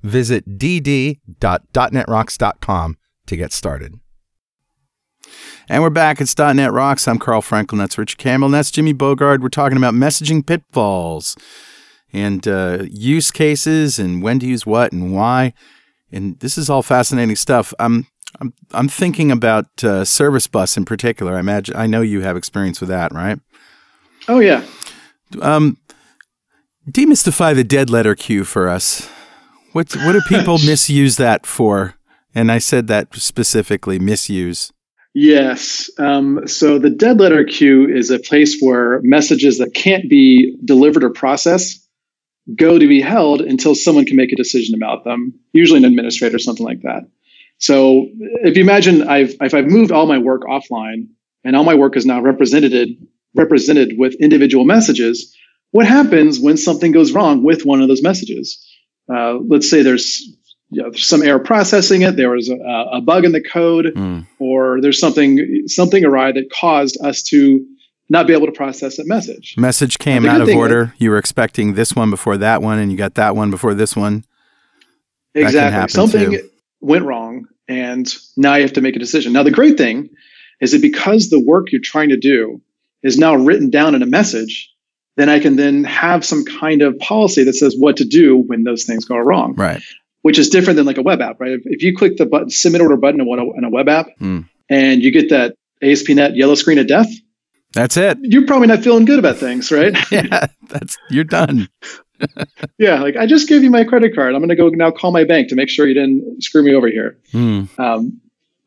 Visit 0.02 0.58
dd.netrocks.com 0.58 2.98
to 3.28 3.38
get 3.38 3.54
started. 3.54 3.94
And 5.70 5.82
we're 5.84 5.90
back. 5.90 6.20
It's 6.20 6.38
.NET 6.38 6.74
Rocks. 6.74 7.08
I'm 7.08 7.20
Carl 7.20 7.42
Franklin. 7.42 7.80
That's 7.80 7.98
Rich 7.98 8.18
Campbell. 8.18 8.48
And 8.48 8.54
that's 8.56 8.72
Jimmy 8.72 8.94
Bogard. 8.94 9.40
We're 9.42 9.48
talking 9.50 9.78
about 9.78 9.94
messaging 9.94 10.46
pitfalls. 10.46 11.36
and 12.14 12.46
uh, 12.48 12.80
use 12.90 13.32
cases 13.32 13.98
and 14.00 14.22
when 14.22 14.40
to 14.40 14.46
use 14.46 14.66
what 14.66 14.92
and 14.92 15.14
why. 15.14 15.54
And 16.12 16.38
this 16.40 16.58
is 16.58 16.70
all 16.70 16.84
fascinating 16.84 17.36
stuff. 17.38 17.74
I'm 17.80 18.08
I'm 18.40 18.54
I'm 18.72 18.88
thinking 18.90 19.32
about 19.32 19.84
uh, 19.84 20.04
Service 20.06 20.48
Bus 20.48 20.76
in 20.78 20.86
particular. 20.86 21.36
I 21.36 21.40
imagine 21.40 21.76
I 21.76 21.88
know 21.88 22.02
you 22.02 22.22
have 22.22 22.36
experience 22.36 22.82
with 22.82 22.90
that, 22.90 23.14
right? 23.14 23.40
Oh 24.28 24.40
yeah. 24.40 24.66
Um, 25.42 25.78
demystify 26.90 27.56
the 27.56 27.64
dead 27.64 27.90
letter 27.90 28.16
queue 28.16 28.44
for 28.44 28.70
us. 28.70 29.10
What 29.74 29.92
what 29.98 30.14
do 30.14 30.22
people 30.28 30.58
misuse 30.58 31.18
that 31.18 31.46
for? 31.46 31.96
And 32.34 32.52
I 32.52 32.60
said 32.60 32.88
that 32.88 33.14
specifically, 33.16 34.00
misuse. 34.00 34.72
Yes. 35.14 35.90
Um, 35.98 36.48
so 36.48 36.80
the 36.80 36.90
dead 36.90 37.20
letter 37.20 37.44
queue 37.44 37.88
is 37.88 38.10
a 38.10 38.20
place 38.20 38.62
where 38.62 39.02
messages 39.04 39.58
that 39.58 39.74
can't 39.74 40.10
be 40.10 40.56
delivered 40.64 41.04
or 41.04 41.10
processed 41.10 41.86
go 42.56 42.80
to 42.80 42.88
be 42.88 43.02
held 43.02 43.42
until 43.42 43.76
someone 43.76 44.06
can 44.06 44.16
make 44.16 44.32
a 44.32 44.36
decision 44.36 44.74
about 44.74 45.04
them, 45.04 45.34
usually 45.54 45.80
an 45.80 45.86
administrator 45.86 46.38
or 46.38 46.40
something 46.40 46.66
like 46.66 46.82
that. 46.82 47.04
So 47.58 48.08
if 48.44 48.56
you 48.56 48.64
imagine 48.64 49.08
I've 49.08 49.36
if 49.42 49.54
I've 49.54 49.68
moved 49.68 49.92
all 49.92 50.08
my 50.08 50.18
work 50.18 50.44
offline 50.44 51.08
and 51.44 51.56
all 51.56 51.64
my 51.64 51.76
work 51.76 51.96
is 51.96 52.06
now 52.06 52.22
represented 52.22 52.90
represented 53.36 53.98
with 53.98 54.16
individual 54.16 54.66
messages, 54.66 55.36
what 55.72 55.88
happens 55.88 56.40
when 56.40 56.58
something 56.58 56.92
goes 56.92 57.12
wrong 57.12 57.44
with 57.44 57.66
one 57.66 57.82
of 57.82 57.88
those 57.88 58.04
messages? 58.04 58.66
Uh, 59.12 59.36
let's 59.48 59.70
say 59.70 59.82
there's 59.82 60.22
you 60.70 60.82
know, 60.82 60.92
some 60.94 61.22
error 61.22 61.40
processing 61.40 62.02
it, 62.02 62.16
there 62.16 62.30
was 62.30 62.50
a, 62.50 62.56
a 62.94 63.02
bug 63.02 63.26
in 63.26 63.34
the 63.34 63.42
code, 63.42 63.88
mm. 63.94 64.26
or 64.40 64.80
there's 64.82 65.00
something 65.00 65.64
something 65.68 66.06
awry 66.06 66.32
that 66.32 66.50
caused 66.50 66.98
us 67.04 67.22
to 67.24 67.66
not 68.10 68.28
be 68.28 68.34
able 68.34 68.46
to 68.46 68.52
process 68.52 68.98
that 68.98 69.08
message. 69.08 69.56
Message 69.58 69.98
came 69.98 70.26
out 70.26 70.42
of 70.42 70.50
order. 70.50 70.94
you 70.98 71.10
were 71.10 71.18
expecting 71.18 71.74
this 71.76 71.96
one 71.96 72.10
before 72.10 72.38
that 72.38 72.62
one, 72.62 72.80
and 72.80 72.92
you 72.92 72.98
got 72.98 73.16
that 73.16 73.36
one 73.36 73.52
before 73.52 73.74
this 73.74 73.96
one. 73.96 74.26
Exactly. 75.34 75.90
Something 75.90 76.32
too. 76.32 76.50
went 76.80 77.06
wrong, 77.06 77.48
and 77.68 78.14
now 78.36 78.56
you 78.56 78.64
have 78.64 78.74
to 78.74 78.82
make 78.82 78.96
a 78.96 79.00
decision. 79.00 79.34
Now, 79.34 79.44
the 79.44 79.52
great 79.52 79.78
thing 79.78 80.10
is 80.60 80.72
that 80.72 80.82
because 80.82 81.30
the 81.30 81.40
work 81.40 81.72
you're 81.72 81.82
trying 81.82 82.10
to 82.10 82.18
do 82.18 82.62
is 83.04 83.18
now 83.18 83.36
written 83.36 83.70
down 83.70 83.96
in 83.96 84.02
a 84.02 84.06
message, 84.06 84.71
then 85.18 85.30
I 85.30 85.40
can 85.40 85.56
then 85.56 85.84
have 85.84 86.24
some 86.24 86.46
kind 86.46 86.82
of 86.82 86.98
policy 87.00 87.44
that 87.44 87.54
says 87.54 87.76
what 87.78 87.98
to 87.98 88.06
do 88.06 88.38
when 88.38 88.64
those 88.64 88.86
things 88.86 89.06
go 89.06 89.18
wrong. 89.18 89.56
Right 89.56 89.82
which 90.22 90.38
is 90.38 90.50
different 90.50 90.78
than 90.78 90.86
like 90.86 90.98
a 90.98 91.02
web 91.02 91.22
app, 91.22 91.40
right? 91.40 91.54
If, 91.54 91.62
if 91.66 91.84
you 91.84 91.96
click 91.96 92.18
the 92.18 92.26
button, 92.26 92.50
submit 92.50 92.82
order 92.82 92.98
button 92.98 93.22
in 93.22 93.28
a, 93.28 93.58
in 93.58 93.64
a 93.64 93.70
web 93.70 93.90
app 93.90 94.08
mm. 94.20 94.48
and 94.70 95.02
you 95.02 95.12
get 95.12 95.30
that 95.30 95.56
ASP.NET 95.82 96.36
yellow 96.36 96.56
screen 96.56 96.78
of 96.78 96.88
death, 96.88 97.12
that's 97.74 97.96
it. 97.96 98.18
You're 98.22 98.46
probably 98.46 98.68
not 98.68 98.84
feeling 98.84 99.06
good 99.06 99.20
about 99.20 99.38
things, 99.38 99.72
right? 99.72 99.96
yeah, 100.12 100.48
that's 100.68 100.98
you're 101.10 101.24
done. 101.24 101.70
yeah, 102.78 103.02
like 103.02 103.16
I 103.16 103.26
just 103.26 103.48
gave 103.48 103.64
you 103.64 103.72
my 103.72 103.86
credit 103.86 104.14
card. 104.14 104.36
I'm 104.36 104.42
going 104.42 104.50
to 104.50 104.56
go 104.56 104.68
now 104.70 104.92
call 104.92 105.12
my 105.12 105.24
bank 105.24 105.50
to 105.50 105.56
make 105.56 105.70
sure 105.70 105.88
you 105.88 105.94
didn't 105.94 106.44
screw 106.44 106.64
me 106.64 106.76
over 106.76 106.88
here. 106.88 107.18
Mm. 107.34 107.80
Um, 107.80 108.20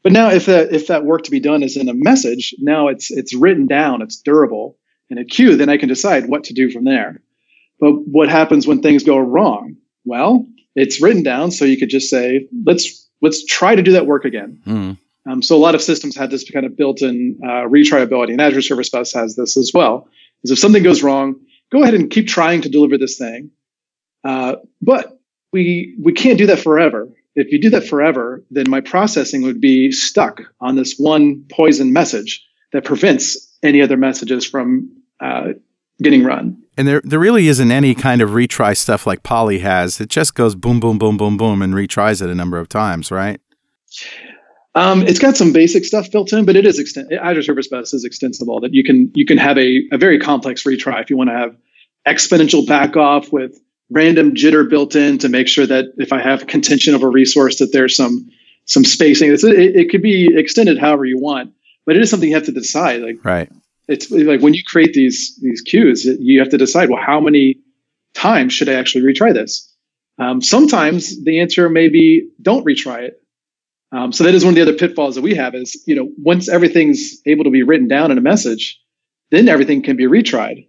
but 0.02 0.12
now, 0.12 0.30
if 0.30 0.46
that 0.46 0.72
if 0.72 0.86
that 0.86 1.04
work 1.04 1.24
to 1.24 1.30
be 1.30 1.38
done 1.38 1.62
is 1.62 1.76
in 1.76 1.90
a 1.90 1.94
message, 1.94 2.54
now 2.58 2.88
it's 2.88 3.10
it's 3.10 3.34
written 3.34 3.66
down, 3.66 4.00
it's 4.00 4.16
durable 4.16 4.78
in 5.10 5.18
a 5.18 5.24
queue. 5.24 5.56
Then 5.56 5.68
I 5.68 5.76
can 5.76 5.88
decide 5.88 6.28
what 6.28 6.44
to 6.44 6.54
do 6.54 6.70
from 6.70 6.84
there. 6.84 7.20
But 7.80 7.92
what 7.92 8.28
happens 8.28 8.66
when 8.66 8.80
things 8.80 9.04
go 9.04 9.18
wrong? 9.18 9.76
Well, 10.04 10.46
it's 10.74 11.00
written 11.00 11.22
down 11.22 11.50
so 11.50 11.64
you 11.64 11.76
could 11.76 11.88
just 11.88 12.10
say 12.10 12.48
let's 12.64 13.08
let's 13.20 13.44
try 13.44 13.74
to 13.74 13.82
do 13.82 13.92
that 13.92 14.06
work 14.06 14.24
again 14.24 14.60
mm. 14.66 14.98
um, 15.26 15.42
so 15.42 15.56
a 15.56 15.58
lot 15.58 15.74
of 15.74 15.82
systems 15.82 16.16
have 16.16 16.30
this 16.30 16.48
kind 16.50 16.66
of 16.66 16.76
built-in 16.76 17.38
uh, 17.42 17.66
retryability 17.68 18.30
and 18.30 18.40
azure 18.40 18.62
service 18.62 18.90
bus 18.90 19.12
has 19.12 19.36
this 19.36 19.56
as 19.56 19.70
well 19.72 20.08
is 20.42 20.50
if 20.50 20.58
something 20.58 20.82
goes 20.82 21.02
wrong 21.02 21.36
go 21.70 21.82
ahead 21.82 21.94
and 21.94 22.10
keep 22.10 22.26
trying 22.26 22.60
to 22.60 22.68
deliver 22.68 22.98
this 22.98 23.18
thing 23.18 23.50
uh, 24.24 24.56
but 24.80 25.18
we 25.52 25.96
we 26.02 26.12
can't 26.12 26.38
do 26.38 26.46
that 26.46 26.58
forever 26.58 27.08
if 27.36 27.50
you 27.52 27.60
do 27.60 27.70
that 27.70 27.86
forever 27.86 28.42
then 28.50 28.68
my 28.68 28.80
processing 28.80 29.42
would 29.42 29.60
be 29.60 29.92
stuck 29.92 30.42
on 30.60 30.76
this 30.76 30.96
one 30.98 31.44
poison 31.50 31.92
message 31.92 32.44
that 32.72 32.84
prevents 32.84 33.53
any 33.64 33.82
other 33.82 33.96
messages 33.96 34.46
from 34.46 34.90
uh, 35.20 35.48
getting 36.00 36.22
run 36.22 36.64
and 36.76 36.88
there, 36.88 37.00
there 37.04 37.18
really 37.18 37.48
isn't 37.48 37.70
any 37.70 37.94
kind 37.94 38.20
of 38.20 38.30
retry 38.30 38.76
stuff 38.76 39.06
like 39.06 39.22
Polly 39.22 39.60
has. 39.60 40.00
It 40.00 40.08
just 40.08 40.34
goes 40.34 40.54
boom, 40.54 40.80
boom, 40.80 40.98
boom, 40.98 41.16
boom, 41.16 41.36
boom, 41.36 41.62
and 41.62 41.74
retries 41.74 42.20
it 42.20 42.30
a 42.30 42.34
number 42.34 42.58
of 42.58 42.68
times, 42.68 43.10
right? 43.10 43.40
Um, 44.74 45.02
it's 45.02 45.20
got 45.20 45.36
some 45.36 45.52
basic 45.52 45.84
stuff 45.84 46.10
built 46.10 46.32
in, 46.32 46.44
but 46.44 46.56
it 46.56 46.66
is 46.66 46.80
extent- 46.80 47.12
Azure 47.12 47.42
Service 47.42 47.68
Bus 47.68 47.94
is 47.94 48.04
extensible. 48.04 48.60
That 48.60 48.74
you 48.74 48.82
can 48.82 49.12
you 49.14 49.24
can 49.24 49.38
have 49.38 49.56
a, 49.56 49.82
a 49.92 49.98
very 49.98 50.18
complex 50.18 50.64
retry 50.64 51.00
if 51.00 51.10
you 51.10 51.16
want 51.16 51.30
to 51.30 51.36
have 51.36 51.56
exponential 52.08 52.66
backoff 52.66 53.32
with 53.32 53.56
random 53.90 54.34
jitter 54.34 54.68
built 54.68 54.96
in 54.96 55.18
to 55.18 55.28
make 55.28 55.46
sure 55.46 55.66
that 55.66 55.86
if 55.98 56.12
I 56.12 56.20
have 56.20 56.48
contention 56.48 56.94
of 56.94 57.04
a 57.04 57.08
resource 57.08 57.60
that 57.60 57.72
there's 57.72 57.94
some 57.94 58.28
some 58.66 58.84
spacing. 58.84 59.30
It, 59.30 59.44
it 59.44 59.90
could 59.90 60.02
be 60.02 60.36
extended 60.36 60.78
however 60.78 61.04
you 61.04 61.20
want, 61.20 61.52
but 61.86 61.96
it 61.96 62.02
is 62.02 62.10
something 62.10 62.28
you 62.28 62.34
have 62.34 62.46
to 62.46 62.52
decide. 62.52 63.02
Like 63.02 63.24
right 63.24 63.50
it's 63.88 64.10
like 64.10 64.40
when 64.40 64.54
you 64.54 64.62
create 64.64 64.94
these 64.94 65.38
these 65.42 65.60
queues, 65.60 66.04
you 66.04 66.40
have 66.40 66.50
to 66.50 66.58
decide 66.58 66.88
well 66.88 67.02
how 67.04 67.20
many 67.20 67.56
times 68.14 68.52
should 68.52 68.68
I 68.68 68.74
actually 68.74 69.04
retry 69.04 69.34
this. 69.34 69.70
Um, 70.18 70.40
sometimes 70.40 71.22
the 71.24 71.40
answer 71.40 71.68
may 71.68 71.88
be 71.88 72.30
don't 72.40 72.64
retry 72.64 73.08
it. 73.08 73.20
Um, 73.92 74.12
so 74.12 74.24
that 74.24 74.34
is 74.34 74.44
one 74.44 74.52
of 74.52 74.56
the 74.56 74.62
other 74.62 74.74
pitfalls 74.74 75.16
that 75.16 75.22
we 75.22 75.34
have 75.34 75.54
is 75.54 75.82
you 75.86 75.94
know 75.94 76.10
once 76.18 76.48
everything's 76.48 77.20
able 77.26 77.44
to 77.44 77.50
be 77.50 77.62
written 77.62 77.88
down 77.88 78.10
in 78.10 78.18
a 78.18 78.22
message, 78.22 78.80
then 79.30 79.48
everything 79.48 79.82
can 79.82 79.96
be 79.96 80.04
retried. 80.04 80.68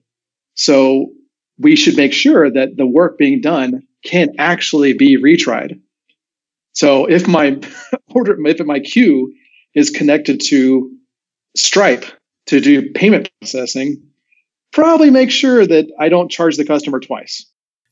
So 0.55 1.11
we 1.57 1.75
should 1.75 1.95
make 1.95 2.13
sure 2.13 2.51
that 2.51 2.75
the 2.75 2.85
work 2.85 3.17
being 3.17 3.39
done 3.39 3.83
can 4.03 4.35
actually 4.37 4.93
be 4.93 5.17
retried. 5.17 5.79
So 6.73 7.05
if 7.05 7.27
my 7.27 7.61
order, 8.09 8.37
if 8.45 8.65
my 8.65 8.79
queue 8.81 9.33
is 9.73 9.89
connected 9.89 10.41
to 10.47 10.94
Stripe 11.55 12.05
to 12.47 12.59
do 12.59 12.91
payment 12.91 13.29
processing, 13.41 14.03
probably 14.71 15.09
make 15.09 15.31
sure 15.31 15.65
that 15.65 15.91
I 15.99 16.09
don't 16.09 16.29
charge 16.29 16.57
the 16.57 16.65
customer 16.65 16.99
twice. 16.99 17.45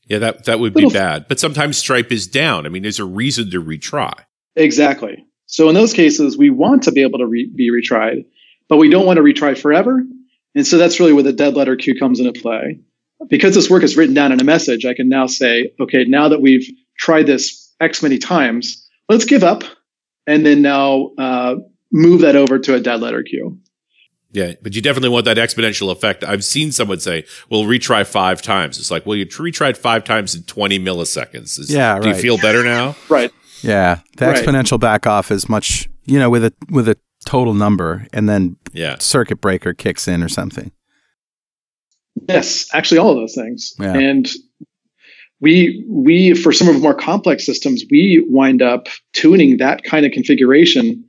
Yeah, 0.06 0.18
that 0.18 0.44
that 0.44 0.60
would 0.60 0.74
Little 0.74 0.90
be 0.90 0.94
bad. 0.94 1.26
But 1.28 1.40
sometimes 1.40 1.78
Stripe 1.78 2.12
is 2.12 2.26
down. 2.26 2.66
I 2.66 2.68
mean, 2.68 2.82
there's 2.82 2.98
a 2.98 3.04
reason 3.04 3.50
to 3.50 3.62
retry. 3.62 4.14
Exactly. 4.54 5.26
So 5.46 5.68
in 5.68 5.74
those 5.74 5.92
cases, 5.92 6.36
we 6.36 6.50
want 6.50 6.82
to 6.84 6.92
be 6.92 7.02
able 7.02 7.18
to 7.18 7.26
re- 7.26 7.50
be 7.54 7.70
retried, 7.70 8.26
but 8.68 8.76
we 8.76 8.90
don't 8.90 9.06
want 9.06 9.16
to 9.16 9.22
retry 9.22 9.58
forever. 9.58 10.02
And 10.54 10.66
so 10.66 10.78
that's 10.78 11.00
really 11.00 11.12
where 11.12 11.22
the 11.22 11.32
dead 11.32 11.54
letter 11.54 11.76
queue 11.76 11.98
comes 11.98 12.20
into 12.20 12.38
play. 12.38 12.80
Because 13.28 13.54
this 13.54 13.70
work 13.70 13.82
is 13.82 13.96
written 13.96 14.14
down 14.14 14.32
in 14.32 14.40
a 14.40 14.44
message, 14.44 14.84
I 14.84 14.94
can 14.94 15.08
now 15.08 15.26
say, 15.26 15.72
okay, 15.80 16.04
now 16.04 16.28
that 16.28 16.42
we've 16.42 16.68
tried 16.98 17.26
this 17.26 17.72
X 17.80 18.02
many 18.02 18.18
times, 18.18 18.86
let's 19.08 19.24
give 19.24 19.42
up 19.42 19.64
and 20.26 20.44
then 20.44 20.62
now 20.62 21.12
uh, 21.18 21.56
move 21.94 22.20
that 22.20 22.36
over 22.36 22.58
to 22.58 22.74
a 22.74 22.80
dead 22.80 23.00
letter 23.00 23.22
queue. 23.22 23.58
Yeah, 24.32 24.54
but 24.60 24.74
you 24.74 24.82
definitely 24.82 25.10
want 25.10 25.26
that 25.26 25.36
exponential 25.36 25.92
effect. 25.92 26.24
I've 26.24 26.44
seen 26.44 26.72
someone 26.72 26.98
say, 26.98 27.24
"Well, 27.48 27.62
retry 27.62 28.04
five 28.04 28.42
times." 28.42 28.78
It's 28.80 28.90
like, 28.90 29.06
well, 29.06 29.16
you 29.16 29.26
retried 29.26 29.76
five 29.76 30.02
times 30.02 30.34
in 30.34 30.42
twenty 30.42 30.78
milliseconds. 30.78 31.58
Is, 31.58 31.72
yeah, 31.72 31.92
right. 31.92 32.02
Do 32.02 32.08
you 32.08 32.14
feel 32.16 32.36
better 32.36 32.64
now? 32.64 32.96
right. 33.08 33.30
Yeah, 33.62 34.00
the 34.16 34.26
right. 34.26 34.36
exponential 34.36 34.78
back 34.78 35.06
off 35.06 35.30
is 35.30 35.48
much, 35.48 35.88
you 36.04 36.18
know, 36.18 36.28
with 36.28 36.44
a 36.44 36.52
with 36.68 36.88
a 36.88 36.96
total 37.24 37.54
number, 37.54 38.08
and 38.12 38.28
then 38.28 38.56
yeah. 38.72 38.96
circuit 38.98 39.40
breaker 39.40 39.72
kicks 39.72 40.08
in 40.08 40.22
or 40.22 40.28
something. 40.28 40.72
Yes, 42.28 42.68
actually, 42.74 42.98
all 42.98 43.10
of 43.10 43.16
those 43.16 43.36
things. 43.36 43.72
Yeah. 43.78 43.94
And 43.94 44.28
we 45.40 45.84
we 45.88 46.34
for 46.34 46.52
some 46.52 46.66
of 46.66 46.74
the 46.74 46.80
more 46.80 46.94
complex 46.94 47.46
systems, 47.46 47.84
we 47.88 48.26
wind 48.28 48.62
up 48.62 48.88
tuning 49.12 49.58
that 49.58 49.84
kind 49.84 50.04
of 50.04 50.10
configuration 50.10 51.04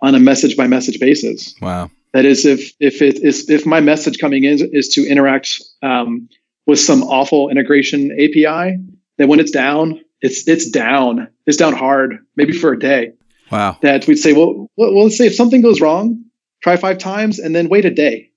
on 0.00 0.14
a 0.14 0.20
message 0.20 0.56
by 0.56 0.66
message 0.66 1.00
basis. 1.00 1.54
Wow. 1.60 1.90
That 2.12 2.24
is, 2.24 2.46
if 2.46 2.72
if 2.80 3.02
it 3.02 3.22
is 3.22 3.48
if 3.50 3.66
my 3.66 3.80
message 3.80 4.18
coming 4.18 4.44
in 4.44 4.58
is 4.72 4.88
to 4.94 5.06
interact 5.06 5.60
um, 5.82 6.28
with 6.66 6.80
some 6.80 7.02
awful 7.02 7.48
integration 7.50 8.10
API, 8.12 8.78
then 9.18 9.28
when 9.28 9.40
it's 9.40 9.50
down, 9.50 10.00
it's 10.20 10.46
it's 10.48 10.70
down. 10.70 11.28
It's 11.46 11.56
down 11.56 11.74
hard, 11.74 12.18
maybe 12.36 12.52
for 12.52 12.72
a 12.72 12.78
day. 12.78 13.12
Wow. 13.50 13.76
That 13.82 14.06
we'd 14.06 14.16
say, 14.16 14.32
well, 14.32 14.70
well, 14.76 15.04
let's 15.04 15.16
say 15.16 15.26
if 15.26 15.34
something 15.34 15.60
goes 15.60 15.80
wrong, 15.80 16.24
try 16.62 16.76
five 16.76 16.98
times 16.98 17.38
and 17.38 17.54
then 17.54 17.68
wait 17.68 17.84
a 17.84 17.90
day. 17.90 18.30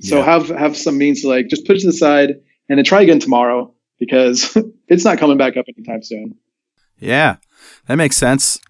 So 0.00 0.18
yeah. 0.18 0.24
have 0.24 0.48
have 0.48 0.76
some 0.76 0.98
means 0.98 1.22
to 1.22 1.28
like 1.28 1.48
just 1.48 1.66
put 1.66 1.76
it 1.76 1.80
to 1.80 1.86
the 1.86 1.92
side 1.92 2.30
and 2.68 2.78
then 2.78 2.84
try 2.84 3.02
again 3.02 3.20
tomorrow 3.20 3.72
because 3.98 4.56
it's 4.88 5.04
not 5.04 5.18
coming 5.18 5.38
back 5.38 5.56
up 5.56 5.66
anytime 5.68 6.02
soon. 6.02 6.36
Yeah, 6.98 7.36
that 7.86 7.96
makes 7.96 8.16
sense. 8.16 8.60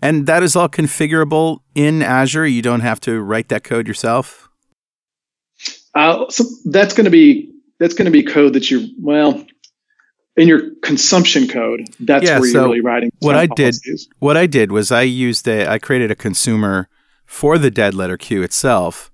And 0.00 0.26
that 0.26 0.42
is 0.42 0.56
all 0.56 0.68
configurable 0.68 1.60
in 1.74 2.02
Azure. 2.02 2.46
You 2.46 2.62
don't 2.62 2.80
have 2.80 3.00
to 3.00 3.20
write 3.20 3.48
that 3.48 3.64
code 3.64 3.88
yourself. 3.88 4.48
Uh, 5.94 6.28
so 6.28 6.44
that's 6.66 6.94
going 6.94 7.04
to 7.04 7.10
be 7.10 7.52
that's 7.78 7.94
going 7.94 8.06
to 8.06 8.10
be 8.10 8.22
code 8.22 8.52
that 8.54 8.70
you 8.70 8.88
well 8.98 9.44
in 10.36 10.48
your 10.48 10.74
consumption 10.82 11.46
code. 11.46 11.86
That's 12.00 12.24
yeah, 12.24 12.38
where 12.38 12.50
so 12.50 12.58
you're 12.58 12.68
really 12.68 12.80
writing. 12.80 13.10
What 13.20 13.36
I 13.36 13.46
policies. 13.46 14.06
did 14.06 14.14
what 14.18 14.36
I 14.36 14.46
did 14.46 14.72
was 14.72 14.90
I 14.90 15.02
used 15.02 15.46
a 15.46 15.68
I 15.68 15.78
created 15.78 16.10
a 16.10 16.16
consumer 16.16 16.88
for 17.26 17.58
the 17.58 17.70
dead 17.70 17.94
letter 17.94 18.16
queue 18.16 18.42
itself. 18.42 19.10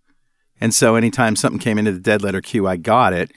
And 0.62 0.74
so 0.74 0.94
anytime 0.94 1.36
something 1.36 1.58
came 1.58 1.78
into 1.78 1.92
the 1.92 2.00
dead 2.00 2.22
letter 2.22 2.42
queue, 2.42 2.66
I 2.66 2.76
got 2.76 3.14
it, 3.14 3.32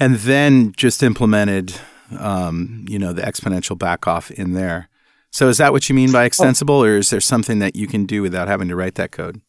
and 0.00 0.16
then 0.16 0.72
just 0.76 1.02
implemented 1.02 1.74
um, 2.18 2.84
you 2.88 2.98
know, 2.98 3.12
the 3.12 3.22
exponential 3.22 3.78
back 3.78 4.06
off 4.06 4.30
in 4.30 4.52
there. 4.52 4.88
So 5.34 5.48
is 5.48 5.58
that 5.58 5.72
what 5.72 5.88
you 5.88 5.96
mean 5.96 6.12
by 6.12 6.26
extensible, 6.26 6.80
or 6.84 6.96
is 6.96 7.10
there 7.10 7.20
something 7.20 7.58
that 7.58 7.74
you 7.74 7.88
can 7.88 8.06
do 8.06 8.22
without 8.22 8.46
having 8.46 8.68
to 8.68 8.76
write 8.76 8.94
that 8.94 9.10
code? 9.10 9.40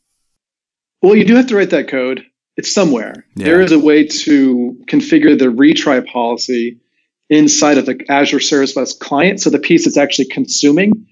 Well, 1.04 1.16
you 1.16 1.24
do 1.24 1.36
have 1.36 1.46
to 1.48 1.56
write 1.56 1.70
that 1.70 1.88
code. 1.88 2.26
It's 2.58 2.74
somewhere. 2.74 3.28
Yeah. 3.36 3.46
There 3.46 3.62
is 3.62 3.72
a 3.72 3.78
way 3.78 4.08
to 4.08 4.76
configure 4.90 5.38
the 5.38 5.46
retry 5.46 6.04
policy 6.04 6.80
inside 7.30 7.78
of 7.78 7.86
the 7.86 8.04
Azure 8.10 8.40
Service 8.40 8.74
Bus 8.74 8.94
client. 8.94 9.42
So 9.42 9.52
the 9.52 9.60
piece 9.60 9.86
that's 9.86 9.96
actually 9.96 10.26
consuming, 10.26 11.06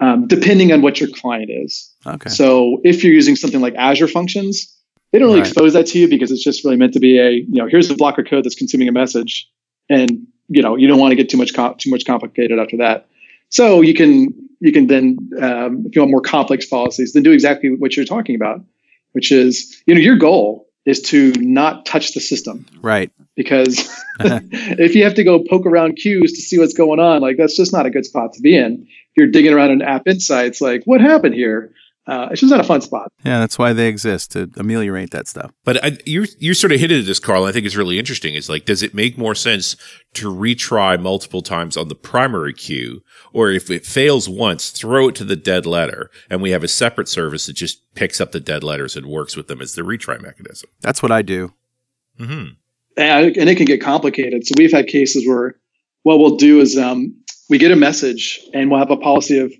um, 0.00 0.26
depending 0.26 0.72
on 0.72 0.80
what 0.80 1.00
your 1.00 1.10
client 1.10 1.50
is. 1.50 1.92
Okay. 2.06 2.30
So 2.30 2.80
if 2.82 3.04
you're 3.04 3.12
using 3.12 3.36
something 3.36 3.60
like 3.60 3.74
Azure 3.74 4.08
Functions, 4.08 4.74
they 5.12 5.18
don't 5.18 5.28
really 5.28 5.40
Right. 5.40 5.48
expose 5.48 5.74
that 5.74 5.86
to 5.88 5.98
you 5.98 6.08
because 6.08 6.30
it's 6.30 6.42
just 6.42 6.64
really 6.64 6.76
meant 6.78 6.94
to 6.94 7.00
be 7.00 7.18
a 7.18 7.30
you 7.30 7.46
know 7.60 7.66
here's 7.66 7.88
the 7.88 7.94
block 7.94 8.18
of 8.18 8.24
code 8.24 8.44
that's 8.44 8.54
consuming 8.54 8.88
a 8.88 8.92
message, 8.92 9.50
and 9.90 10.26
you 10.48 10.62
know 10.62 10.76
you 10.76 10.88
don't 10.88 10.98
want 10.98 11.12
to 11.12 11.16
get 11.16 11.28
too 11.28 11.36
much 11.36 11.52
too 11.78 11.90
much 11.90 12.06
complicated 12.06 12.58
after 12.58 12.78
that. 12.78 13.06
So 13.54 13.82
you 13.82 13.94
can 13.94 14.34
you 14.58 14.72
can 14.72 14.88
then 14.88 15.16
um, 15.40 15.84
if 15.86 15.94
you 15.94 16.02
want 16.02 16.10
more 16.10 16.20
complex 16.20 16.66
policies, 16.66 17.12
then 17.12 17.22
do 17.22 17.30
exactly 17.30 17.70
what 17.70 17.96
you're 17.96 18.04
talking 18.04 18.34
about, 18.34 18.60
which 19.12 19.30
is 19.30 19.80
you 19.86 19.94
know 19.94 20.00
your 20.00 20.16
goal 20.16 20.66
is 20.86 21.00
to 21.00 21.32
not 21.38 21.86
touch 21.86 22.14
the 22.14 22.20
system 22.20 22.66
Right. 22.82 23.10
because 23.36 23.88
if 24.20 24.96
you 24.96 25.04
have 25.04 25.14
to 25.14 25.24
go 25.24 25.38
poke 25.38 25.66
around 25.66 25.94
queues 25.94 26.32
to 26.32 26.40
see 26.40 26.58
what's 26.58 26.74
going 26.74 26.98
on, 26.98 27.22
like 27.22 27.36
that's 27.36 27.56
just 27.56 27.72
not 27.72 27.86
a 27.86 27.90
good 27.90 28.04
spot 28.04 28.32
to 28.32 28.40
be 28.40 28.56
in. 28.56 28.82
If 28.82 29.16
you're 29.16 29.28
digging 29.28 29.52
around 29.52 29.70
in 29.70 29.82
App 29.82 30.08
Insights, 30.08 30.60
like 30.60 30.82
what 30.84 31.00
happened 31.00 31.36
here? 31.36 31.72
Uh, 32.06 32.28
it's 32.30 32.40
just 32.40 32.50
not 32.50 32.60
a 32.60 32.64
fun 32.64 32.82
spot. 32.82 33.10
Yeah, 33.24 33.38
that's 33.38 33.58
why 33.58 33.72
they 33.72 33.88
exist 33.88 34.32
to 34.32 34.50
ameliorate 34.56 35.10
that 35.12 35.26
stuff. 35.26 35.52
But 35.64 35.82
I, 35.82 35.98
you're 36.04 36.26
you're 36.38 36.54
sort 36.54 36.72
of 36.72 36.80
hinted 36.80 37.00
at 37.00 37.06
this, 37.06 37.18
Carl. 37.18 37.44
I 37.44 37.52
think 37.52 37.64
it's 37.64 37.76
really 37.76 37.98
interesting. 37.98 38.34
It's 38.34 38.48
like, 38.48 38.66
does 38.66 38.82
it 38.82 38.94
make 38.94 39.16
more 39.16 39.34
sense 39.34 39.76
to 40.14 40.32
retry 40.32 41.00
multiple 41.00 41.40
times 41.40 41.76
on 41.76 41.88
the 41.88 41.94
primary 41.94 42.52
queue, 42.52 43.02
or 43.32 43.50
if 43.50 43.70
it 43.70 43.86
fails 43.86 44.28
once, 44.28 44.70
throw 44.70 45.08
it 45.08 45.14
to 45.16 45.24
the 45.24 45.36
dead 45.36 45.64
letter, 45.64 46.10
and 46.28 46.42
we 46.42 46.50
have 46.50 46.62
a 46.62 46.68
separate 46.68 47.08
service 47.08 47.46
that 47.46 47.54
just 47.54 47.94
picks 47.94 48.20
up 48.20 48.32
the 48.32 48.40
dead 48.40 48.62
letters 48.62 48.96
and 48.96 49.06
works 49.06 49.36
with 49.36 49.48
them 49.48 49.62
as 49.62 49.74
the 49.74 49.82
retry 49.82 50.20
mechanism? 50.20 50.68
That's 50.82 51.02
what 51.02 51.12
I 51.12 51.22
do. 51.22 51.54
hmm 52.18 52.48
and, 52.96 53.36
and 53.36 53.48
it 53.48 53.56
can 53.56 53.66
get 53.66 53.80
complicated. 53.80 54.46
So 54.46 54.54
we've 54.56 54.72
had 54.72 54.86
cases 54.86 55.26
where 55.26 55.56
what 56.02 56.18
we'll 56.18 56.36
do 56.36 56.60
is 56.60 56.78
um, 56.78 57.14
we 57.48 57.58
get 57.58 57.72
a 57.72 57.76
message 57.76 58.40
and 58.52 58.70
we'll 58.70 58.78
have 58.78 58.90
a 58.90 58.96
policy 58.96 59.38
of 59.38 59.52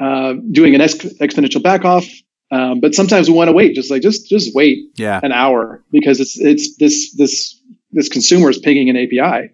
uh, 0.00 0.34
doing 0.50 0.74
an 0.74 0.80
exp- 0.80 1.16
exponential 1.18 1.62
back 1.62 1.84
off. 1.84 2.06
Um, 2.52 2.80
but 2.80 2.94
sometimes 2.94 3.28
we 3.28 3.34
want 3.36 3.48
to 3.48 3.52
wait, 3.52 3.74
just 3.76 3.90
like 3.90 4.02
just 4.02 4.28
just 4.28 4.54
wait 4.54 4.78
Yeah. 4.96 5.20
an 5.22 5.30
hour 5.32 5.84
because 5.92 6.18
it's 6.18 6.36
it's 6.38 6.76
this 6.78 7.14
this 7.14 7.60
this 7.92 8.08
consumer 8.08 8.50
is 8.50 8.58
pinging 8.58 8.88
an 8.90 8.96
API. 8.96 9.50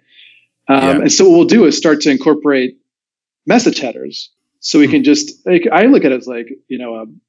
Um, 0.68 0.82
Yeah. 0.82 0.90
And 1.02 1.12
so 1.12 1.28
what 1.28 1.36
we'll 1.36 1.44
do 1.46 1.64
is 1.66 1.76
start 1.76 2.00
to 2.02 2.10
incorporate 2.10 2.78
message 3.46 3.78
headers, 3.80 4.30
so 4.60 4.78
we 4.78 4.86
Hmm. 4.86 4.92
can 4.92 5.04
just 5.04 5.46
like 5.46 5.66
I 5.70 5.86
look 5.86 6.04
at 6.04 6.12
it 6.12 6.18
as 6.18 6.26
like 6.26 6.48
you 6.68 6.78
know 6.78 6.96
um, 6.96 7.20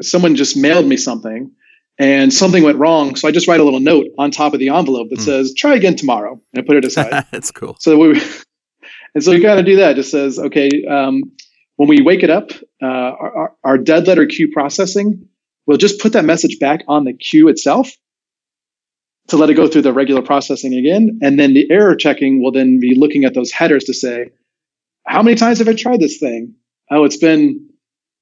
someone 0.00 0.36
just 0.36 0.56
mailed 0.56 0.86
me 0.86 0.96
something 0.96 1.50
and 1.98 2.32
something 2.32 2.64
went 2.64 2.78
wrong, 2.78 3.14
so 3.14 3.28
I 3.28 3.30
just 3.30 3.46
write 3.46 3.60
a 3.60 3.64
little 3.64 3.80
note 3.80 4.06
on 4.18 4.30
top 4.30 4.52
of 4.54 4.58
the 4.58 4.70
envelope 4.70 5.10
that 5.10 5.18
Hmm. 5.18 5.24
says 5.24 5.54
try 5.54 5.74
again 5.74 5.96
tomorrow, 5.96 6.40
and 6.52 6.62
I 6.62 6.66
put 6.66 6.76
it 6.76 6.84
aside. 6.86 7.26
that's 7.30 7.50
cool. 7.50 7.76
So 7.78 7.96
we, 7.98 8.20
and 9.14 9.22
so 9.22 9.32
you 9.32 9.40
got 9.42 9.56
to 9.56 9.62
do 9.62 9.76
that. 9.76 9.92
It 9.92 9.96
just 9.96 10.10
says, 10.10 10.38
okay, 10.38 10.68
um, 10.86 11.22
when 11.76 11.88
we 11.88 12.02
wake 12.02 12.22
it 12.22 12.30
up, 12.30 12.50
uh, 12.82 12.86
our, 12.86 13.56
our- 13.64 13.78
dead 13.78 14.06
letter 14.06 14.26
queue 14.26 14.50
processing, 14.52 15.28
we'll 15.66 15.78
just 15.78 16.00
put 16.00 16.12
that 16.12 16.24
message 16.24 16.58
back 16.58 16.82
on 16.88 17.04
the 17.04 17.12
queue 17.12 17.48
itself 17.48 17.90
to 19.28 19.36
let 19.36 19.50
it 19.50 19.54
go 19.54 19.66
through 19.66 19.82
the 19.82 19.92
regular 19.92 20.22
processing 20.22 20.74
again. 20.74 21.18
And 21.22 21.38
then 21.38 21.54
the 21.54 21.70
error 21.70 21.96
checking 21.96 22.42
will 22.42 22.52
then 22.52 22.78
be 22.78 22.94
looking 22.94 23.24
at 23.24 23.34
those 23.34 23.50
headers 23.50 23.84
to 23.84 23.94
say, 23.94 24.30
how 25.06 25.22
many 25.22 25.36
times 25.36 25.58
have 25.58 25.68
I 25.68 25.74
tried 25.74 26.00
this 26.00 26.18
thing? 26.18 26.54
Oh, 26.90 27.04
it's 27.04 27.16
been 27.16 27.70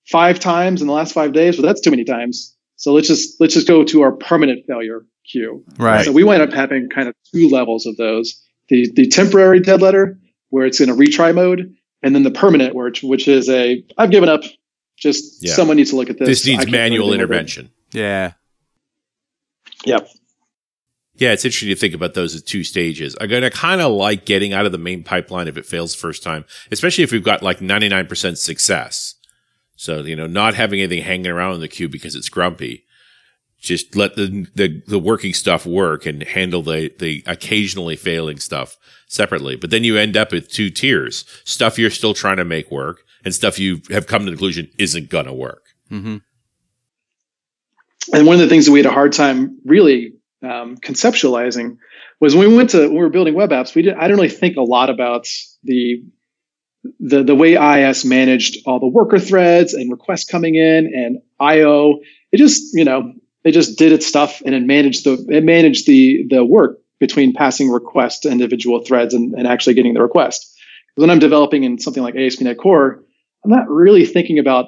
five 0.09 0.38
times 0.40 0.80
in 0.80 0.86
the 0.86 0.92
last 0.92 1.12
five 1.12 1.32
days. 1.32 1.59
Well, 1.59 1.66
that's 1.66 1.80
too 1.80 1.90
many 1.90 2.05
times. 2.05 2.57
So 2.76 2.92
let's 2.92 3.09
just 3.09 3.40
let's 3.40 3.55
just 3.55 3.68
go 3.68 3.84
to 3.84 4.03
our 4.03 4.12
permanent 4.12 4.66
failure 4.66 5.05
queue. 5.30 5.64
Right. 5.78 6.05
So 6.05 6.12
we 6.12 6.24
wind 6.24 6.42
up 6.42 6.53
having 6.53 6.88
kind 6.88 7.09
of 7.09 7.14
two 7.32 7.48
levels 7.48 7.86
of 7.86 7.96
those: 7.96 8.40
the 8.68 8.90
the 8.94 9.09
temporary 9.09 9.61
dead 9.61 9.80
letter, 9.80 10.18
where 10.50 10.66
it's 10.66 10.80
in 10.80 10.90
a 10.90 10.94
retry 10.94 11.34
mode, 11.34 11.74
and 12.03 12.14
then 12.14 12.22
the 12.22 12.30
permanent, 12.30 12.74
where 12.74 12.88
it's, 12.88 13.03
which 13.03 13.28
is 13.28 13.48
a 13.48 13.84
I've 13.98 14.11
given 14.11 14.28
up. 14.28 14.42
Just 14.96 15.42
Yeah. 15.42 15.55
someone 15.55 15.76
needs 15.78 15.90
to 15.90 15.96
look 15.96 16.11
at 16.11 16.18
this. 16.18 16.28
This 16.28 16.46
needs 16.46 16.66
manual 16.70 17.07
anything 17.07 17.09
with 17.11 17.14
intervention. 17.14 17.70
Yeah. 17.92 18.32
Yep. 19.84 20.09
Yeah, 21.16 21.32
it's 21.32 21.44
interesting 21.44 21.68
to 21.70 21.76
think 21.76 21.94
about 21.94 22.14
those 22.14 22.34
as 22.34 22.42
two 22.42 22.64
stages. 22.64 23.16
I'm 23.20 23.28
gonna 23.28 23.50
kind 23.50 23.80
of 23.80 23.92
like 23.92 24.24
getting 24.24 24.53
out 24.53 24.64
of 24.66 24.72
the 24.72 24.78
main 24.78 25.03
pipeline 25.03 25.48
if 25.48 25.57
it 25.57 25.66
fails 25.66 25.92
the 25.94 25.98
first 26.00 26.22
time, 26.22 26.44
especially 26.70 27.05
if 27.05 27.12
we've 27.12 27.24
got 27.24 27.42
like 27.42 27.59
99% 27.61 28.38
success. 28.38 29.16
So 29.76 30.00
you 30.03 30.16
know, 30.16 30.26
not 30.26 30.55
having 30.55 30.80
anything 30.80 31.03
hanging 31.05 31.26
around 31.26 31.55
in 31.55 31.61
the 31.61 31.68
queue 31.68 31.88
because 31.88 32.14
it's 32.14 32.28
grumpy. 32.28 32.84
Just 33.62 33.94
let 33.94 34.16
the 34.16 34.46
the, 34.56 34.82
the 34.88 34.98
working 34.98 35.32
stuff 35.32 35.64
work 35.64 36.04
and 36.04 36.22
handle 36.24 36.62
the 36.62 36.92
the 36.98 37.22
occasionally 37.26 37.94
failing 37.96 38.38
stuff 38.38 38.76
separately. 39.06 39.54
But 39.54 39.70
then 39.70 39.84
you 39.84 39.96
end 39.96 40.16
up 40.16 40.32
with 40.32 40.48
two 40.48 40.68
tiers: 40.68 41.24
stuff 41.44 41.78
you're 41.78 41.90
still 41.90 42.12
trying 42.12 42.38
to 42.38 42.44
make 42.44 42.70
work, 42.72 43.04
and 43.24 43.32
stuff 43.32 43.60
you 43.60 43.80
have 43.90 44.08
come 44.08 44.24
to 44.24 44.30
the 44.32 44.36
conclusion 44.36 44.68
isn't 44.78 45.10
gonna 45.10 45.32
work. 45.32 45.62
hmm 45.88 46.16
And 48.12 48.26
one 48.26 48.34
of 48.34 48.40
the 48.40 48.48
things 48.48 48.66
that 48.66 48.72
we 48.72 48.80
had 48.80 48.86
a 48.86 48.90
hard 48.90 49.12
time 49.12 49.60
really 49.64 50.14
um, 50.42 50.76
conceptualizing 50.76 51.76
was 52.20 52.34
when 52.34 52.48
we 52.48 52.56
went 52.56 52.70
to 52.70 52.80
when 52.88 52.92
we 52.92 52.98
were 52.98 53.10
building 53.10 53.34
web 53.34 53.50
apps. 53.50 53.74
We 53.74 53.82
didn't. 53.82 53.98
I 53.98 54.02
didn't 54.02 54.16
really 54.16 54.28
think 54.28 54.56
a 54.56 54.62
lot 54.62 54.90
about 54.90 55.26
the 55.62 56.02
the 56.98 57.22
the 57.22 57.34
way 57.34 57.54
IIS 57.54 58.04
managed 58.04 58.58
all 58.66 58.80
the 58.80 58.88
worker 58.88 59.20
threads 59.20 59.72
and 59.74 59.90
requests 59.90 60.24
coming 60.24 60.56
in 60.56 60.92
and 60.94 61.18
IO. 61.38 62.00
It 62.32 62.38
just 62.38 62.74
you 62.74 62.84
know 62.84 63.12
it 63.45 63.53
just 63.53 63.78
did 63.78 63.93
its 63.93 64.07
stuff 64.07 64.43
and 64.45 64.55
it 64.55 64.62
managed 64.62 65.05
the 65.05 65.24
it 65.28 65.45
managed 65.45 65.86
the 65.86 66.24
the 66.28 66.45
work 66.45 66.78
between 67.01 67.32
passing 67.32 67.68
requests 67.70 68.20
to 68.20 68.30
individual 68.30 68.84
threads 68.84 69.12
and, 69.12 69.34
and 69.34 69.47
actually 69.47 69.74
getting 69.74 69.95
the 69.95 70.01
request. 70.03 70.49
When 70.95 71.11
I'm 71.11 71.18
developing 71.18 71.64
in 71.64 71.78
something 71.78 72.03
like 72.03 72.14
ASP.NET 72.14 72.59
Core, 72.59 73.03
I'm 73.45 73.51
not 73.51 73.68
really 73.68 74.07
thinking 74.07 74.38
about 74.38 74.66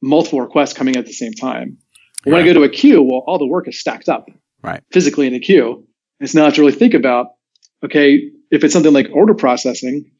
multiple 0.00 0.40
requests 0.40 0.74
coming 0.74 0.96
at 0.96 1.06
the 1.06 1.12
same 1.12 1.32
time. 1.32 1.78
When 2.24 2.36
I 2.36 2.44
go 2.44 2.52
to 2.52 2.62
a 2.62 2.68
queue, 2.68 3.02
well, 3.02 3.24
all 3.26 3.38
the 3.38 3.46
work 3.46 3.66
is 3.66 3.80
stacked 3.80 4.08
up 4.08 4.28
Right. 4.62 4.82
physically 4.92 5.26
in 5.26 5.32
the 5.32 5.40
queue. 5.40 5.86
It's 6.20 6.34
not 6.34 6.54
to 6.54 6.60
really 6.60 6.72
think 6.72 6.92
about, 6.92 7.28
okay, 7.82 8.30
if 8.50 8.62
it's 8.62 8.74
something 8.74 8.92
like 8.92 9.08
order 9.12 9.34
processing, 9.34 10.10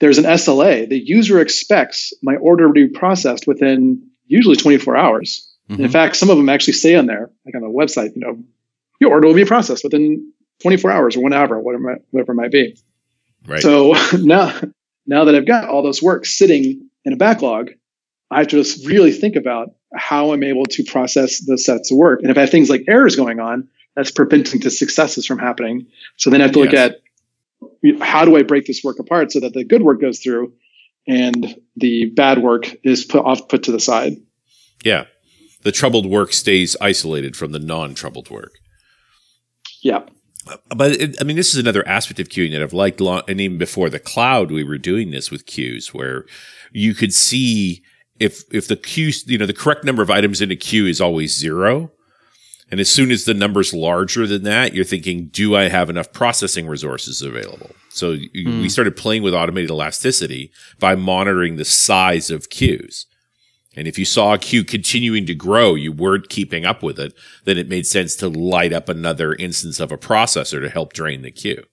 there's 0.00 0.18
an 0.18 0.24
SLA. 0.24 0.88
The 0.88 0.98
user 0.98 1.40
expects 1.40 2.12
my 2.22 2.36
order 2.36 2.68
to 2.68 2.72
be 2.72 2.88
processed 2.88 3.46
within 3.46 4.00
usually 4.26 4.56
24 4.56 4.96
hours. 4.96 5.43
And 5.68 5.80
In 5.80 5.88
fact, 5.90 6.16
some 6.16 6.30
of 6.30 6.36
them 6.36 6.48
actually 6.48 6.74
say 6.74 6.94
on 6.94 7.06
there, 7.06 7.30
like 7.46 7.54
on 7.54 7.62
the 7.62 7.68
website, 7.68 8.14
you 8.14 8.20
know, 8.20 8.42
your 9.00 9.10
order 9.10 9.26
will 9.28 9.34
be 9.34 9.44
processed 9.44 9.82
within 9.84 10.32
24 10.60 10.90
hours 10.90 11.16
or 11.16 11.22
one 11.22 11.32
hour, 11.32 11.58
whatever, 11.58 11.92
it- 11.92 12.04
whatever 12.10 12.32
it 12.32 12.36
might 12.36 12.52
be. 12.52 12.76
Right. 13.46 13.62
So 13.62 13.94
now, 14.18 14.52
now 15.06 15.24
that 15.24 15.34
I've 15.34 15.46
got 15.46 15.68
all 15.68 15.82
those 15.82 16.02
work 16.02 16.26
sitting 16.26 16.88
in 17.04 17.12
a 17.12 17.16
backlog, 17.16 17.70
I 18.30 18.38
have 18.38 18.48
to 18.48 18.56
just 18.62 18.86
really 18.86 19.12
think 19.12 19.36
about 19.36 19.74
how 19.94 20.32
I'm 20.32 20.42
able 20.42 20.64
to 20.66 20.82
process 20.84 21.40
those 21.40 21.64
sets 21.64 21.90
of 21.90 21.96
work. 21.96 22.20
And 22.22 22.30
if 22.30 22.36
I 22.36 22.40
have 22.42 22.50
things 22.50 22.68
like 22.68 22.84
errors 22.88 23.16
going 23.16 23.40
on, 23.40 23.68
that's 23.96 24.10
preventing 24.10 24.60
the 24.60 24.70
successes 24.70 25.24
from 25.24 25.38
happening. 25.38 25.86
So 26.16 26.30
then 26.30 26.40
I 26.40 26.44
have 26.44 26.52
to 26.52 26.58
look 26.58 26.72
Yes. 26.72 26.92
at 27.84 28.00
how 28.00 28.24
do 28.24 28.36
I 28.36 28.42
break 28.42 28.66
this 28.66 28.82
work 28.82 28.98
apart 28.98 29.30
so 29.32 29.40
that 29.40 29.52
the 29.54 29.64
good 29.64 29.82
work 29.82 30.00
goes 30.00 30.18
through 30.18 30.52
and 31.06 31.54
the 31.76 32.06
bad 32.06 32.38
work 32.42 32.74
is 32.82 33.04
put 33.04 33.24
off 33.24 33.48
put 33.48 33.64
to 33.64 33.72
the 33.72 33.80
side. 33.80 34.16
yeah. 34.84 35.04
The 35.64 35.72
troubled 35.72 36.06
work 36.06 36.32
stays 36.32 36.76
isolated 36.80 37.36
from 37.36 37.52
the 37.52 37.58
non-troubled 37.58 38.30
work. 38.30 38.52
Yeah. 39.82 40.04
But 40.74 40.92
it, 40.92 41.20
I 41.20 41.24
mean, 41.24 41.36
this 41.36 41.54
is 41.54 41.60
another 41.60 41.86
aspect 41.88 42.20
of 42.20 42.28
queuing 42.28 42.52
that 42.52 42.62
I've 42.62 42.72
liked 42.72 43.00
long, 43.00 43.22
and 43.26 43.40
even 43.40 43.58
before 43.58 43.88
the 43.88 43.98
cloud, 43.98 44.50
we 44.50 44.62
were 44.62 44.78
doing 44.78 45.10
this 45.10 45.30
with 45.30 45.46
queues 45.46 45.94
where 45.94 46.26
you 46.72 46.94
could 46.94 47.14
see 47.14 47.82
if, 48.20 48.42
if 48.52 48.68
the 48.68 48.76
queue, 48.76 49.10
you 49.26 49.38
know, 49.38 49.46
the 49.46 49.54
correct 49.54 49.84
number 49.84 50.02
of 50.02 50.10
items 50.10 50.40
in 50.40 50.50
a 50.50 50.56
queue 50.56 50.86
is 50.86 51.00
always 51.00 51.36
zero. 51.36 51.90
And 52.70 52.80
as 52.80 52.88
soon 52.88 53.10
as 53.10 53.24
the 53.24 53.34
number's 53.34 53.72
larger 53.72 54.26
than 54.26 54.42
that, 54.44 54.74
you're 54.74 54.84
thinking, 54.84 55.28
do 55.28 55.54
I 55.54 55.68
have 55.68 55.90
enough 55.90 56.12
processing 56.12 56.66
resources 56.66 57.22
available? 57.22 57.70
So 57.90 58.12
you, 58.12 58.46
we 58.46 58.62
hmm. 58.62 58.68
started 58.68 58.96
playing 58.96 59.22
with 59.22 59.34
automated 59.34 59.70
elasticity 59.70 60.50
by 60.78 60.94
monitoring 60.94 61.56
the 61.56 61.64
size 61.64 62.30
of 62.30 62.50
queues. 62.50 63.06
And 63.76 63.88
if 63.88 63.98
you 63.98 64.04
saw 64.04 64.34
a 64.34 64.38
queue 64.38 64.64
continuing 64.64 65.26
to 65.26 65.34
grow, 65.34 65.74
you 65.74 65.92
weren't 65.92 66.28
keeping 66.28 66.64
up 66.64 66.82
with 66.82 66.98
it, 66.98 67.14
then 67.44 67.58
it 67.58 67.68
made 67.68 67.86
sense 67.86 68.14
to 68.16 68.28
light 68.28 68.72
up 68.72 68.88
another 68.88 69.34
instance 69.34 69.80
of 69.80 69.90
a 69.90 69.98
processor 69.98 70.60
to 70.60 70.68
help 70.68 70.92
drain 70.92 71.22
the 71.22 71.30
queue. 71.30 71.64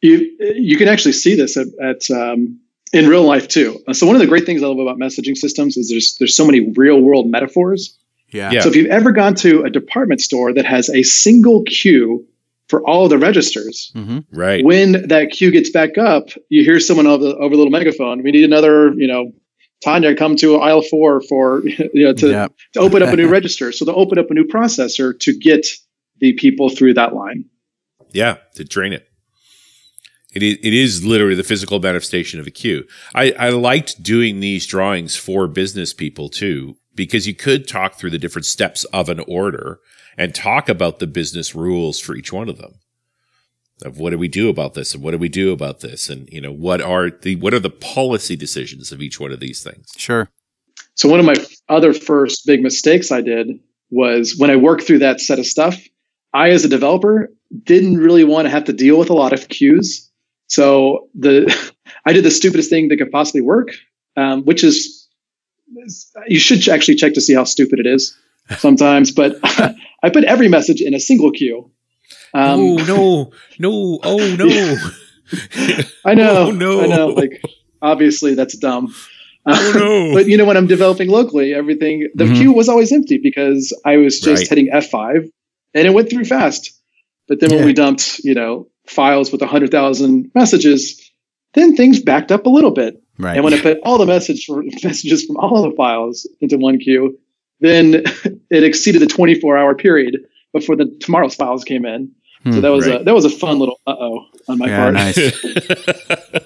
You 0.00 0.30
you 0.38 0.76
can 0.76 0.88
actually 0.88 1.12
see 1.12 1.34
this 1.34 1.56
at, 1.56 1.66
at 1.82 2.10
um, 2.10 2.60
in 2.92 3.08
real 3.08 3.24
life 3.24 3.48
too. 3.48 3.80
Uh, 3.88 3.92
So 3.92 4.06
one 4.06 4.14
of 4.14 4.20
the 4.20 4.28
great 4.28 4.46
things 4.46 4.62
I 4.62 4.66
love 4.66 4.78
about 4.78 4.96
messaging 4.96 5.36
systems 5.36 5.76
is 5.76 5.90
there's 5.90 6.16
there's 6.18 6.36
so 6.36 6.46
many 6.46 6.70
real 6.76 7.00
world 7.00 7.28
metaphors. 7.30 7.98
Yeah. 8.30 8.52
Yeah. 8.52 8.60
So 8.60 8.68
if 8.68 8.76
you've 8.76 8.90
ever 8.90 9.10
gone 9.10 9.34
to 9.36 9.64
a 9.64 9.70
department 9.70 10.20
store 10.20 10.52
that 10.52 10.66
has 10.66 10.88
a 10.90 11.02
single 11.02 11.62
queue 11.64 12.26
for 12.68 12.86
all 12.86 13.08
the 13.08 13.18
registers. 13.18 13.90
hmm 13.94 14.18
Right. 14.30 14.64
When 14.64 15.08
that 15.08 15.30
queue 15.30 15.50
gets 15.50 15.70
back 15.70 15.98
up, 15.98 16.28
you 16.48 16.62
hear 16.62 16.78
someone 16.80 17.06
over 17.06 17.24
the 17.24 17.36
over 17.36 17.50
the 17.50 17.56
little 17.56 17.70
megaphone. 17.72 18.22
We 18.22 18.30
need 18.30 18.44
another, 18.44 18.92
you 18.92 19.06
know, 19.08 19.32
Tanya 19.82 20.14
come 20.14 20.36
to 20.36 20.56
aisle 20.56 20.82
four 20.82 21.20
for 21.20 21.62
you 21.94 22.04
know 22.04 22.12
to, 22.14 22.30
yeah. 22.30 22.48
to 22.74 22.80
open 22.80 23.02
up 23.02 23.12
a 23.12 23.16
new 23.16 23.28
register. 23.30 23.72
So 23.72 23.84
they'll 23.84 23.98
open 23.98 24.18
up 24.18 24.30
a 24.30 24.34
new 24.34 24.44
processor 24.44 25.18
to 25.20 25.38
get 25.38 25.66
the 26.18 26.32
people 26.34 26.68
through 26.68 26.94
that 26.94 27.14
line. 27.14 27.44
Yeah, 28.12 28.36
to 28.54 28.64
train 28.64 28.92
it. 28.92 29.08
It 30.34 30.42
is, 30.42 30.58
it 30.62 30.74
is 30.74 31.04
literally 31.04 31.34
the 31.34 31.42
physical 31.42 31.80
manifestation 31.80 32.38
of 32.38 32.46
a 32.46 32.50
queue. 32.50 32.84
I, 33.14 33.32
I 33.32 33.48
liked 33.50 34.02
doing 34.02 34.40
these 34.40 34.66
drawings 34.66 35.16
for 35.16 35.46
business 35.46 35.94
people 35.94 36.28
too, 36.28 36.76
because 36.94 37.26
you 37.26 37.34
could 37.34 37.66
talk 37.66 37.94
through 37.94 38.10
the 38.10 38.18
different 38.18 38.44
steps 38.44 38.84
of 38.86 39.08
an 39.08 39.20
order 39.26 39.80
and 40.18 40.34
talk 40.34 40.68
about 40.68 40.98
the 40.98 41.06
business 41.06 41.54
rules 41.54 41.98
for 41.98 42.14
each 42.14 42.32
one 42.32 42.48
of 42.48 42.58
them. 42.58 42.74
Of 43.84 43.98
what 43.98 44.10
do 44.10 44.18
we 44.18 44.28
do 44.28 44.48
about 44.48 44.74
this 44.74 44.94
and 44.94 45.02
what 45.02 45.12
do 45.12 45.18
we 45.18 45.28
do 45.28 45.52
about 45.52 45.80
this? 45.80 46.08
And, 46.08 46.28
you 46.32 46.40
know, 46.40 46.52
what 46.52 46.80
are 46.80 47.10
the, 47.10 47.36
what 47.36 47.54
are 47.54 47.60
the 47.60 47.70
policy 47.70 48.34
decisions 48.34 48.90
of 48.90 49.00
each 49.00 49.20
one 49.20 49.30
of 49.30 49.38
these 49.38 49.62
things? 49.62 49.86
Sure. 49.96 50.28
So 50.94 51.08
one 51.08 51.20
of 51.20 51.26
my 51.26 51.36
other 51.68 51.92
first 51.92 52.44
big 52.44 52.60
mistakes 52.60 53.12
I 53.12 53.20
did 53.20 53.60
was 53.90 54.36
when 54.36 54.50
I 54.50 54.56
worked 54.56 54.82
through 54.82 54.98
that 54.98 55.20
set 55.20 55.38
of 55.38 55.46
stuff, 55.46 55.80
I 56.34 56.50
as 56.50 56.64
a 56.64 56.68
developer 56.68 57.30
didn't 57.62 57.98
really 57.98 58.24
want 58.24 58.46
to 58.46 58.50
have 58.50 58.64
to 58.64 58.72
deal 58.72 58.98
with 58.98 59.10
a 59.10 59.14
lot 59.14 59.32
of 59.32 59.48
queues. 59.48 60.10
So 60.48 61.08
the 61.14 61.54
I 62.06 62.12
did 62.12 62.24
the 62.24 62.30
stupidest 62.30 62.70
thing 62.70 62.88
that 62.88 62.96
could 62.98 63.10
possibly 63.10 63.42
work, 63.42 63.68
um, 64.16 64.44
which 64.44 64.64
is 64.64 65.08
you 66.26 66.38
should 66.38 66.68
actually 66.68 66.96
check 66.96 67.14
to 67.14 67.20
see 67.20 67.34
how 67.34 67.44
stupid 67.44 67.78
it 67.78 67.86
is 67.86 68.16
sometimes. 68.58 69.10
But 69.10 69.36
I 70.02 70.10
put 70.10 70.24
every 70.24 70.48
message 70.48 70.80
in 70.80 70.94
a 70.94 71.00
single 71.00 71.30
queue. 71.30 71.70
Um, 72.34 72.60
oh, 72.60 72.76
no, 72.86 73.32
no, 73.58 73.98
oh, 74.02 74.36
no. 74.36 74.76
I 76.04 76.14
know, 76.14 76.48
Oh, 76.48 76.50
no. 76.50 76.80
I 76.82 76.86
know. 76.86 77.06
Like 77.08 77.42
obviously 77.82 78.34
that's 78.34 78.56
dumb. 78.56 78.94
Oh, 79.46 79.72
no. 79.74 80.14
but 80.14 80.26
you 80.26 80.36
know, 80.36 80.44
when 80.44 80.56
I'm 80.56 80.66
developing 80.66 81.08
locally, 81.08 81.54
everything 81.54 82.08
the 82.14 82.24
Mhm. 82.24 82.36
queue 82.36 82.52
was 82.52 82.68
always 82.68 82.92
empty 82.92 83.18
because 83.18 83.72
I 83.84 83.96
was 83.98 84.20
just 84.20 84.42
Right. 84.42 84.48
hitting 84.48 84.68
F5 84.72 85.28
and 85.74 85.86
it 85.86 85.92
went 85.94 86.10
through 86.10 86.24
fast. 86.24 86.72
But 87.28 87.40
then 87.40 87.50
when 87.50 87.64
we 87.66 87.74
dumped, 87.74 88.20
you 88.24 88.34
know, 88.34 88.68
files 88.86 89.30
with 89.30 89.42
hundred 89.42 89.70
thousand 89.70 90.30
messages, 90.34 90.98
then 91.54 91.76
things 91.76 92.00
backed 92.00 92.32
up 92.32 92.46
a 92.46 92.50
little 92.50 92.70
bit. 92.70 93.02
Right. 93.18 93.34
And 93.36 93.44
when 93.44 93.52
I 93.52 93.60
put 93.60 93.78
all 93.82 93.98
the 93.98 94.06
message 94.06 94.44
for, 94.46 94.62
messages 94.82 95.24
from 95.26 95.36
all 95.36 95.62
the 95.68 95.76
files 95.76 96.26
into 96.40 96.56
one 96.56 96.78
queue, 96.78 97.18
then 97.60 98.02
it 98.50 98.64
exceeded 98.64 99.02
the 99.02 99.06
24 99.06 99.58
hour 99.58 99.74
period 99.74 100.20
before 100.54 100.74
the 100.76 100.86
tomorrow's 101.00 101.34
files 101.34 101.64
came 101.64 101.84
in. 101.84 102.12
So 102.44 102.50
Hmm. 102.52 102.60
that 102.60 102.68
was 102.72 102.86
Right. 102.86 103.00
a 103.00 103.04
that 103.04 103.14
was 103.14 103.24
a 103.24 103.30
fun 103.30 103.58
little 103.58 103.80
uh 103.86 103.94
oh 103.98 104.26
on 104.48 104.58
my 104.58 104.66
Yeah, 104.68 104.76
part. 104.78 104.94
nice. 104.94 105.18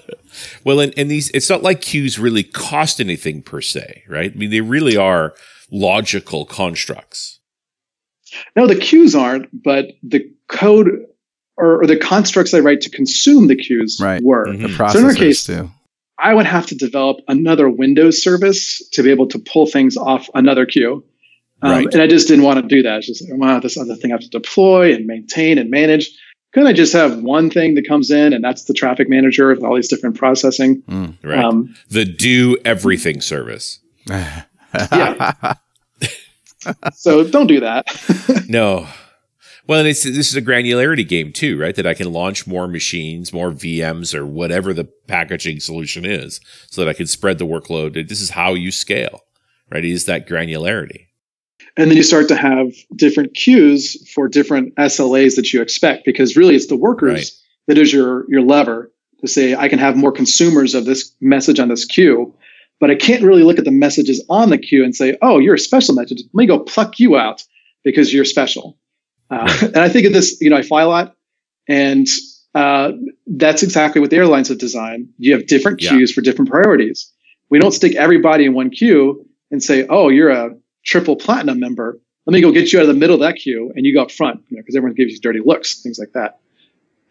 well, 0.65 0.79
and, 0.79 0.93
and 0.97 1.09
these, 1.09 1.29
it's 1.31 1.49
not 1.49 1.61
like 1.63 1.81
queues 1.81 2.17
really 2.19 2.43
cost 2.43 2.99
anything 2.99 3.41
per 3.41 3.61
se, 3.61 4.03
right? 4.09 4.31
I 4.33 4.35
mean, 4.37 4.49
they 4.49 4.61
really 4.61 4.97
are 4.97 5.33
logical 5.71 6.45
constructs. 6.45 7.39
No, 8.55 8.65
the 8.67 8.75
queues 8.75 9.13
aren't, 9.15 9.49
but 9.63 9.87
the 10.01 10.21
code 10.49 10.89
or, 11.57 11.81
or 11.83 11.85
the 11.87 11.97
constructs 11.97 12.53
I 12.53 12.59
write 12.59 12.81
to 12.81 12.89
consume 12.89 13.45
the 13.47 13.55
queues 13.55 13.99
Right. 14.01 14.21
were. 14.23 14.47
Mhm. 14.47 14.75
the 14.77 14.89
So 14.89 14.99
in 14.99 15.05
our 15.05 15.13
case- 15.13 15.43
too. 15.43 15.69
I 16.19 16.33
would 16.33 16.45
have 16.45 16.65
to 16.67 16.75
develop 16.75 17.17
another 17.27 17.69
Windows 17.69 18.21
service 18.23 18.81
to 18.93 19.03
be 19.03 19.09
able 19.11 19.27
to 19.27 19.39
pull 19.39 19.65
things 19.65 19.97
off 19.97 20.29
another 20.35 20.65
queue. 20.65 21.03
Um, 21.63 21.71
Right. 21.71 21.87
And 21.93 22.01
I 22.01 22.07
just 22.07 22.27
didn't 22.27 22.43
want 22.43 22.61
to 22.61 22.67
do 22.67 22.83
that. 22.83 22.97
It's 22.97 23.07
just 23.07 23.29
like, 23.29 23.39
wow, 23.39 23.59
this 23.59 23.77
other 23.77 23.95
thing 23.95 24.11
I 24.11 24.15
have 24.15 24.21
to 24.21 24.29
deploy 24.29 24.93
and 24.93 25.05
maintain 25.05 25.57
and 25.57 25.69
manage. 25.69 26.11
Couldn't 26.53 26.67
I 26.67 26.73
just 26.73 26.93
have 26.93 27.23
one 27.23 27.49
thing 27.49 27.73
that 27.75 27.87
comes 27.87 28.11
in 28.11 28.33
and 28.33 28.43
that's 28.43 28.65
the 28.65 28.73
traffic 28.73 29.09
manager 29.09 29.47
with 29.49 29.63
all 29.63 29.75
these 29.75 29.87
different 29.87 30.17
processing? 30.17 30.81
Mm. 30.83 31.17
Right. 31.23 31.39
Um, 31.43 31.73
the 31.89 32.05
do 32.05 32.57
everything 32.65 33.21
service. 33.21 33.79
Yeah. 34.91 35.53
so 36.93 37.23
don't 37.29 37.45
do 37.47 37.59
that. 37.59 37.85
No. 38.47 38.87
Well, 39.67 39.79
and 39.79 39.87
it's, 39.87 40.03
this 40.03 40.29
is 40.29 40.35
a 40.35 40.41
granularity 40.41 41.07
game 41.07 41.31
too, 41.31 41.57
right? 41.59 41.75
That 41.75 41.87
I 41.87 41.93
can 41.93 42.11
launch 42.11 42.45
more 42.45 42.67
machines, 42.67 43.31
more 43.31 43.51
VMs, 43.51 44.13
or 44.13 44.25
whatever 44.25 44.73
the 44.73 44.85
packaging 45.07 45.59
solution 45.61 46.05
is, 46.05 46.41
so 46.69 46.81
that 46.83 46.89
I 46.89 46.93
can 46.93 47.07
spread 47.07 47.37
the 47.37 47.45
workload. 47.45 48.09
This 48.09 48.19
is 48.19 48.31
how 48.31 48.55
you 48.55 48.71
scale, 48.71 49.21
right? 49.69 49.85
It 49.85 49.91
is 49.91 50.05
that 50.05 50.27
granularity. 50.27 51.07
And 51.75 51.89
then 51.89 51.97
you 51.97 52.03
start 52.03 52.27
to 52.27 52.35
have 52.35 52.71
different 52.95 53.33
queues 53.33 53.97
for 54.13 54.27
different 54.27 54.75
SLAs 54.75 55.35
that 55.37 55.51
you 55.53 55.61
expect, 55.61 56.05
because 56.05 56.35
really 56.37 56.55
it's 56.55 56.67
the 56.67 56.75
workers 56.75 57.09
Right. 57.11 57.31
that 57.67 57.77
is 57.77 57.91
your 57.91 58.25
your 58.29 58.41
lever 58.41 58.91
to 59.21 59.27
say 59.27 59.55
I 59.55 59.69
can 59.69 59.79
have 59.79 59.95
more 59.95 60.11
consumers 60.11 60.75
of 60.75 60.85
this 60.85 61.11
message 61.21 61.59
on 61.59 61.69
this 61.69 61.85
queue, 61.85 62.33
but 62.79 62.91
I 62.91 62.95
can't 62.95 63.23
really 63.23 63.43
look 63.43 63.57
at 63.57 63.65
the 63.65 63.71
messages 63.71 64.23
on 64.29 64.49
the 64.49 64.57
queue 64.57 64.83
and 64.83 64.93
say, 64.95 65.17
oh, 65.21 65.39
you're 65.39 65.55
a 65.55 65.59
special 65.59 65.95
message. 65.95 66.21
Let 66.33 66.41
me 66.43 66.45
go 66.45 66.59
pluck 66.59 66.99
you 66.99 67.17
out 67.17 67.43
because 67.83 68.13
you're 68.13 68.25
special. 68.25 68.77
Uh, 69.31 69.51
and 69.61 69.77
I 69.77 69.89
think 69.89 70.05
of 70.05 70.13
this, 70.13 70.39
you 70.41 70.49
know, 70.49 70.57
I 70.57 70.61
fly 70.61 70.81
a 70.83 70.87
lot, 70.87 71.15
and 71.67 72.07
uh, 72.53 72.91
that's 73.25 73.63
exactly 73.63 73.99
what 73.99 74.11
the 74.11 74.17
airlines 74.17 74.49
have 74.49 74.59
designed. 74.59 75.09
You 75.17 75.33
have 75.33 75.47
different 75.47 75.81
Yeah. 75.81 75.89
queues 75.91 76.11
for 76.11 76.21
different 76.21 76.51
priorities. 76.51 77.09
We 77.49 77.57
don't 77.59 77.71
stick 77.71 77.95
everybody 77.95 78.45
in 78.45 78.53
one 78.53 78.69
queue 78.69 79.25
and 79.49 79.63
say, 79.63 79.87
oh, 79.89 80.09
you're 80.09 80.29
a 80.29 80.55
triple 80.83 81.15
platinum 81.15 81.59
member. 81.59 81.99
Let 82.25 82.33
me 82.33 82.41
go 82.41 82.51
get 82.51 82.71
you 82.71 82.79
out 82.79 82.83
of 82.83 82.87
the 82.87 82.93
middle 82.93 83.15
of 83.15 83.21
that 83.21 83.35
queue 83.35 83.71
and 83.75 83.85
you 83.85 83.93
go 83.93 84.01
up 84.01 84.11
front, 84.11 84.41
you 84.49 84.57
know, 84.57 84.61
because 84.61 84.75
everyone 84.75 84.95
gives 84.95 85.13
you 85.13 85.19
dirty 85.19 85.41
looks, 85.43 85.81
things 85.81 85.99
like 85.99 86.13
that. 86.13 86.39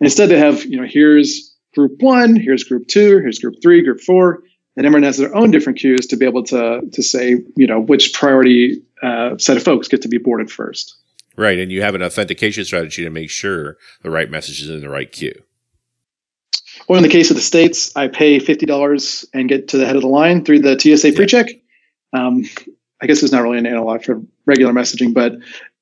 And 0.01 0.07
instead, 0.07 0.31
they 0.31 0.39
have, 0.39 0.65
you 0.65 0.81
know, 0.81 0.87
here's 0.87 1.55
group 1.75 2.01
one, 2.01 2.37
here's 2.37 2.65
group 2.65 2.89
two, 2.89 3.19
here's 3.19 3.39
group 3.39 3.57
three, 3.63 3.83
group 3.83 4.01
four, 4.01 4.43
and 4.77 4.87
everyone 4.87 5.03
has 5.03 5.19
their 5.19 5.35
own 5.35 5.51
different 5.51 5.79
queues 5.79 6.07
to 6.09 6.17
be 6.17 6.25
able 6.25 6.45
to 6.45 6.81
to 6.93 7.03
say, 7.03 7.37
you 7.57 7.67
know, 7.67 7.79
which 7.79 8.13
priority 8.15 8.83
uh, 9.03 9.37
set 9.39 9.57
of 9.57 9.63
folks 9.63 9.89
get 9.89 10.03
to 10.03 10.09
be 10.09 10.19
boarded 10.19 10.51
first. 10.51 10.97
Right. 11.37 11.59
And 11.59 11.73
you 11.73 11.83
have 11.83 11.95
an 11.95 12.03
authentication 12.03 12.65
strategy 12.65 13.05
to 13.05 13.11
make 13.11 13.31
sure 13.31 13.79
the 14.03 14.11
right 14.11 14.31
message 14.31 14.63
is 14.63 14.71
in 14.71 14.81
the 14.81 14.91
right 14.91 15.11
queue. 15.11 15.43
Or 16.89 16.97
in 16.97 17.03
the 17.03 17.09
case 17.09 17.31
of 17.31 17.37
the 17.37 17.43
states, 17.43 17.95
I 17.97 18.09
pay 18.09 18.39
fifty 18.39 18.67
dollars 18.67 19.27
and 19.33 19.49
get 19.49 19.69
to 19.69 19.79
the 19.79 19.87
head 19.87 19.97
of 19.97 20.03
the 20.03 20.09
line 20.09 20.45
through 20.45 20.61
the 20.61 20.79
TSA 20.79 21.13
pre-check. 21.13 21.49
Um, 22.13 22.45
I 23.03 23.07
guess 23.07 23.23
it's 23.23 23.33
not 23.33 23.43
really 23.43 23.59
an 23.59 23.67
analog 23.67 24.03
for 24.05 24.23
regular 24.47 24.73
messaging, 24.73 25.13
but 25.13 25.33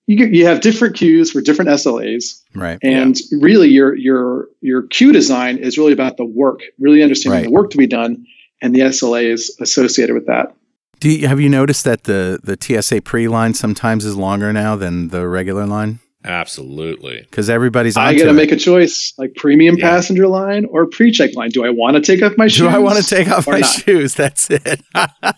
you 0.06 0.26
you 0.26 0.46
have 0.46 0.60
different 0.62 0.96
queues 0.96 1.30
for 1.30 1.40
different 1.40 1.70
SLAs, 1.70 2.40
right. 2.54 2.78
and 2.82 3.16
really 3.40 3.68
your 3.68 3.94
your 3.94 4.48
your 4.60 4.82
queue 4.88 5.12
design 5.12 5.58
is 5.58 5.78
really 5.78 5.92
about 5.92 6.16
the 6.16 6.24
work, 6.24 6.60
really 6.78 7.02
understanding 7.02 7.42
Right. 7.42 7.44
the 7.46 7.52
work 7.52 7.70
to 7.70 7.76
be 7.76 7.86
done, 7.86 8.26
and 8.62 8.74
the 8.74 8.80
SLAs 8.80 9.50
associated 9.60 10.14
with 10.14 10.26
that. 10.26 10.54
Do 10.98 11.10
you, 11.10 11.28
have 11.28 11.40
you 11.40 11.48
noticed 11.48 11.84
that 11.84 12.04
the 12.04 12.40
the 12.42 12.56
TSA 12.60 13.02
pre 13.02 13.28
line 13.28 13.54
sometimes 13.54 14.04
is 14.04 14.16
longer 14.16 14.52
now 14.52 14.74
than 14.74 15.08
the 15.08 15.28
regular 15.28 15.66
line? 15.66 16.00
Absolutely. 16.24 17.20
Because 17.22 17.48
everybody's. 17.48 17.96
I 17.96 18.14
got 18.14 18.24
to 18.26 18.32
make 18.32 18.52
a 18.52 18.56
choice, 18.56 19.14
like 19.16 19.34
premium 19.36 19.76
Yeah. 19.78 19.88
passenger 19.90 20.26
line 20.26 20.66
or 20.66 20.86
pre-check 20.86 21.34
line. 21.34 21.48
Do 21.50 21.64
I 21.64 21.70
want 21.70 21.96
to 21.96 22.02
take 22.02 22.22
off 22.22 22.36
my 22.36 22.46
shoes? 22.48 22.58
Do 22.58 22.68
I 22.68 22.78
want 22.78 22.98
to 22.98 23.04
take 23.04 23.30
off 23.30 23.46
my 23.46 23.60
not? 23.60 23.70
shoes? 23.70 24.14
That's 24.14 24.50
it. 24.50 24.82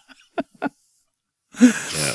Yeah. 1.61 2.15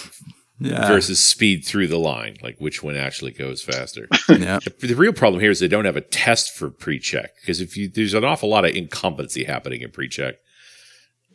yeah. 0.59 0.87
Versus 0.87 1.19
speed 1.23 1.63
through 1.65 1.87
the 1.87 1.99
line, 1.99 2.37
like 2.41 2.57
which 2.59 2.81
one 2.83 2.95
actually 2.97 3.31
goes 3.31 3.61
faster. 3.61 4.07
yeah. 4.29 4.59
the 4.79 4.95
real 4.95 5.13
problem 5.13 5.39
here 5.41 5.51
is 5.51 5.59
they 5.59 5.67
don't 5.67 5.85
have 5.85 5.95
a 5.97 6.01
test 6.01 6.55
for 6.57 6.69
pre-check 6.69 7.31
because 7.41 7.61
if 7.61 7.77
you 7.77 7.87
there's 7.89 8.13
an 8.15 8.23
awful 8.23 8.49
lot 8.49 8.65
of 8.65 8.75
incompetency 8.75 9.43
happening 9.43 9.81
in 9.81 9.91
pre-check. 9.91 10.35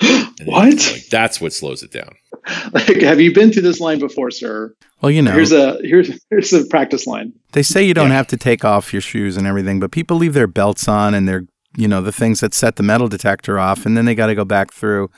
What? 0.45 0.75
Like 0.75 1.07
that's 1.09 1.41
what 1.41 1.53
slows 1.53 1.83
it 1.83 1.93
down. 1.93 2.15
Like, 2.73 3.03
have 3.03 3.21
you 3.21 3.33
been 3.33 3.53
through 3.53 3.63
this 3.63 3.79
line 3.79 4.01
before, 4.01 4.33
sir? 4.33 4.75
Well, 5.01 5.13
you 5.13 5.23
know, 5.23 5.31
Here's 5.31 5.53
a 5.53 5.79
here's 5.83 6.11
here's 6.29 6.53
a 6.53 6.65
practice 6.67 7.07
line. 7.07 7.33
they 7.53 7.63
say 7.63 7.85
you 7.85 7.95
don't 7.95 8.09
Yeah. 8.11 8.17
have 8.17 8.27
to 8.29 8.37
take 8.37 8.65
off 8.65 8.93
your 8.93 9.03
shoes 9.03 9.37
and 9.37 9.47
everything, 9.47 9.79
but 9.79 9.93
people 9.93 10.17
leave 10.17 10.35
their 10.35 10.49
belts 10.49 10.89
on 10.89 11.15
and 11.15 11.29
their, 11.29 11.45
you 11.77 11.87
know, 11.87 12.03
the 12.03 12.11
things 12.11 12.41
that 12.41 12.53
set 12.55 12.75
the 12.77 12.83
metal 12.83 13.07
detector 13.07 13.61
off, 13.61 13.87
and 13.87 13.97
then 13.97 14.07
they 14.07 14.17
got 14.17 14.27
to 14.27 14.35
go 14.35 14.45
back 14.45 14.73
through. 14.73 15.09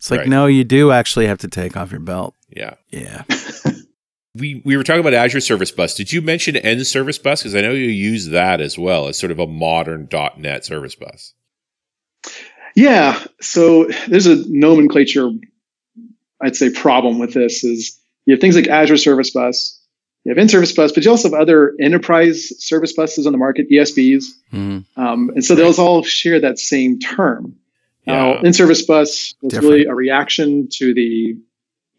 It's 0.00 0.10
like, 0.10 0.20
Right. 0.20 0.28
no, 0.28 0.46
you 0.46 0.64
do 0.64 0.90
actually 0.92 1.26
have 1.26 1.38
to 1.38 1.48
take 1.48 1.76
off 1.76 1.90
your 1.92 2.00
belt. 2.00 2.34
Yeah. 2.48 2.74
Yeah. 2.88 3.22
We 4.36 4.62
we 4.64 4.76
were 4.76 4.84
talking 4.84 5.00
about 5.00 5.12
Azure 5.12 5.40
Service 5.40 5.72
Bus. 5.72 5.96
Did 5.96 6.12
you 6.12 6.22
mention 6.22 6.54
NServiceBus? 6.54 7.20
Because 7.40 7.56
I 7.56 7.62
know 7.62 7.72
you 7.72 7.88
use 7.88 8.28
that 8.28 8.60
as 8.60 8.78
well 8.78 9.08
as 9.08 9.18
sort 9.18 9.32
of 9.32 9.40
a 9.40 9.46
modern 9.48 10.08
.NET 10.38 10.64
Service 10.64 10.94
Bus. 10.94 11.34
Yeah. 12.76 13.20
So 13.40 13.88
there's 14.06 14.26
a 14.26 14.36
nomenclature, 14.48 15.30
I'd 16.40 16.54
say, 16.54 16.70
problem 16.70 17.18
with 17.18 17.34
this 17.34 17.64
is 17.64 17.98
you 18.24 18.32
have 18.34 18.40
things 18.40 18.54
like 18.54 18.68
Azure 18.68 18.96
Service 18.96 19.30
Bus, 19.30 19.76
you 20.24 20.32
have 20.32 20.42
NServiceBus, 20.46 20.94
but 20.94 21.04
you 21.04 21.10
also 21.10 21.28
have 21.30 21.38
other 21.40 21.74
enterprise 21.80 22.52
service 22.64 22.92
buses 22.92 23.26
on 23.26 23.32
the 23.32 23.38
market, 23.38 23.68
ESBs. 23.68 24.26
Mhm. 24.52 24.84
Um, 24.96 25.30
and 25.34 25.44
so 25.44 25.56
those 25.56 25.80
all 25.80 26.04
share 26.04 26.38
that 26.40 26.60
same 26.60 27.00
term. 27.00 27.56
Now, 28.10 28.34
Yeah. 28.34 28.42
NServiceBus 28.42 28.88
was 28.88 29.34
Different. 29.42 29.64
really 29.68 29.84
a 29.86 29.94
reaction 29.94 30.68
to 30.78 30.94
the 30.94 31.36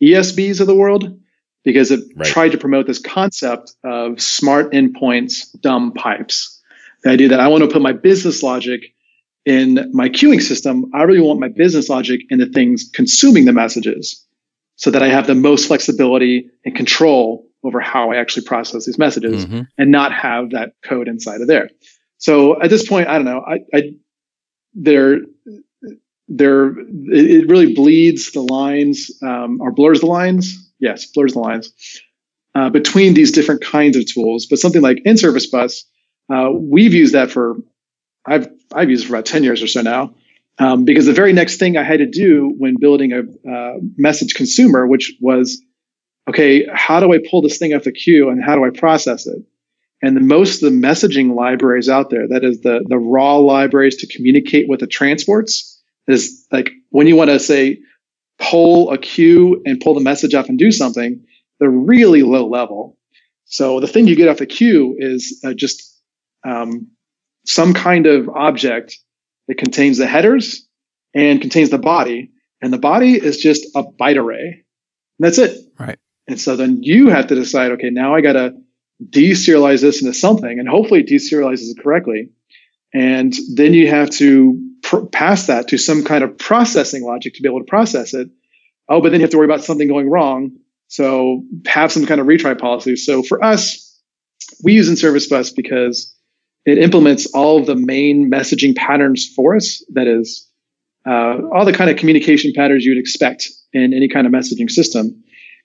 ESBs 0.01 0.59
of 0.59 0.67
the 0.67 0.75
world 0.75 1.17
because 1.63 1.91
it 1.91 2.01
Right. 2.15 2.25
tried 2.27 2.49
to 2.53 2.57
promote 2.57 2.87
this 2.87 2.99
concept 2.99 3.73
of 3.83 4.19
smart 4.21 4.71
endpoints, 4.73 5.47
dumb 5.61 5.93
pipes. 5.93 6.59
The 7.03 7.11
idea 7.11 7.29
that 7.29 7.39
I 7.39 7.47
want 7.47 7.63
to 7.63 7.69
put 7.69 7.81
my 7.81 7.93
business 7.93 8.41
logic 8.43 8.93
in 9.45 9.89
my 9.93 10.09
queuing 10.09 10.41
system, 10.41 10.89
I 10.93 11.03
really 11.03 11.21
want 11.21 11.39
my 11.39 11.47
business 11.49 11.89
logic 11.89 12.21
in 12.29 12.39
the 12.39 12.45
things 12.47 12.89
consuming 12.93 13.45
the 13.45 13.53
messages 13.53 14.23
so 14.75 14.89
that 14.91 15.01
I 15.03 15.07
have 15.09 15.27
the 15.27 15.35
most 15.35 15.67
flexibility 15.67 16.49
and 16.65 16.75
control 16.75 17.47
over 17.63 17.79
how 17.79 18.11
I 18.11 18.15
actually 18.17 18.45
process 18.45 18.85
these 18.85 18.97
messages 18.97 19.45
Mhm. 19.45 19.67
and 19.77 19.91
not 19.91 20.11
have 20.13 20.49
that 20.51 20.73
code 20.83 21.07
inside 21.07 21.41
of 21.41 21.47
there. 21.47 21.69
So 22.17 22.59
at 22.61 22.69
this 22.71 22.87
point, 22.87 23.07
I 23.07 23.15
don't 23.17 23.25
know. 23.25 23.41
I, 23.47 23.59
I 23.73 23.93
there, 24.73 25.21
there, 26.37 26.73
it 27.07 27.49
really 27.49 27.73
bleeds 27.73 28.31
the 28.31 28.41
lines 28.41 29.11
um, 29.21 29.59
or 29.61 29.71
blurs 29.71 29.99
the 29.99 30.05
lines. 30.05 30.57
Yes, 30.79 31.05
blurs 31.05 31.33
the 31.33 31.39
lines 31.39 31.73
uh, 32.55 32.69
between 32.69 33.13
these 33.13 33.31
different 33.31 33.61
kinds 33.61 33.97
of 33.97 34.11
tools. 34.11 34.45
But 34.45 34.59
something 34.59 34.81
like 34.81 34.97
NServiceBus, 35.05 35.83
uh, 36.33 36.51
we've 36.53 36.93
used 36.93 37.13
that 37.13 37.31
for 37.31 37.55
I've 38.25 38.47
I've 38.73 38.89
used 38.89 39.05
it 39.05 39.07
for 39.07 39.15
about 39.15 39.25
ten 39.25 39.43
years 39.43 39.61
or 39.61 39.67
so 39.67 39.81
now. 39.81 40.13
Um, 40.59 40.85
because 40.85 41.05
the 41.05 41.13
very 41.13 41.33
next 41.33 41.57
thing 41.57 41.77
I 41.77 41.83
had 41.83 41.99
to 41.99 42.05
do 42.05 42.53
when 42.57 42.75
building 42.79 43.13
a 43.13 43.21
uh, 43.49 43.77
message 43.97 44.35
consumer, 44.35 44.85
which 44.85 45.13
was, 45.19 45.59
okay, 46.29 46.67
how 46.71 46.99
do 46.99 47.13
I 47.13 47.19
pull 47.29 47.41
this 47.41 47.57
thing 47.57 47.73
off 47.73 47.83
the 47.83 47.91
queue 47.91 48.29
and 48.29 48.43
how 48.43 48.55
do 48.55 48.65
I 48.65 48.69
process 48.69 49.25
it? 49.25 49.41
And 50.03 50.15
the, 50.15 50.21
most 50.21 50.61
of 50.61 50.71
the 50.71 50.77
messaging 50.77 51.35
libraries 51.35 51.89
out 51.89 52.09
there, 52.09 52.27
that 52.27 52.43
is 52.43 52.61
the 52.61 52.83
the 52.87 52.97
raw 52.97 53.37
libraries 53.37 53.95
to 53.97 54.07
communicate 54.07 54.67
with 54.67 54.79
the 54.79 54.87
transports, 54.87 55.70
is 56.11 56.45
like 56.51 56.71
when 56.89 57.07
you 57.07 57.15
want 57.15 57.29
to 57.29 57.39
say 57.39 57.79
pull 58.39 58.91
a 58.91 58.97
queue 58.97 59.61
and 59.65 59.79
pull 59.79 59.93
the 59.93 60.01
message 60.01 60.33
off 60.33 60.49
and 60.49 60.57
do 60.57 60.71
something, 60.71 61.23
they're 61.59 61.69
really 61.69 62.23
low 62.23 62.47
level. 62.47 62.97
So 63.45 63.79
the 63.79 63.87
thing 63.87 64.07
you 64.07 64.15
get 64.15 64.29
off 64.29 64.37
the 64.37 64.45
queue 64.45 64.95
is 64.97 65.39
uh, 65.43 65.53
just 65.53 66.01
um, 66.47 66.87
some 67.45 67.73
kind 67.73 68.07
of 68.07 68.29
object 68.29 68.97
that 69.47 69.57
contains 69.57 69.97
the 69.97 70.07
headers 70.07 70.67
and 71.13 71.41
contains 71.41 71.69
the 71.69 71.77
body, 71.77 72.31
and 72.61 72.71
the 72.71 72.77
body 72.77 73.13
is 73.13 73.37
just 73.37 73.65
a 73.75 73.83
byte 73.83 74.17
array. 74.17 74.63
And 75.19 75.27
that's 75.27 75.37
it. 75.37 75.57
Right. 75.77 75.99
And 76.27 76.39
so 76.39 76.55
then 76.55 76.81
you 76.81 77.09
have 77.09 77.27
to 77.27 77.35
decide, 77.35 77.71
okay, 77.73 77.89
now 77.89 78.15
I 78.15 78.21
got 78.21 78.33
to 78.33 78.53
deserialize 79.09 79.81
this 79.81 80.01
into 80.01 80.13
something, 80.13 80.59
and 80.59 80.69
hopefully 80.69 81.01
it 81.01 81.07
deserializes 81.07 81.71
it 81.71 81.83
correctly. 81.83 82.29
And 82.93 83.33
then 83.55 83.73
you 83.73 83.89
have 83.89 84.09
to 84.11 84.70
pr- 84.91 85.05
pass 85.05 85.47
that 85.47 85.69
to 85.69 85.77
some 85.77 86.03
kind 86.03 86.23
of 86.23 86.37
processing 86.37 87.03
logic 87.03 87.33
to 87.35 87.41
be 87.41 87.47
able 87.47 87.59
to 87.59 87.65
process 87.65 88.13
it. 88.13 88.29
Oh, 88.89 89.01
but 89.01 89.11
then 89.11 89.21
you 89.21 89.23
have 89.23 89.31
to 89.31 89.37
worry 89.37 89.45
about 89.45 89.63
something 89.63 89.87
going 89.87 90.09
wrong. 90.09 90.57
So 90.89 91.43
have 91.65 91.91
some 91.91 92.05
kind 92.05 92.19
of 92.19 92.27
retry 92.27 92.59
policy. 92.59 92.97
So 92.97 93.23
for 93.23 93.43
us, 93.43 93.87
we 94.63 94.73
use 94.73 94.89
NServiceBus 94.89 95.55
because 95.55 96.13
it 96.65 96.77
implements 96.77 97.25
all 97.27 97.59
of 97.59 97.65
the 97.65 97.75
main 97.75 98.29
messaging 98.29 98.75
patterns 98.75 99.31
for 99.33 99.55
us. 99.55 99.83
That 99.93 100.07
is, 100.07 100.47
uh, 101.07 101.37
all 101.53 101.63
the 101.65 101.73
kind 101.73 101.89
of 101.89 101.95
communication 101.95 102.51
patterns 102.53 102.83
you'd 102.83 102.97
expect 102.97 103.47
in 103.73 103.93
any 103.93 104.09
kind 104.09 104.27
of 104.27 104.33
messaging 104.33 104.69
system, 104.69 105.23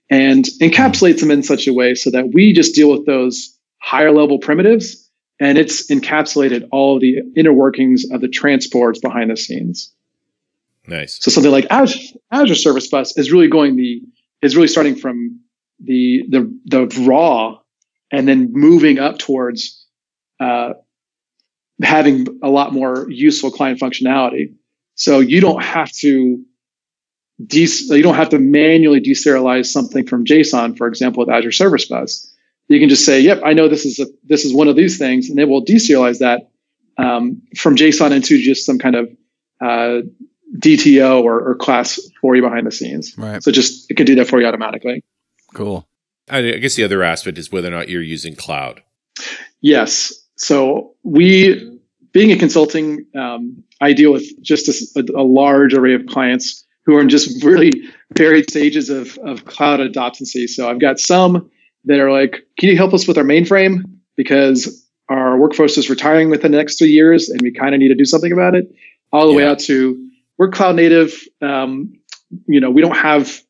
and 0.09 0.45
encapsulates 0.63 1.21
them 1.21 1.33
in 1.33 1.43
such 1.43 1.67
a 1.67 1.75
way 1.75 1.95
so 1.97 2.11
that 2.11 2.33
we 2.33 2.53
just 2.53 2.75
deal 2.77 2.91
with 2.91 3.05
those 3.05 3.59
higher 3.83 4.13
level 4.13 4.39
primitives, 4.39 5.06
and 5.41 5.59
it's 5.59 5.91
encapsulated 5.91 6.69
all 6.73 6.97
of 6.97 7.01
the 7.01 7.19
inner 7.37 7.53
workings 7.53 8.11
of 8.11 8.21
the 8.21 8.29
transports 8.29 8.99
behind 9.01 9.31
the 9.31 9.37
scenes. 9.37 9.93
Nice. 10.87 11.19
So 11.21 11.31
something 11.31 11.53
like 11.53 11.67
Azure, 11.71 12.17
Azure 12.31 12.55
Service 12.55 12.89
Bus 12.89 13.17
is 13.19 13.33
really 13.33 13.49
going 13.49 13.77
the 13.77 14.03
is 14.43 14.55
really 14.55 14.69
starting 14.69 14.95
from 14.95 15.41
the 15.81 16.25
the 16.29 16.59
the 16.65 17.05
raw, 17.07 17.59
and 18.13 18.29
then 18.29 18.53
moving 18.53 18.99
up 18.99 19.19
towards 19.19 19.85
uh, 20.41 20.75
having 21.83 22.27
a 22.43 22.49
lot 22.49 22.73
more 22.73 23.07
useful 23.11 23.51
client 23.51 23.81
functionality. 23.81 24.55
So 24.95 25.21
you 25.21 25.41
don't 25.41 25.63
have 25.63 25.93
to 25.93 26.43
de- 27.45 27.67
you 27.67 28.03
don't 28.03 28.15
have 28.15 28.31
to 28.31 28.39
manually 28.39 29.01
deserialize 29.01 29.67
something 29.67 30.07
from 30.07 30.25
JSON, 30.25 30.77
for 30.77 30.87
example, 30.87 31.25
with 31.25 31.35
Azure 31.35 31.53
Service 31.53 31.87
Bus. 31.87 32.33
You 32.69 32.81
can 32.81 32.89
just 32.89 33.05
say, 33.05 33.21
"Yep, 33.21 33.43
I 33.45 33.53
know 33.53 33.69
this 33.69 33.85
is 33.85 34.01
a, 34.01 34.07
this 34.25 34.45
is 34.45 34.53
one 34.53 34.69
of 34.69 34.77
these 34.77 34.99
things," 34.99 35.31
and 35.31 35.39
it 35.39 35.49
will 35.49 35.65
deserialize 35.65 36.19
that 36.19 36.51
um, 36.99 37.43
from 37.57 37.77
JSON 37.77 38.13
into 38.13 38.43
just 38.43 38.67
some 38.67 38.79
kind 38.79 38.97
of 38.97 39.11
uh, 39.61 40.01
DTO 40.59 41.23
or, 41.23 41.51
or 41.51 41.55
class 41.55 42.01
for 42.21 42.35
you 42.37 42.43
behind 42.43 42.67
the 42.67 42.73
scenes. 42.73 43.17
Right. 43.17 43.43
So 43.43 43.51
just 43.51 43.91
it 43.91 43.97
can 43.97 44.07
do 44.07 44.15
that 44.17 44.29
for 44.29 44.41
you 44.41 44.47
automatically. 44.47 45.05
Cool. 45.55 45.87
I 46.31 46.39
I 46.39 46.59
guess 46.59 46.75
the 46.75 46.85
other 46.85 47.03
aspect 47.03 47.39
is 47.39 47.53
whether 47.53 47.69
or 47.69 47.73
not 47.73 47.89
you're 47.89 48.03
using 48.03 48.35
cloud. 48.35 48.83
Yes. 49.61 50.13
So 50.37 50.95
we, 51.03 51.79
being 52.13 52.31
a 52.31 52.37
consulting, 52.37 53.07
um, 53.15 53.65
I 53.81 53.93
deal 53.93 54.13
with 54.13 54.25
just 54.43 54.69
a, 54.97 55.05
a 55.17 55.23
large 55.23 55.75
array 55.75 55.95
of 55.95 56.07
clients 56.07 56.65
who 56.85 56.97
are 56.97 57.01
in 57.01 57.09
just 57.09 57.43
really 57.43 57.73
varied 58.17 58.51
stages 58.51 58.91
of, 58.91 59.19
of 59.19 59.45
cloud 59.45 59.81
adoptancy. 59.81 60.47
So 60.47 60.69
I've 60.71 60.81
got 60.81 60.99
some 60.99 61.51
that 61.87 61.99
are 61.99 62.13
like, 62.13 62.47
can 62.59 62.69
you 62.69 62.77
help 62.77 62.93
us 62.95 63.09
with 63.09 63.19
our 63.19 63.25
mainframe? 63.25 63.85
Because 64.17 64.87
our 65.09 65.39
workforce 65.39 65.79
is 65.79 65.89
retiring 65.89 66.31
within 66.31 66.53
the 66.53 66.59
next 66.59 66.79
three 66.79 66.91
years 66.91 67.29
and 67.29 67.41
we 67.41 67.53
kind 67.53 67.75
of 67.75 67.81
need 67.81 67.89
to 67.89 67.95
do 67.95 68.05
something 68.05 68.33
about 68.33 68.55
it. 68.55 68.75
All 69.13 69.29
the 69.29 69.35
way 69.35 69.47
out 69.47 69.61
to 69.61 70.11
we're 70.37 70.51
cloud 70.51 70.77
native. 70.77 71.23
Um, 71.41 72.01
you 72.47 72.61
know, 72.61 72.71
we 72.71 72.83
don't 72.83 72.97
have 72.97 73.41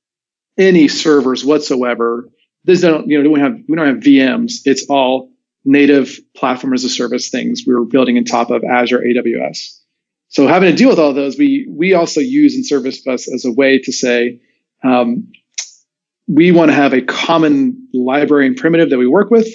any 0.59 0.89
servers 0.89 1.45
whatsoever. 1.45 2.29
This 2.65 2.81
don't, 2.83 3.09
you 3.09 3.23
know, 3.23 3.31
we 3.31 3.41
don't 3.41 3.53
have 3.53 3.65
we 3.69 3.77
don't 3.77 3.87
have 3.87 3.97
VMs. 3.97 4.61
It's 4.65 4.87
all 4.89 5.31
native 5.65 6.21
platform 6.37 6.75
as 6.75 6.85
a 6.85 6.89
service 6.89 7.29
things 7.29 7.65
we 7.67 7.75
were 7.75 7.85
building 7.85 8.17
on 8.19 8.25
top 8.25 8.51
of 8.51 8.63
Azure 8.65 9.01
AWS. 9.01 9.81
So 10.29 10.47
having 10.47 10.71
to 10.71 10.77
deal 10.77 10.89
with 10.89 10.99
all 10.99 11.15
those, 11.15 11.39
we 11.39 11.67
we 11.71 11.95
also 11.95 12.21
use 12.21 12.57
NServiceBus 12.57 13.33
as 13.33 13.45
a 13.45 13.53
way 13.53 13.79
to 13.81 13.93
say 13.93 14.41
um, 14.83 15.33
we 16.29 16.53
want 16.53 16.71
to 16.71 16.75
have 16.75 16.93
a 16.93 17.03
common 17.03 17.89
library 17.93 18.47
and 18.47 18.57
primitive 18.57 18.91
that 18.91 18.99
we 18.99 19.07
work 19.07 19.31
with, 19.31 19.49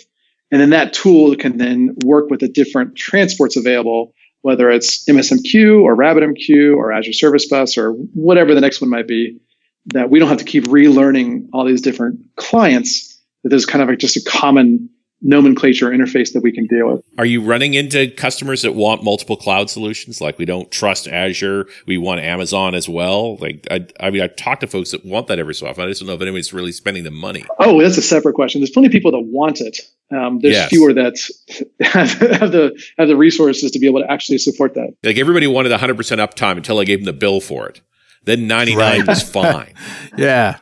and 0.51 0.61
then 0.61 0.72
that 0.72 0.93
tool 0.93 1.36
can 1.36 1.57
then 1.57 1.95
work 2.05 2.30
with 2.30 2.39
the 2.39 2.47
different 2.47 2.95
transports 2.95 3.57
available, 3.57 4.13
whether 4.41 4.69
it's 4.69 5.05
MSMQ 5.05 5.82
or 5.82 5.95
RabbitMQ 5.95 6.76
or 6.76 6.91
Azure 6.91 7.13
Service 7.13 7.47
Bus 7.47 7.78
or 7.78 7.91
whatever 7.91 8.53
the 8.53 8.61
next 8.61 8.82
one 8.82 8.89
might 8.89 9.07
be. 9.07 9.39
That 9.88 10.11
we 10.11 10.19
don't 10.19 10.30
have 10.30 10.38
to 10.38 10.45
keep 10.45 10.65
relearning 10.65 11.47
all 11.53 11.65
these 11.65 11.82
different 11.82 12.19
clients. 12.36 13.19
That 13.41 13.49
there's 13.49 13.65
kind 13.65 13.82
of 13.82 13.89
like 13.89 13.97
just 13.97 14.15
a 14.15 14.24
common 14.30 14.91
nomenclature 15.22 15.89
interface 15.89 16.34
that 16.34 16.41
we 16.41 16.51
can 16.51 16.65
deal 16.67 16.91
with. 16.93 17.03
Are 17.17 17.26
you 17.26 17.41
running 17.41 17.74
into 17.74 18.09
customers 18.11 18.63
that 18.63 18.74
want 18.74 19.03
multiple 19.03 19.36
cloud 19.38 19.69
solutions? 19.69 20.19
Like 20.22 20.38
we 20.39 20.45
don't 20.45 20.72
trust 20.72 21.07
Azure, 21.07 21.67
we 21.86 21.97
want 21.97 22.22
Amazon 22.22 22.74
as 22.76 22.89
well. 22.89 23.38
Like 23.38 23.67
I, 23.69 23.86
I 23.99 24.09
mean, 24.09 24.22
I 24.22 24.28
talk 24.28 24.59
to 24.61 24.67
folks 24.67 24.91
that 24.91 25.05
want 25.05 25.28
that 25.28 25.39
every 25.39 25.53
so 25.53 25.67
often. 25.67 25.84
I 25.84 25.88
just 25.88 26.01
don't 26.01 26.07
know 26.07 26.13
if 26.15 26.22
anybody's 26.22 26.53
really 26.53 26.72
spending 26.72 27.03
the 27.03 27.11
money. 27.11 27.45
Oh, 27.59 27.82
that's 27.82 27.97
a 27.97 28.01
separate 28.01 28.34
question. 28.34 28.61
There's 28.61 28.72
plenty 28.72 28.88
of 28.88 28.91
people 28.91 29.11
that 29.11 29.19
want 29.22 29.61
it. 29.61 29.78
Um, 30.11 30.39
there's 30.39 30.55
Yes. 30.55 30.69
fewer 30.69 30.93
that 30.93 31.15
have, 31.82 32.09
have 32.39 32.51
the 32.51 32.78
have 32.97 33.07
the 33.07 33.15
resources 33.15 33.72
to 33.72 33.80
be 33.80 33.86
able 33.88 34.01
to 34.01 34.11
actually 34.11 34.39
support 34.39 34.74
that. 34.74 34.93
Like 35.03 35.17
everybody 35.17 35.47
wanted 35.47 35.72
100% 35.72 35.95
uptime 36.17 36.57
until 36.57 36.80
I 36.80 36.84
gave 36.84 36.99
them 36.99 37.05
the 37.05 37.13
bill 37.13 37.39
for 37.41 37.67
it. 37.69 37.82
Then 38.26 38.45
99 38.47 38.78
Right. 38.99 39.07
was 39.07 39.24
fine. 39.24 39.74
Yeah. 40.17 40.57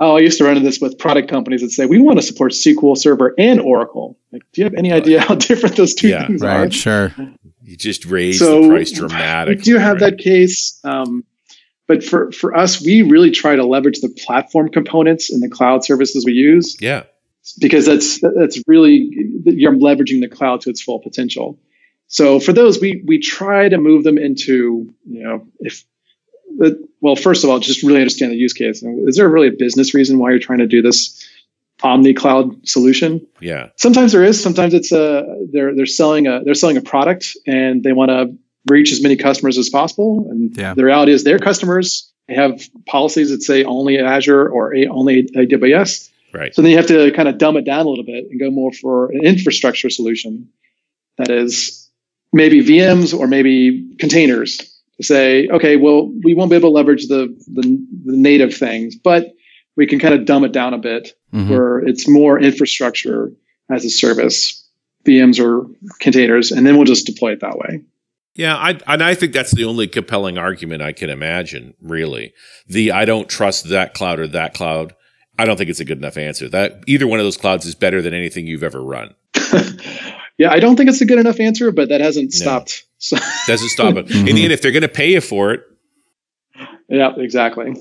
Oh, 0.00 0.16
I 0.16 0.20
used 0.20 0.38
to 0.38 0.44
run 0.44 0.56
into 0.56 0.68
this 0.68 0.80
with 0.80 0.98
product 0.98 1.28
companies 1.28 1.60
that 1.62 1.70
say 1.70 1.86
we 1.86 1.98
want 2.00 2.18
to 2.18 2.22
support 2.26 2.52
SQL 2.52 2.96
Server 2.98 3.32
and 3.38 3.60
Oracle. 3.60 4.18
Like, 4.32 4.42
do 4.52 4.60
you 4.60 4.64
have 4.64 4.74
any 4.74 4.92
idea 4.92 5.20
how 5.20 5.34
different 5.50 5.76
those 5.76 5.94
two 5.94 6.08
Yeah, 6.08 6.26
things 6.26 6.42
are? 6.42 6.62
Right. 6.62 6.72
Sure. 6.74 7.14
You 7.62 7.76
just 7.76 8.04
raised 8.04 8.40
So, 8.40 8.62
the 8.62 8.68
price 8.68 8.90
dramatically. 8.92 9.56
We 9.56 9.62
do 9.62 9.78
have 9.78 10.00
right? 10.00 10.10
that 10.10 10.18
case, 10.18 10.78
um, 10.84 11.24
but 11.86 12.02
for 12.02 12.32
for 12.32 12.56
us, 12.56 12.82
we 12.84 13.02
really 13.02 13.30
try 13.30 13.56
to 13.56 13.64
leverage 13.64 14.00
the 14.00 14.08
platform 14.08 14.68
components 14.70 15.32
in 15.32 15.40
the 15.40 15.48
cloud 15.48 15.84
services 15.84 16.24
we 16.26 16.32
use. 16.32 16.76
Yeah. 16.80 17.04
because 17.60 17.86
that's 17.86 18.20
that's 18.20 18.62
really 18.66 19.08
you're 19.46 19.72
leveraging 19.76 20.20
the 20.20 20.28
cloud 20.28 20.60
to 20.62 20.70
its 20.70 20.82
full 20.82 20.98
potential. 21.00 21.58
So 22.08 22.40
for 22.40 22.52
those, 22.52 22.80
we 22.80 23.02
we 23.06 23.18
try 23.18 23.68
to 23.68 23.78
move 23.78 24.02
them 24.04 24.18
into 24.18 24.92
you 25.08 25.22
know 25.22 25.46
if 25.60 25.84
Uh, 26.62 26.70
well 27.00 27.16
first 27.16 27.44
of 27.44 27.50
all 27.50 27.58
just 27.58 27.82
really 27.82 28.00
understand 28.00 28.32
the 28.32 28.36
use 28.36 28.52
case. 28.52 28.82
Is 28.82 29.16
there 29.16 29.28
really 29.28 29.48
a 29.48 29.52
business 29.52 29.94
reason 29.94 30.18
why 30.18 30.30
you're 30.30 30.38
trying 30.38 30.58
to 30.60 30.66
do 30.66 30.82
this 30.82 31.26
omni 31.82 32.14
cloud 32.14 32.66
solution? 32.66 33.26
Yeah. 33.40 33.68
Sometimes 33.76 34.12
there 34.12 34.24
is. 34.24 34.42
Sometimes 34.42 34.74
it's 34.74 34.92
a 34.92 35.24
they're 35.52 35.74
they're 35.74 35.86
selling 35.86 36.26
a 36.26 36.42
they're 36.44 36.54
selling 36.54 36.76
a 36.76 36.82
product 36.82 37.36
and 37.46 37.82
they 37.82 37.92
want 37.92 38.10
to 38.10 38.36
reach 38.70 38.92
as 38.92 39.02
many 39.02 39.16
customers 39.16 39.58
as 39.58 39.68
possible. 39.68 40.26
And 40.30 40.56
Yeah. 40.56 40.74
the 40.74 40.84
reality 40.84 41.12
is 41.12 41.24
their 41.24 41.38
customers 41.38 42.10
they 42.28 42.34
have 42.34 42.62
policies 42.86 43.30
that 43.30 43.42
say 43.42 43.64
only 43.64 43.98
Azure 43.98 44.48
or 44.48 44.74
a, 44.74 44.86
only 44.86 45.24
AWS. 45.36 46.08
Right. 46.32 46.54
So 46.54 46.62
then 46.62 46.70
you 46.70 46.76
have 46.78 46.86
to 46.86 47.12
kind 47.12 47.28
of 47.28 47.36
dumb 47.38 47.56
it 47.58 47.64
down 47.66 47.84
a 47.84 47.88
little 47.88 48.04
bit 48.04 48.24
and 48.30 48.40
go 48.40 48.50
more 48.50 48.72
for 48.72 49.10
an 49.12 49.24
infrastructure 49.24 49.90
solution 49.90 50.48
that 51.18 51.30
is 51.30 51.88
maybe 52.32 52.64
VMs 52.64 53.16
or 53.16 53.26
maybe 53.28 53.94
containers 53.98 54.58
to 54.98 55.02
say, 55.04 55.48
okay, 55.48 55.76
well, 55.76 56.12
we 56.22 56.34
won't 56.34 56.50
be 56.50 56.56
able 56.56 56.68
to 56.70 56.72
leverage 56.74 57.08
the, 57.08 57.26
the, 57.48 57.62
the 58.04 58.16
native 58.16 58.54
things, 58.54 58.94
but 58.96 59.34
we 59.76 59.86
can 59.86 59.98
kind 59.98 60.14
of 60.14 60.24
dumb 60.24 60.44
it 60.44 60.52
down 60.52 60.72
a 60.74 60.78
bit 60.78 61.10
Mhm. 61.32 61.48
where 61.48 61.78
it's 61.80 62.06
more 62.06 62.38
infrastructure 62.38 63.32
as 63.68 63.84
a 63.84 63.90
service 63.90 64.64
VMs 65.04 65.40
or 65.44 65.66
containers, 65.98 66.52
and 66.52 66.64
then 66.64 66.76
we'll 66.76 66.84
just 66.86 67.06
deploy 67.06 67.32
it 67.32 67.40
that 67.40 67.58
way. 67.58 67.80
Yeah, 68.36 68.56
I, 68.56 68.78
and 68.86 69.02
I 69.02 69.14
think 69.14 69.32
that's 69.32 69.50
the 69.52 69.64
only 69.64 69.86
compelling 69.88 70.38
argument 70.38 70.80
I 70.82 70.92
can 70.92 71.10
imagine. 71.10 71.74
Really, 71.82 72.32
the 72.68 72.92
I 72.92 73.04
don't 73.04 73.28
trust 73.28 73.68
that 73.70 73.94
cloud 73.94 74.20
or 74.20 74.28
that 74.28 74.54
cloud. 74.54 74.94
I 75.38 75.44
don't 75.44 75.56
think 75.56 75.70
it's 75.70 75.80
a 75.80 75.84
good 75.84 75.98
enough 75.98 76.16
answer. 76.16 76.48
That 76.48 76.84
either 76.86 77.06
one 77.08 77.18
of 77.18 77.26
those 77.26 77.36
clouds 77.36 77.66
is 77.66 77.74
better 77.74 78.00
than 78.00 78.14
anything 78.14 78.46
you've 78.46 78.62
ever 78.62 78.80
run. 78.82 79.14
yeah, 80.38 80.50
I 80.50 80.60
don't 80.60 80.76
think 80.76 80.88
it's 80.88 81.00
a 81.00 81.06
good 81.06 81.18
enough 81.18 81.40
answer, 81.40 81.70
but 81.72 81.88
that 81.88 82.00
hasn't 82.00 82.32
no. 82.34 82.38
stopped. 82.38 82.84
Doesn't 83.46 83.68
stop 83.68 83.96
it. 83.96 84.10
In 84.10 84.34
the 84.34 84.44
end, 84.44 84.52
if 84.52 84.62
they're 84.62 84.72
going 84.72 84.82
to 84.82 84.88
pay 84.88 85.12
you 85.12 85.20
for 85.20 85.52
it, 85.52 85.60
yeah, 86.88 87.12
exactly. 87.16 87.74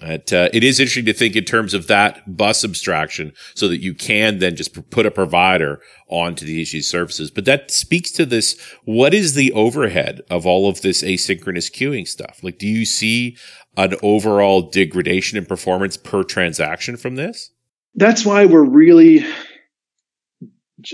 It, 0.00 0.30
uh, 0.32 0.50
it 0.52 0.62
is 0.62 0.78
interesting 0.78 1.06
to 1.06 1.14
think 1.14 1.36
in 1.36 1.44
terms 1.44 1.72
of 1.72 1.86
that 1.86 2.36
bus 2.36 2.64
abstraction 2.64 3.32
so 3.54 3.66
that 3.68 3.80
you 3.80 3.94
can 3.94 4.40
then 4.40 4.54
just 4.54 4.90
put 4.90 5.06
a 5.06 5.10
provider 5.10 5.80
onto 6.08 6.44
the 6.44 6.62
HTTP 6.62 6.84
services. 6.84 7.30
But 7.30 7.46
that 7.46 7.70
speaks 7.70 8.10
to 8.12 8.26
this. 8.26 8.60
What 8.84 9.14
is 9.14 9.34
the 9.34 9.52
overhead 9.52 10.20
of 10.28 10.44
all 10.44 10.68
of 10.68 10.82
this 10.82 11.02
asynchronous 11.02 11.70
queuing 11.72 12.06
stuff? 12.06 12.40
Like, 12.42 12.58
do 12.58 12.66
you 12.66 12.84
see 12.84 13.38
an 13.78 13.94
overall 14.02 14.68
degradation 14.68 15.38
in 15.38 15.46
performance 15.46 15.96
per 15.96 16.22
transaction 16.24 16.98
from 16.98 17.16
this? 17.16 17.50
That's 17.94 18.26
why 18.26 18.44
we're 18.44 18.64
really, 18.64 19.24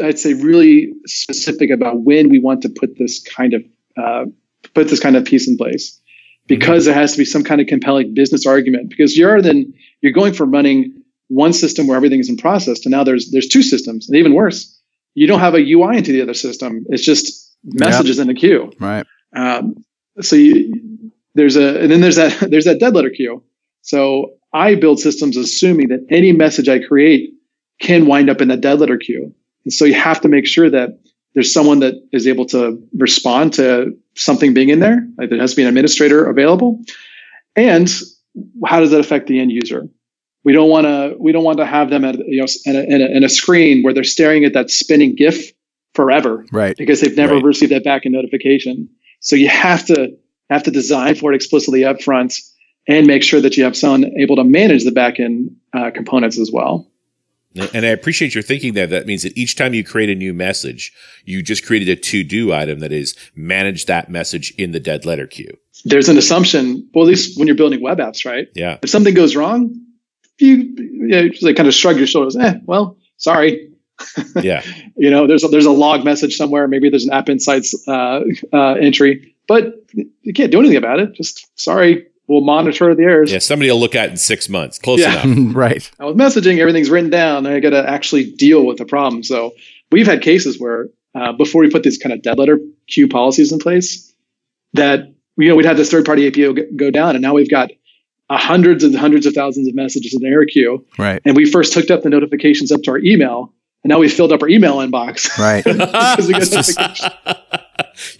I'd 0.00 0.18
say, 0.18 0.34
really 0.34 0.92
specific 1.06 1.70
about 1.70 2.02
when 2.02 2.28
we 2.28 2.38
want 2.38 2.62
to 2.62 2.68
put 2.68 2.98
this 2.98 3.22
kind 3.22 3.54
of 3.54 3.64
uh, 3.96 4.24
put 4.74 4.88
this 4.88 5.00
kind 5.00 5.16
of 5.16 5.24
piece 5.24 5.48
in 5.48 5.56
place. 5.56 5.98
Because 6.48 6.86
there 6.86 6.94
has 6.94 7.12
to 7.12 7.18
be 7.18 7.24
some 7.24 7.44
kind 7.44 7.60
of 7.60 7.68
compelling 7.68 8.14
business 8.14 8.46
argument. 8.46 8.90
Because 8.90 9.16
you're 9.16 9.40
then 9.40 9.72
you're 10.00 10.12
going 10.12 10.34
from 10.34 10.50
running 10.50 11.02
one 11.28 11.52
system 11.52 11.86
where 11.86 11.96
everything 11.96 12.20
is 12.20 12.28
in 12.28 12.36
process 12.36 12.80
to 12.80 12.88
now 12.88 13.04
there's 13.04 13.30
there's 13.30 13.48
two 13.48 13.62
systems. 13.62 14.08
And 14.08 14.16
even 14.16 14.34
worse 14.34 14.78
you 15.14 15.26
don't 15.26 15.40
have 15.40 15.54
a 15.54 15.58
ui 15.58 15.96
into 15.96 16.12
the 16.12 16.22
other 16.22 16.34
system. 16.34 16.84
It's 16.88 17.04
just 17.04 17.54
messages 17.64 18.18
yep. 18.18 18.24
in 18.24 18.30
a 18.30 18.34
queue. 18.34 18.72
Right. 18.78 19.06
Um, 19.34 19.84
so 20.20 20.36
you, 20.36 21.12
there's 21.34 21.56
a 21.56 21.80
and 21.80 21.90
then 21.90 22.00
there's 22.00 22.16
that 22.16 22.38
there's 22.50 22.64
that 22.64 22.80
dead 22.80 22.94
letter 22.94 23.10
queue. 23.10 23.42
So 23.82 24.34
i 24.54 24.74
build 24.74 25.00
systems 25.00 25.36
assuming 25.36 25.88
that 25.88 26.04
any 26.10 26.30
message 26.30 26.68
i 26.68 26.78
create 26.78 27.30
can 27.80 28.06
wind 28.06 28.28
up 28.28 28.42
in 28.42 28.48
that 28.48 28.60
dead 28.60 28.78
letter 28.78 28.98
queue 28.98 29.34
and 29.64 29.72
so 29.72 29.84
you 29.84 29.94
have 29.94 30.20
to 30.22 30.28
make 30.28 30.46
sure 30.46 30.70
that 30.70 30.98
there's 31.34 31.52
someone 31.52 31.80
that 31.80 31.94
is 32.12 32.26
able 32.26 32.46
to 32.46 32.82
respond 32.94 33.54
to 33.54 33.96
something 34.14 34.52
being 34.52 34.68
in 34.68 34.80
there. 34.80 35.06
Like 35.16 35.30
there 35.30 35.40
has 35.40 35.52
to 35.52 35.56
be 35.56 35.62
an 35.62 35.68
administrator 35.68 36.28
available. 36.28 36.82
And 37.56 37.90
how 38.66 38.80
does 38.80 38.90
that 38.90 39.00
affect 39.00 39.26
the 39.26 39.40
end 39.40 39.50
user? 39.50 39.88
We 40.44 40.52
don't 40.52 40.68
want 40.68 40.86
to 40.86 41.14
we 41.18 41.32
don't 41.32 41.44
want 41.44 41.58
to 41.58 41.66
have 41.66 41.90
them 41.90 42.04
at 42.04 42.18
you 42.18 42.40
know 42.40 42.46
in 42.64 42.76
a, 42.76 42.80
in 42.80 43.02
a, 43.02 43.16
in 43.16 43.24
a 43.24 43.28
screen 43.28 43.82
where 43.82 43.94
they're 43.94 44.04
staring 44.04 44.44
at 44.44 44.54
that 44.54 44.70
spinning 44.70 45.14
GIF 45.14 45.52
forever, 45.94 46.44
right? 46.50 46.76
Because 46.76 47.00
they've 47.00 47.16
never 47.16 47.34
right. 47.34 47.44
received 47.44 47.70
that 47.72 47.84
back 47.84 48.04
in 48.04 48.12
notification. 48.12 48.88
So 49.20 49.36
you 49.36 49.48
have 49.48 49.86
to 49.86 50.16
have 50.50 50.64
to 50.64 50.70
design 50.70 51.14
for 51.14 51.32
it 51.32 51.36
explicitly 51.36 51.84
up 51.84 52.02
front 52.02 52.34
and 52.88 53.06
make 53.06 53.22
sure 53.22 53.40
that 53.40 53.56
you 53.56 53.62
have 53.62 53.76
someone 53.76 54.12
able 54.18 54.36
to 54.36 54.44
manage 54.44 54.84
the 54.84 54.90
backend 54.90 55.54
uh, 55.72 55.90
components 55.92 56.38
as 56.38 56.50
well. 56.52 56.88
And 57.54 57.84
I 57.84 57.90
appreciate 57.90 58.34
your 58.34 58.42
thinking 58.42 58.74
there. 58.74 58.86
That 58.86 59.06
means 59.06 59.22
that 59.22 59.36
each 59.36 59.56
time 59.56 59.74
you 59.74 59.84
create 59.84 60.08
a 60.08 60.14
new 60.14 60.32
message, 60.32 60.92
you 61.24 61.42
just 61.42 61.66
created 61.66 61.88
a 61.88 61.96
to 61.96 62.24
do 62.24 62.52
item 62.52 62.80
that 62.80 62.92
is 62.92 63.16
manage 63.34 63.86
that 63.86 64.10
message 64.10 64.52
in 64.56 64.72
the 64.72 64.80
dead 64.80 65.04
letter 65.04 65.26
queue. 65.26 65.54
There's 65.84 66.08
an 66.08 66.16
assumption, 66.16 66.88
well, 66.94 67.04
at 67.04 67.08
least 67.08 67.38
when 67.38 67.46
you're 67.46 67.56
building 67.56 67.82
web 67.82 67.98
apps, 67.98 68.24
right? 68.24 68.48
Yeah. 68.54 68.78
If 68.82 68.90
something 68.90 69.14
goes 69.14 69.36
wrong, 69.36 69.74
you, 70.38 70.56
you 70.56 71.08
know, 71.08 71.28
just 71.28 71.42
like 71.42 71.56
kind 71.56 71.68
of 71.68 71.74
shrug 71.74 71.98
your 71.98 72.06
shoulders. 72.06 72.36
Eh, 72.36 72.54
well, 72.64 72.96
sorry. 73.16 73.68
Yeah. 74.42 74.62
you 74.96 75.10
know, 75.10 75.28
there's 75.28 75.44
a, 75.44 75.48
there's 75.48 75.66
a 75.66 75.70
log 75.70 76.04
message 76.04 76.36
somewhere. 76.36 76.66
Maybe 76.66 76.90
there's 76.90 77.04
an 77.04 77.12
app 77.12 77.28
insights 77.28 77.72
uh, 77.86 78.22
uh, 78.52 78.72
entry, 78.72 79.36
but 79.46 79.74
you 79.92 80.32
can't 80.32 80.50
do 80.50 80.58
anything 80.58 80.76
about 80.76 80.98
it. 80.98 81.12
Just 81.12 81.46
sorry, 81.54 82.06
we'll 82.26 82.40
monitor 82.40 82.94
the 82.94 83.02
errors. 83.02 83.32
Yeah, 83.32 83.38
somebody 83.38 83.70
will 83.70 83.80
look 83.80 83.94
at 83.94 84.08
it 84.08 84.10
in 84.12 84.16
six 84.16 84.48
months. 84.48 84.78
Close 84.78 85.00
yeah. 85.00 85.22
enough. 85.22 85.56
right. 85.56 85.90
Now 85.98 86.08
with 86.08 86.16
messaging, 86.16 86.58
everything's 86.58 86.90
written 86.90 87.10
down. 87.10 87.46
I 87.46 87.60
got 87.60 87.70
to 87.70 87.88
actually 87.88 88.30
deal 88.30 88.66
with 88.66 88.78
the 88.78 88.84
problem. 88.84 89.22
So 89.22 89.54
we've 89.90 90.06
had 90.06 90.22
cases 90.22 90.58
where 90.58 90.88
uh, 91.14 91.32
before 91.32 91.62
we 91.62 91.70
put 91.70 91.82
these 91.82 91.98
kind 91.98 92.12
of 92.12 92.22
dead 92.22 92.38
letter 92.38 92.58
queue 92.88 93.08
policies 93.08 93.52
in 93.52 93.58
place, 93.58 94.12
that 94.74 95.12
you 95.36 95.48
know 95.48 95.56
we'd 95.56 95.66
have 95.66 95.76
this 95.76 95.90
third 95.90 96.04
party 96.04 96.26
API 96.26 96.52
go, 96.52 96.62
go 96.76 96.90
down, 96.90 97.14
and 97.14 97.22
now 97.22 97.34
we've 97.34 97.50
got 97.50 97.70
uh, 98.30 98.38
hundreds 98.38 98.84
and 98.84 98.96
hundreds 98.96 99.26
of 99.26 99.34
thousands 99.34 99.68
of 99.68 99.74
messages 99.74 100.14
in 100.14 100.22
the 100.22 100.28
error 100.28 100.46
queue. 100.46 100.84
Right. 100.98 101.20
And 101.24 101.36
we 101.36 101.50
first 101.50 101.74
hooked 101.74 101.90
up 101.90 102.02
the 102.02 102.10
notifications 102.10 102.72
up 102.72 102.82
to 102.82 102.92
our 102.92 102.98
email, 102.98 103.52
and 103.84 103.90
now 103.90 103.98
we 103.98 104.08
filled 104.08 104.32
up 104.32 104.42
our 104.42 104.48
email 104.48 104.76
inbox. 104.76 105.36
Right. 105.38 105.64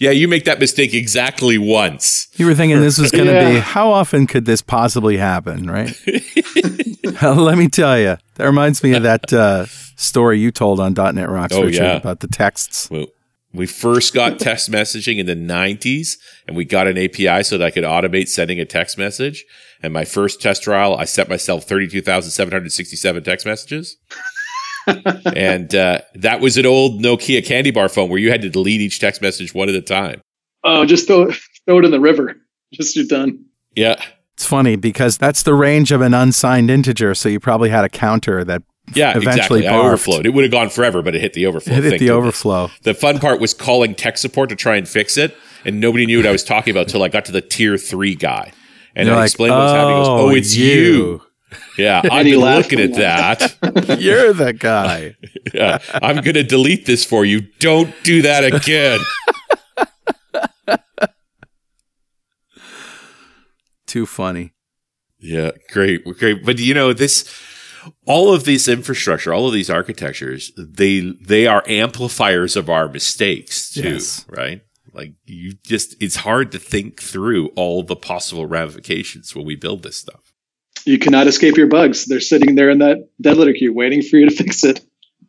yeah, 0.03 0.11
you 0.11 0.27
make 0.27 0.43
that 0.43 0.59
mistake 0.59 0.93
exactly 0.93 1.57
once. 1.57 2.27
You 2.35 2.45
were 2.45 2.55
thinking 2.55 2.81
this 2.81 2.97
was 2.97 3.09
going 3.09 3.27
to 3.27 3.33
yeah. 3.33 3.51
be 3.53 3.59
how 3.59 3.89
often 3.89 4.27
could 4.27 4.43
this 4.43 4.61
possibly 4.61 5.15
happen, 5.15 5.69
right? 5.71 5.97
Let 7.21 7.57
me 7.57 7.69
tell 7.69 7.97
you, 7.97 8.17
that 8.35 8.45
reminds 8.45 8.83
me 8.83 8.95
of 8.95 9.03
that 9.03 9.31
uh, 9.31 9.65
story 9.95 10.39
you 10.39 10.51
told 10.51 10.81
on 10.81 10.93
.NET 10.93 11.29
Rocks 11.29 11.55
oh, 11.55 11.67
yeah. 11.67 11.95
about 11.95 12.19
the 12.19 12.27
texts. 12.27 12.89
Well, 12.91 13.05
we 13.53 13.65
first 13.65 14.13
got 14.13 14.39
text 14.39 14.69
messaging 14.69 15.19
in 15.19 15.25
the 15.25 15.35
90s 15.35 16.17
and 16.49 16.57
we 16.57 16.65
got 16.65 16.87
an 16.87 16.97
API 16.97 17.43
so 17.43 17.57
that 17.57 17.65
I 17.65 17.71
could 17.71 17.85
automate 17.85 18.27
sending 18.27 18.59
a 18.59 18.65
text 18.65 18.97
message. 18.97 19.45
And 19.81 19.93
my 19.93 20.03
first 20.03 20.41
test 20.41 20.63
trial, 20.63 20.97
I 20.97 21.05
set 21.05 21.29
myself 21.29 21.63
32,767 21.63 23.23
text 23.23 23.45
messages 23.45 23.95
and 24.87 25.73
uh, 25.73 26.01
that 26.15 26.41
was 26.41 26.57
an 26.57 26.65
old 26.65 27.01
Nokia 27.01 27.45
candy 27.45 27.71
bar 27.71 27.89
phone 27.89 28.09
where 28.09 28.19
you 28.19 28.31
had 28.31 28.41
to 28.41 28.49
delete 28.49 28.81
each 28.81 28.99
text 28.99 29.21
message 29.21 29.53
one 29.53 29.69
at 29.69 29.75
a 29.75 29.81
time. 29.81 30.21
Oh, 30.63 30.85
just 30.85 31.07
throw, 31.07 31.31
throw 31.65 31.79
it 31.79 31.85
in 31.85 31.91
the 31.91 31.99
river. 31.99 32.35
Just 32.73 32.95
you're 32.95 33.05
done. 33.05 33.45
Yeah. 33.75 34.01
It's 34.35 34.45
funny 34.45 34.75
because 34.75 35.17
that's 35.17 35.43
the 35.43 35.53
range 35.53 35.91
of 35.91 36.01
an 36.01 36.13
unsigned 36.13 36.71
integer. 36.71 37.13
So 37.13 37.29
you 37.29 37.39
probably 37.39 37.69
had 37.69 37.83
a 37.85 37.89
counter 37.89 38.43
that 38.43 38.63
yeah, 38.93 39.11
eventually 39.11 39.61
exactly. 39.61 39.67
I 39.67 39.77
overflowed. 39.77 40.25
It 40.25 40.31
would 40.31 40.43
have 40.43 40.51
gone 40.51 40.69
forever, 40.69 41.01
but 41.01 41.15
it 41.15 41.21
hit 41.21 41.33
the 41.33 41.45
overflow. 41.45 41.73
It 41.73 41.83
hit 41.83 41.89
the 41.91 41.97
goodness. 41.99 42.11
overflow. 42.11 42.71
The 42.81 42.93
fun 42.93 43.19
part 43.19 43.39
was 43.39 43.53
calling 43.53 43.95
tech 43.95 44.17
support 44.17 44.49
to 44.49 44.55
try 44.55 44.75
and 44.75 44.87
fix 44.87 45.17
it, 45.17 45.37
and 45.63 45.79
nobody 45.79 46.05
knew 46.05 46.17
what 46.17 46.25
I 46.25 46.31
was 46.31 46.43
talking 46.43 46.71
about 46.71 46.87
until 46.87 47.03
I 47.03 47.07
got 47.07 47.25
to 47.25 47.31
the 47.31 47.41
tier 47.41 47.77
three 47.77 48.15
guy. 48.15 48.51
And 48.95 49.09
I 49.09 49.15
like, 49.15 49.25
explained 49.27 49.55
what 49.55 49.61
was 49.61 49.71
happening. 49.71 49.97
He 49.97 50.03
goes, 50.03 50.07
"Oh, 50.07 50.29
it's 50.29 50.55
you." 50.55 50.65
you. 50.67 51.21
Yeah, 51.77 52.01
I've 52.11 52.25
been 52.25 52.39
looking 52.39 52.79
at 52.79 52.93
that. 52.93 53.99
You're 53.99 54.33
the 54.33 54.53
guy. 54.53 55.15
yeah, 55.53 55.79
I'm 55.93 56.17
going 56.17 56.35
to 56.35 56.43
delete 56.43 56.85
this 56.85 57.05
for 57.05 57.25
you. 57.25 57.41
Don't 57.59 57.93
do 58.03 58.21
that 58.21 58.43
again. 58.43 58.99
Too 63.85 64.05
funny. 64.05 64.53
Yeah, 65.19 65.51
great, 65.69 66.03
great. 66.03 66.43
But 66.45 66.59
you 66.59 66.73
know 66.73 66.93
this, 66.93 67.29
all 68.05 68.33
of 68.33 68.43
these 68.43 68.67
infrastructure, 68.67 69.33
all 69.33 69.47
of 69.47 69.53
these 69.53 69.69
architectures, 69.69 70.51
they 70.57 70.99
they 71.21 71.47
are 71.47 71.63
amplifiers 71.67 72.55
of 72.55 72.69
our 72.69 72.89
mistakes 72.89 73.71
too, 73.71 73.93
yes. 73.93 74.25
right? 74.27 74.61
Like 74.93 75.13
you 75.25 75.53
just, 75.63 75.95
it's 76.01 76.17
hard 76.17 76.51
to 76.51 76.59
think 76.59 77.01
through 77.01 77.47
all 77.55 77.83
the 77.83 77.95
possible 77.95 78.45
ramifications 78.45 79.35
when 79.35 79.45
we 79.45 79.55
build 79.55 79.83
this 79.83 79.97
stuff 79.97 80.32
you 80.85 80.99
cannot 80.99 81.27
escape 81.27 81.57
your 81.57 81.67
bugs. 81.67 82.05
They're 82.05 82.19
sitting 82.19 82.55
there 82.55 82.69
in 82.69 82.79
that 82.79 83.09
dead 83.21 83.37
letter 83.37 83.53
queue 83.53 83.73
waiting 83.73 84.01
for 84.01 84.17
you 84.17 84.29
to 84.29 84.35
fix 84.43 84.63
it. 84.63 84.85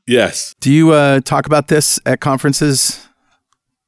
Yes. 0.07 0.55
Do 0.61 0.73
you 0.73 0.93
uh, 0.93 1.21
talk 1.21 1.47
about 1.47 1.69
this 1.69 1.99
at 2.05 2.21
conferences? 2.21 3.07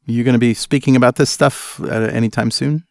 Are 0.09 0.13
you 0.13 0.25
going 0.25 0.35
to 0.35 0.39
be 0.39 0.55
speaking 0.55 0.97
about 0.97 1.17
this 1.17 1.31
stuff 1.31 1.81
at 1.81 2.15
anytime 2.15 2.51
soon? 2.51 2.85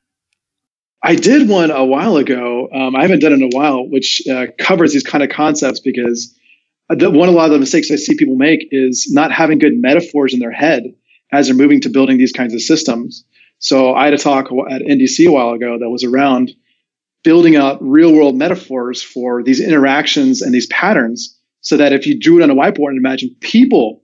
I 1.01 1.15
did 1.15 1.47
one 1.47 1.71
a 1.71 1.85
while 1.85 2.17
ago. 2.17 2.67
Um, 2.73 2.95
I 2.95 3.01
haven't 3.03 3.19
done 3.19 3.31
it 3.31 3.35
in 3.35 3.43
a 3.43 3.55
while, 3.55 3.87
which 3.87 4.21
uh, 4.29 4.47
covers 4.57 4.91
these 4.91 5.03
kind 5.03 5.23
of 5.23 5.29
concepts 5.29 5.79
because 5.79 6.35
the, 6.89 7.09
one 7.09 7.29
a 7.29 7.31
lot 7.31 7.45
of 7.45 7.51
the 7.51 7.59
mistakes 7.59 7.91
I 7.91 7.95
see 7.95 8.15
people 8.15 8.35
make 8.35 8.67
is 8.71 9.11
not 9.11 9.31
having 9.31 9.59
good 9.59 9.77
metaphors 9.77 10.33
in 10.33 10.39
their 10.39 10.51
head 10.51 10.83
as 11.31 11.47
they're 11.47 11.55
moving 11.55 11.81
to 11.81 11.89
building 11.89 12.17
these 12.17 12.31
kinds 12.31 12.53
of 12.53 12.61
systems. 12.61 13.23
So 13.59 13.93
I 13.93 14.05
had 14.05 14.13
a 14.13 14.17
talk 14.17 14.45
at 14.69 14.81
NDC 14.81 15.27
a 15.27 15.31
while 15.31 15.51
ago 15.51 15.77
that 15.79 15.89
was 15.89 16.03
around 16.03 16.51
building 17.25 17.57
out 17.57 17.77
real 17.81 18.13
world 18.13 18.35
metaphors 18.35 19.01
for 19.01 19.43
these 19.43 19.59
interactions 19.59 20.41
and 20.41 20.53
these 20.53 20.67
patterns 20.67 21.37
so 21.59 21.75
that 21.75 21.91
if 21.91 22.05
you 22.05 22.17
drew 22.17 22.39
it 22.39 22.43
on 22.43 22.51
a 22.51 22.55
whiteboard 22.55 22.89
and 22.89 22.97
imagine 22.97 23.35
people 23.41 24.03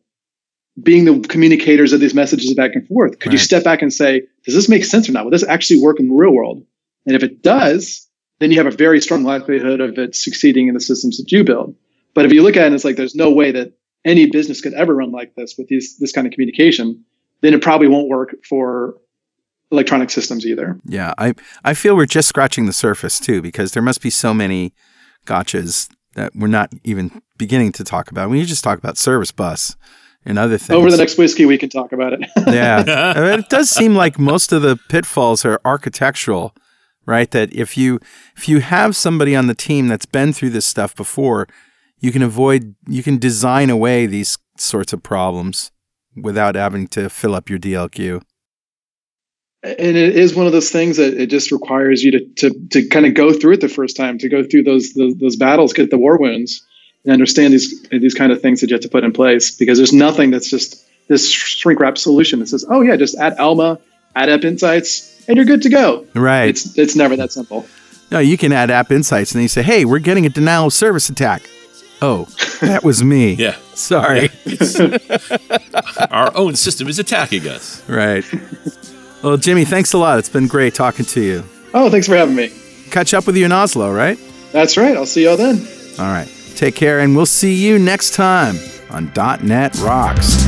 being 0.82 1.06
the 1.06 1.28
communicators 1.28 1.94
of 1.94 2.00
these 2.00 2.16
messages 2.16 2.54
back 2.56 2.72
and 2.74 2.88
forth, 2.88 3.20
could 3.20 3.28
right. 3.28 3.34
you 3.34 3.38
step 3.38 3.64
back 3.64 3.84
and 3.84 3.94
say, 3.94 4.24
does 4.44 4.56
this 4.56 4.68
make 4.68 4.84
sense 4.84 5.08
or 5.08 5.12
not? 5.12 5.24
Will 5.24 5.32
this 5.32 5.48
actually 5.48 5.82
work 5.82 6.00
in 6.00 6.10
the 6.10 6.16
real 6.16 6.34
world? 6.34 6.66
And 7.06 7.16
if 7.16 7.22
it 7.22 7.44
does, 7.44 8.08
then 8.40 8.50
you 8.50 8.58
have 8.58 8.66
a 8.66 8.76
very 8.76 9.00
strong 9.00 9.24
likelihood 9.24 9.80
of 9.80 9.98
it 10.00 10.16
succeeding 10.16 10.68
in 10.68 10.74
the 10.74 10.80
systems 10.80 11.18
that 11.18 11.32
you 11.32 11.44
build. 11.44 11.76
But 12.16 12.26
if 12.26 12.34
you 12.34 12.42
look 12.42 12.58
at 12.58 12.64
it 12.64 12.66
and 12.68 12.76
it's 12.76 12.84
like 12.84 12.96
there's 12.96 13.16
no 13.16 13.32
way 13.32 13.52
that 13.52 13.74
any 14.04 14.32
business 14.32 14.62
could 14.62 14.74
ever 14.74 14.96
run 14.96 15.12
like 15.12 15.36
this 15.36 15.56
with 15.58 15.68
these 15.68 15.98
this 16.00 16.12
kind 16.12 16.26
of 16.26 16.34
communication, 16.34 17.06
then 17.42 17.54
it 17.54 17.62
probably 17.62 17.88
won't 17.88 18.10
work 18.10 18.44
for 18.44 18.96
electronic 19.72 20.10
systems 20.10 20.46
either. 20.46 20.80
Yeah, 20.86 21.14
I 21.18 21.34
I 21.64 21.74
feel 21.74 21.96
we're 21.96 22.06
just 22.06 22.28
scratching 22.30 22.66
the 22.66 22.74
surface 22.74 23.20
too 23.20 23.42
because 23.42 23.72
there 23.72 23.84
must 23.84 24.02
be 24.02 24.10
so 24.10 24.34
many 24.34 24.74
gotchas 25.26 25.90
that 26.16 26.36
we're 26.36 26.48
not 26.48 26.72
even 26.84 27.22
beginning 27.38 27.72
to 27.74 27.84
talk 27.84 28.12
about. 28.12 28.30
When 28.30 28.38
you 28.38 28.46
just 28.46 28.64
talk 28.64 28.78
about 28.78 28.98
service 28.98 29.32
bus 29.32 29.76
and 30.26 30.38
other 30.38 30.58
things. 30.58 30.78
Over 30.78 30.92
the 30.92 30.98
next 30.98 31.18
whiskey, 31.18 31.46
we 31.46 31.58
can 31.58 31.70
talk 31.70 31.92
about 31.92 32.14
it. 32.14 32.22
yeah, 32.48 33.14
I 33.16 33.22
mean, 33.22 33.40
it 33.40 33.50
does 33.50 33.70
seem 33.70 33.96
like 33.96 34.20
most 34.20 34.52
of 34.52 34.62
the 34.62 34.78
pitfalls 34.90 35.46
are 35.46 35.60
architectural, 35.66 36.54
right? 37.06 37.30
That 37.32 37.54
if 37.54 37.78
you 37.78 38.00
if 38.36 38.48
you 38.48 38.60
have 38.60 38.96
somebody 38.96 39.36
on 39.36 39.48
the 39.48 39.56
team 39.56 39.88
that's 39.88 40.06
been 40.06 40.34
through 40.34 40.52
this 40.52 40.66
stuff 40.66 40.96
before, 40.96 41.48
you 42.00 42.12
can 42.12 42.22
avoid 42.22 42.76
you 42.88 43.04
can 43.04 43.18
design 43.18 43.70
away 43.70 44.06
these 44.06 44.38
sorts 44.58 44.94
of 44.94 45.02
problems 45.02 45.72
without 46.16 46.56
having 46.56 46.88
to 46.88 47.10
fill 47.10 47.34
up 47.34 47.50
your 47.50 47.60
DLQ. 47.60 48.22
And 49.64 49.98
it 49.98 50.18
is 50.18 50.36
one 50.36 50.46
of 50.48 50.52
those 50.52 50.72
things 50.72 50.98
that 50.98 51.14
it 51.14 51.28
just 51.28 51.52
requires 51.52 52.04
you 52.04 52.12
to 52.12 52.26
to 52.36 52.68
to 52.70 52.88
kind 52.88 53.06
of 53.06 53.14
go 53.14 53.34
through 53.34 53.54
it 53.54 53.62
the 53.62 53.70
first 53.70 53.96
time, 53.96 54.18
to 54.20 54.30
go 54.30 54.44
through 54.44 54.64
those 54.64 54.94
those, 54.94 55.16
those 55.16 55.36
battles, 55.36 55.74
get 55.74 55.90
the 55.90 55.98
war 55.98 56.18
wounds, 56.18 56.66
and 57.04 57.14
understand 57.14 57.54
these 57.54 57.82
these 57.90 58.14
kind 58.14 58.32
of 58.32 58.42
things 58.42 58.62
that 58.62 58.70
you 58.70 58.74
have 58.74 58.82
to 58.82 58.90
put 58.90 59.04
in 59.04 59.14
place. 59.14 59.56
Because 59.56 59.78
there's 59.78 59.94
nothing 59.94 60.32
that's 60.32 60.50
just 60.50 60.86
this 61.08 61.30
shrink 61.30 61.80
wrap 61.80 61.98
solution 61.98 62.40
that 62.40 62.48
says, 62.48 62.66
oh 62.70 62.82
yeah, 62.82 62.96
just 62.96 63.18
add 63.18 63.38
alma 63.38 63.80
add 64.16 64.30
App 64.30 64.44
Insights, 64.44 65.24
and 65.28 65.38
you're 65.38 65.46
good 65.46 65.62
to 65.64 65.70
go. 65.70 66.06
Right. 66.14 66.50
It's 66.50 66.78
it's 66.78 66.96
never 66.96 67.16
that 67.18 67.32
simple. 67.32 67.66
No, 68.12 68.20
you 68.20 68.38
can 68.38 68.52
add 68.52 68.70
App 68.70 68.92
Insights, 68.92 69.32
and 69.32 69.40
then 69.40 69.44
you 69.44 69.48
say, 69.50 69.64
"Hey, 69.64 69.86
we're 69.86 70.00
getting 70.00 70.26
a 70.26 70.30
denial 70.30 70.68
of 70.68 70.74
service 70.74 71.10
attack." 71.10 71.44
Oh, 72.02 72.26
that 72.62 72.84
was 72.84 73.04
me. 73.04 73.34
Yeah. 73.40 73.56
Sorry. 73.74 74.30
Our 76.12 76.36
own 76.36 76.56
system 76.56 76.88
is 76.88 77.00
attacking 77.00 77.48
us. 77.48 77.88
Right. 77.88 78.26
Well, 79.24 79.38
Jimmy, 79.38 79.66
thanks 79.66 79.94
a 79.94 79.98
lot. 79.98 80.20
It's 80.20 80.30
been 80.30 80.48
great 80.48 80.74
talking 80.74 81.06
to 81.06 81.22
you. 81.22 81.44
Oh, 81.74 81.90
thanks 81.90 82.08
for 82.08 82.16
having 82.16 82.36
me. 82.36 82.52
Catch 82.90 83.14
up 83.14 83.28
with 83.28 83.38
you 83.38 83.46
in 83.46 83.52
Oslo, 83.52 83.92
right? 83.94 84.18
That's 84.52 84.78
right. 84.78 84.96
I'll 84.96 85.06
see 85.06 85.24
y'all 85.24 85.38
then. 85.38 85.60
All 86.00 86.12
right. 86.12 86.28
Take 86.56 86.76
care, 86.76 87.00
and 87.00 87.16
we'll 87.16 87.26
see 87.26 87.54
you 87.54 87.80
next 87.80 88.14
time 88.14 88.56
on 88.90 89.12
.NET 89.16 89.76
Rocks. 89.80 90.48